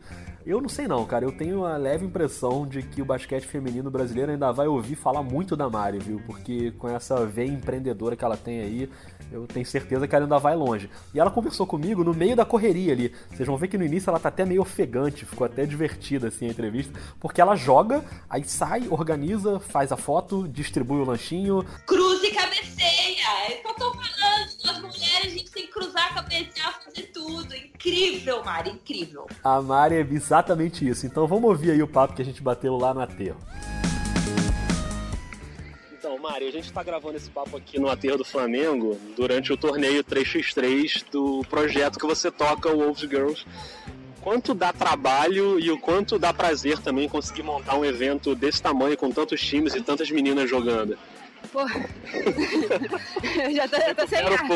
[0.51, 3.89] Eu não sei não, cara, eu tenho a leve impressão de que o basquete feminino
[3.89, 6.21] brasileiro ainda vai ouvir falar muito da Mari, viu?
[6.27, 8.91] Porque com essa veia empreendedora que ela tem aí,
[9.31, 10.91] eu tenho certeza que ela ainda vai longe.
[11.15, 13.15] E ela conversou comigo no meio da correria ali.
[13.31, 16.49] Vocês vão ver que no início ela tá até meio ofegante, ficou até divertida assim
[16.49, 21.65] a entrevista, porque ela joga, aí sai, organiza, faz a foto, distribui o lanchinho.
[21.87, 23.47] Cruza e cabeceia.
[23.47, 24.50] É isso que eu tô falando.
[24.65, 27.55] As mulheres, a gente tem que cruzar, cabecear, fazer tudo.
[27.55, 29.27] Incrível incrível, Mari, incrível.
[29.43, 31.07] A Mari é exatamente isso.
[31.07, 33.39] Então vamos ouvir aí o papo que a gente bateu lá no aterro.
[35.99, 39.57] Então, Mari, a gente está gravando esse papo aqui no aterro do Flamengo durante o
[39.57, 43.45] torneio 3x3 do projeto que você toca, o Wolves Girls.
[44.21, 48.97] Quanto dá trabalho e o quanto dá prazer também conseguir montar um evento desse tamanho
[48.97, 50.99] com tantos times e tantas meninas jogando?
[51.53, 54.47] Pô, eu já tô, eu tô sem ar.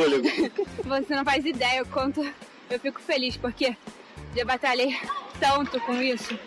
[0.85, 2.25] Você não faz ideia o quanto
[2.71, 3.77] eu fico feliz, porque
[4.37, 4.97] já batalhei
[5.41, 6.39] tanto com isso.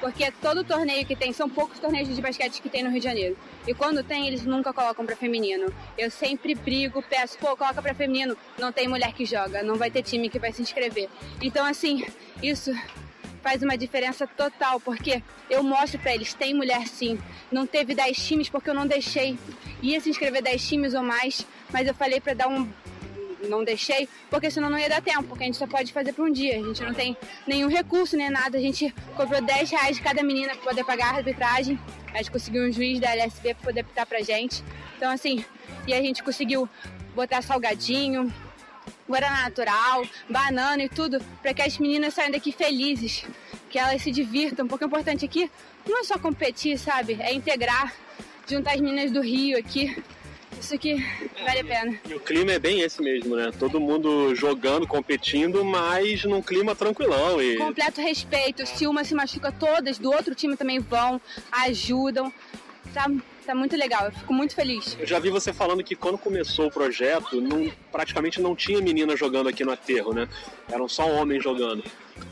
[0.00, 3.04] Porque todo torneio que tem, são poucos torneios de basquete que tem no Rio de
[3.04, 3.36] Janeiro.
[3.66, 5.70] E quando tem, eles nunca colocam pra feminino.
[5.98, 8.34] Eu sempre brigo, peço, pô, coloca pra feminino.
[8.58, 11.10] Não tem mulher que joga, não vai ter time que vai se inscrever.
[11.42, 12.06] Então, assim,
[12.42, 12.72] isso
[13.42, 17.18] faz uma diferença total, porque eu mostro pra eles, tem mulher sim.
[17.50, 19.38] Não teve 10 times porque eu não deixei.
[19.82, 22.68] Ia se inscrever 10 times ou mais, mas eu falei pra dar um
[23.48, 26.28] não deixei, porque senão não ia dar tempo, porque a gente só pode fazer por
[26.28, 26.56] um dia.
[26.58, 28.58] A gente não tem nenhum recurso nem nada.
[28.58, 31.78] A gente cobrou 10 reais de cada menina para poder pagar a arbitragem.
[32.12, 34.62] A gente conseguiu um juiz da LSB para poder apitar pra gente.
[34.96, 35.44] Então, assim,
[35.86, 36.68] e a gente conseguiu
[37.14, 38.32] botar salgadinho,
[39.08, 43.24] guaraná natural, banana e tudo, para que as meninas saiam daqui felizes,
[43.68, 44.66] que elas se divirtam.
[44.66, 45.50] Porque o importante aqui
[45.88, 47.16] não é só competir, sabe?
[47.20, 47.92] É integrar,
[48.48, 49.96] juntar as meninas do Rio aqui.
[50.60, 51.02] Isso aqui
[51.42, 52.00] vale a pena.
[52.06, 53.50] E o clima é bem esse mesmo, né?
[53.58, 57.40] Todo mundo jogando, competindo, mas num clima tranquilão.
[57.42, 57.56] E...
[57.56, 58.66] Completo respeito.
[58.66, 62.30] Se uma se machuca, todas do outro time também vão, ajudam.
[62.92, 63.08] Tá,
[63.46, 64.96] tá muito legal, eu fico muito feliz.
[64.98, 69.16] Eu já vi você falando que quando começou o projeto, não- praticamente não tinha menina
[69.16, 70.28] jogando aqui no aterro, né?
[70.68, 71.84] Eram só homens jogando.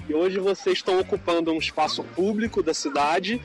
[0.08, 3.40] E hoje vocês estão ocupando um espaço público da cidade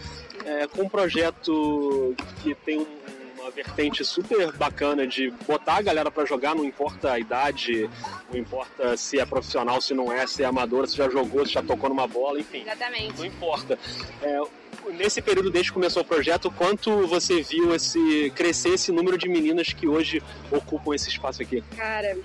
[0.45, 2.87] é, com um projeto que tem um-
[3.43, 7.89] uma vertente super bacana de botar a galera pra jogar, não importa a idade,
[8.31, 11.53] não importa se é profissional, se não é, se é amadora, se já jogou, se
[11.53, 12.61] já tocou numa bola, enfim.
[12.61, 13.17] Exatamente.
[13.17, 13.77] Não importa.
[14.21, 14.41] É,
[14.93, 19.27] nesse período desde que começou o projeto, quanto você viu esse crescer esse número de
[19.27, 21.61] meninas que hoje ocupam esse espaço aqui?
[21.75, 22.17] Cara,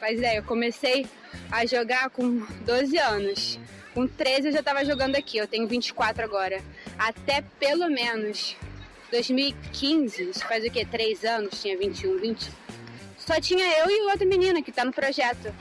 [0.00, 1.06] faz ideia, eu comecei
[1.50, 3.60] a jogar com 12 anos.
[3.94, 6.60] Com 13 eu já tava jogando aqui, eu tenho 24 agora.
[6.98, 8.56] Até pelo menos
[9.12, 10.86] 2015, isso faz o quê?
[10.90, 12.50] 3 anos, tinha 21, 20.
[13.18, 15.54] Só tinha eu e outra menina que tá no projeto.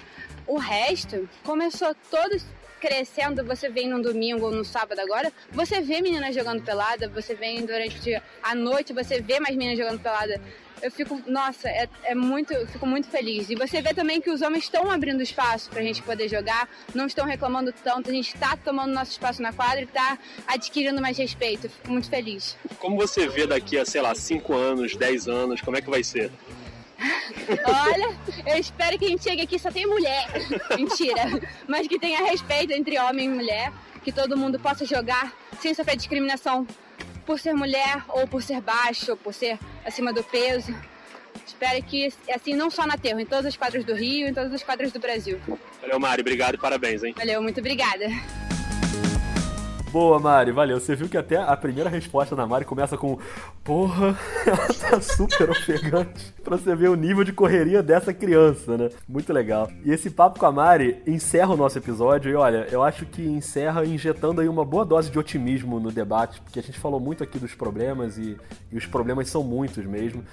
[0.47, 2.43] O resto começou todos
[2.79, 7.35] crescendo, você vem num domingo ou no sábado agora, você vê meninas jogando pelada, você
[7.35, 10.41] vem durante a noite, você vê mais meninas jogando pelada.
[10.81, 13.49] Eu fico, nossa, é, é muito, eu fico muito feliz.
[13.49, 17.05] E você vê também que os homens estão abrindo espaço pra gente poder jogar, não
[17.05, 20.17] estão reclamando tanto, a gente tá tomando nosso espaço na quadra e tá
[20.47, 21.67] adquirindo mais respeito.
[21.67, 22.57] Eu fico muito feliz.
[22.79, 26.03] Como você vê daqui a, sei lá, 5 anos, 10 anos, como é que vai
[26.03, 26.31] ser?
[27.65, 30.27] Olha, eu espero que a gente chegue aqui só tenha mulher.
[30.77, 31.23] Mentira.
[31.67, 33.71] Mas que tenha respeito entre homem e mulher,
[34.03, 36.65] que todo mundo possa jogar sem sofrer discriminação
[37.25, 40.73] por ser mulher ou por ser baixo ou por ser acima do peso.
[41.45, 44.53] Espero que assim não só na Terra, em todas as quadras do Rio, em todas
[44.53, 45.39] as quadras do Brasil.
[45.81, 47.13] Valeu, Mari, obrigado e parabéns, hein?
[47.17, 48.07] Valeu, muito obrigada.
[49.91, 50.79] Boa, Mari, valeu.
[50.79, 53.19] Você viu que até a primeira resposta da Mari começa com
[53.61, 56.33] Porra, ela tá super ofegante.
[56.41, 58.89] Pra você ver o nível de correria dessa criança, né?
[59.05, 59.69] Muito legal.
[59.83, 62.31] E esse papo com a Mari encerra o nosso episódio.
[62.31, 66.39] E olha, eu acho que encerra injetando aí uma boa dose de otimismo no debate,
[66.39, 68.37] porque a gente falou muito aqui dos problemas e,
[68.71, 70.23] e os problemas são muitos mesmo.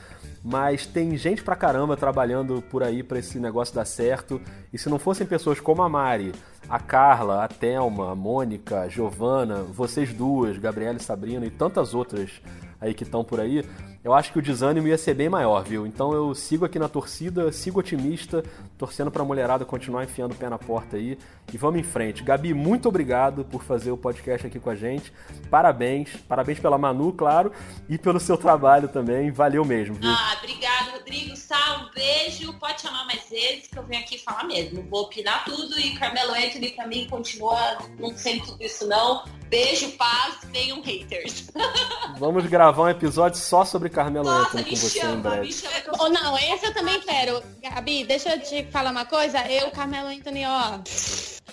[0.42, 4.40] Mas tem gente pra caramba trabalhando por aí pra esse negócio dar certo.
[4.72, 6.32] E se não fossem pessoas como a Mari,
[6.68, 11.94] a Carla, a Thelma, a Mônica, a Giovana, vocês duas, Gabriela e Sabrina e tantas
[11.94, 12.40] outras
[12.80, 13.64] aí que estão por aí,
[14.04, 15.86] eu acho que o desânimo ia ser bem maior, viu?
[15.86, 18.44] Então eu sigo aqui na torcida, sigo otimista,
[18.76, 21.18] torcendo pra mulherada continuar enfiando o pé na porta aí
[21.52, 22.22] e vamos em frente.
[22.22, 25.12] Gabi, muito obrigado por fazer o podcast aqui com a gente.
[25.50, 27.52] Parabéns, parabéns pela Manu, claro,
[27.88, 29.32] e pelo seu trabalho também.
[29.32, 30.08] Valeu mesmo, viu?
[30.08, 31.36] Ah, obrigado, Rodrigo.
[31.36, 32.52] Sá, um beijo.
[32.54, 34.82] Pode chamar mais vezes que eu venho aqui falar mesmo.
[34.88, 39.24] Vou opinar tudo e Carmelo Anthony pra mim continua não sendo tudo isso não.
[39.48, 41.50] Beijo, paz, venham haters.
[42.18, 45.46] Vamos gravar um episódio só sobre Carmelo Nossa, Anthony com me você em chama, breve.
[45.46, 47.42] me chama que eu Oh, não, esse eu também quero.
[47.62, 49.38] Gabi, deixa eu te falar uma coisa.
[49.50, 50.78] Eu, Carmelo Anthony, ó.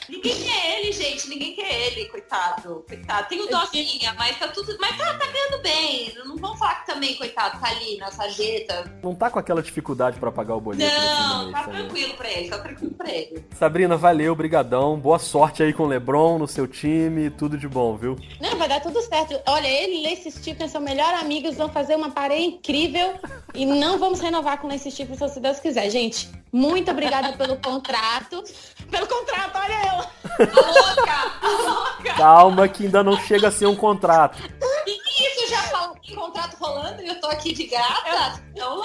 [0.08, 1.28] Ninguém quer ele, gente.
[1.28, 2.86] Ninguém quer ele, coitado.
[2.88, 3.28] Coitado.
[3.28, 4.76] Tem o docinha, mas tá tudo.
[4.80, 6.14] Mas tá, tá ganhando bem.
[6.26, 8.92] Não vamos falar que também, coitado, tá ali na sarjeta.
[9.02, 12.50] Não tá com aquela dificuldade pra pagar o boleto Não, mês tá tranquilo pra ele,
[12.50, 13.46] tá tranquilo pra ele.
[13.58, 15.00] Sabrina, valeu, brigadão.
[15.00, 18.16] Boa sorte aí com o LeBron, no seu time, tudo de bom, viu?
[18.40, 19.40] Não, vai dar tudo certo.
[19.48, 23.14] Olha, ele e Lacey Stephen são melhores amigos, vão fazer uma parede incrível
[23.54, 25.90] e não vamos renovar com Lacey Stephen se Deus quiser.
[25.90, 28.42] Gente, Muito obrigada pelo contrato.
[28.90, 30.48] Pelo contrato, olha eu.
[30.48, 31.12] A louca,
[31.42, 32.14] a louca.
[32.16, 34.42] Calma que ainda não chega a ser um contrato.
[34.88, 38.42] E que isso já falou em contrato rolando e eu tô aqui de grata?
[38.54, 38.82] Então,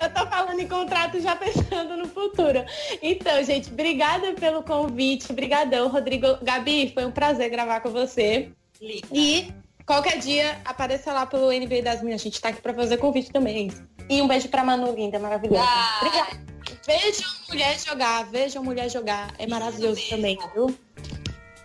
[0.00, 2.64] Eu tô falando em contrato já pensando no futuro.
[3.00, 5.32] Então, gente, obrigada pelo convite.
[5.32, 6.36] Obrigadão, Rodrigo.
[6.42, 8.50] Gabi, foi um prazer gravar com você.
[8.78, 9.06] Linda.
[9.10, 9.54] E
[9.86, 12.20] qualquer dia apareça lá pelo NBA das Minas.
[12.20, 13.72] A gente tá aqui pra fazer convite também.
[14.08, 15.64] E um beijo pra Manu, linda, maravilhosa.
[15.66, 15.98] Ah.
[16.00, 16.54] Obrigada.
[16.86, 19.34] Vejam mulher jogar, vejam mulher jogar.
[19.38, 20.74] É maravilhoso também, viu?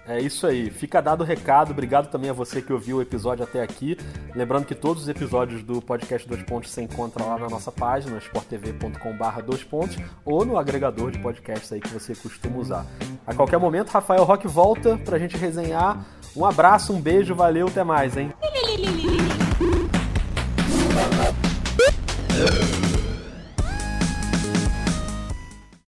[0.09, 0.71] É isso aí.
[0.71, 1.69] Fica dado o recado.
[1.69, 3.95] Obrigado também a você que ouviu o episódio até aqui.
[4.33, 8.17] Lembrando que todos os episódios do podcast Dois Pontos se encontram lá na nossa página,
[8.17, 12.87] sporttv.com.br dois pontos, ou no agregador de podcasts aí que você costuma usar.
[13.27, 16.03] A qualquer momento, Rafael Roque volta pra gente resenhar.
[16.35, 18.31] Um abraço, um beijo, valeu, até mais, hein?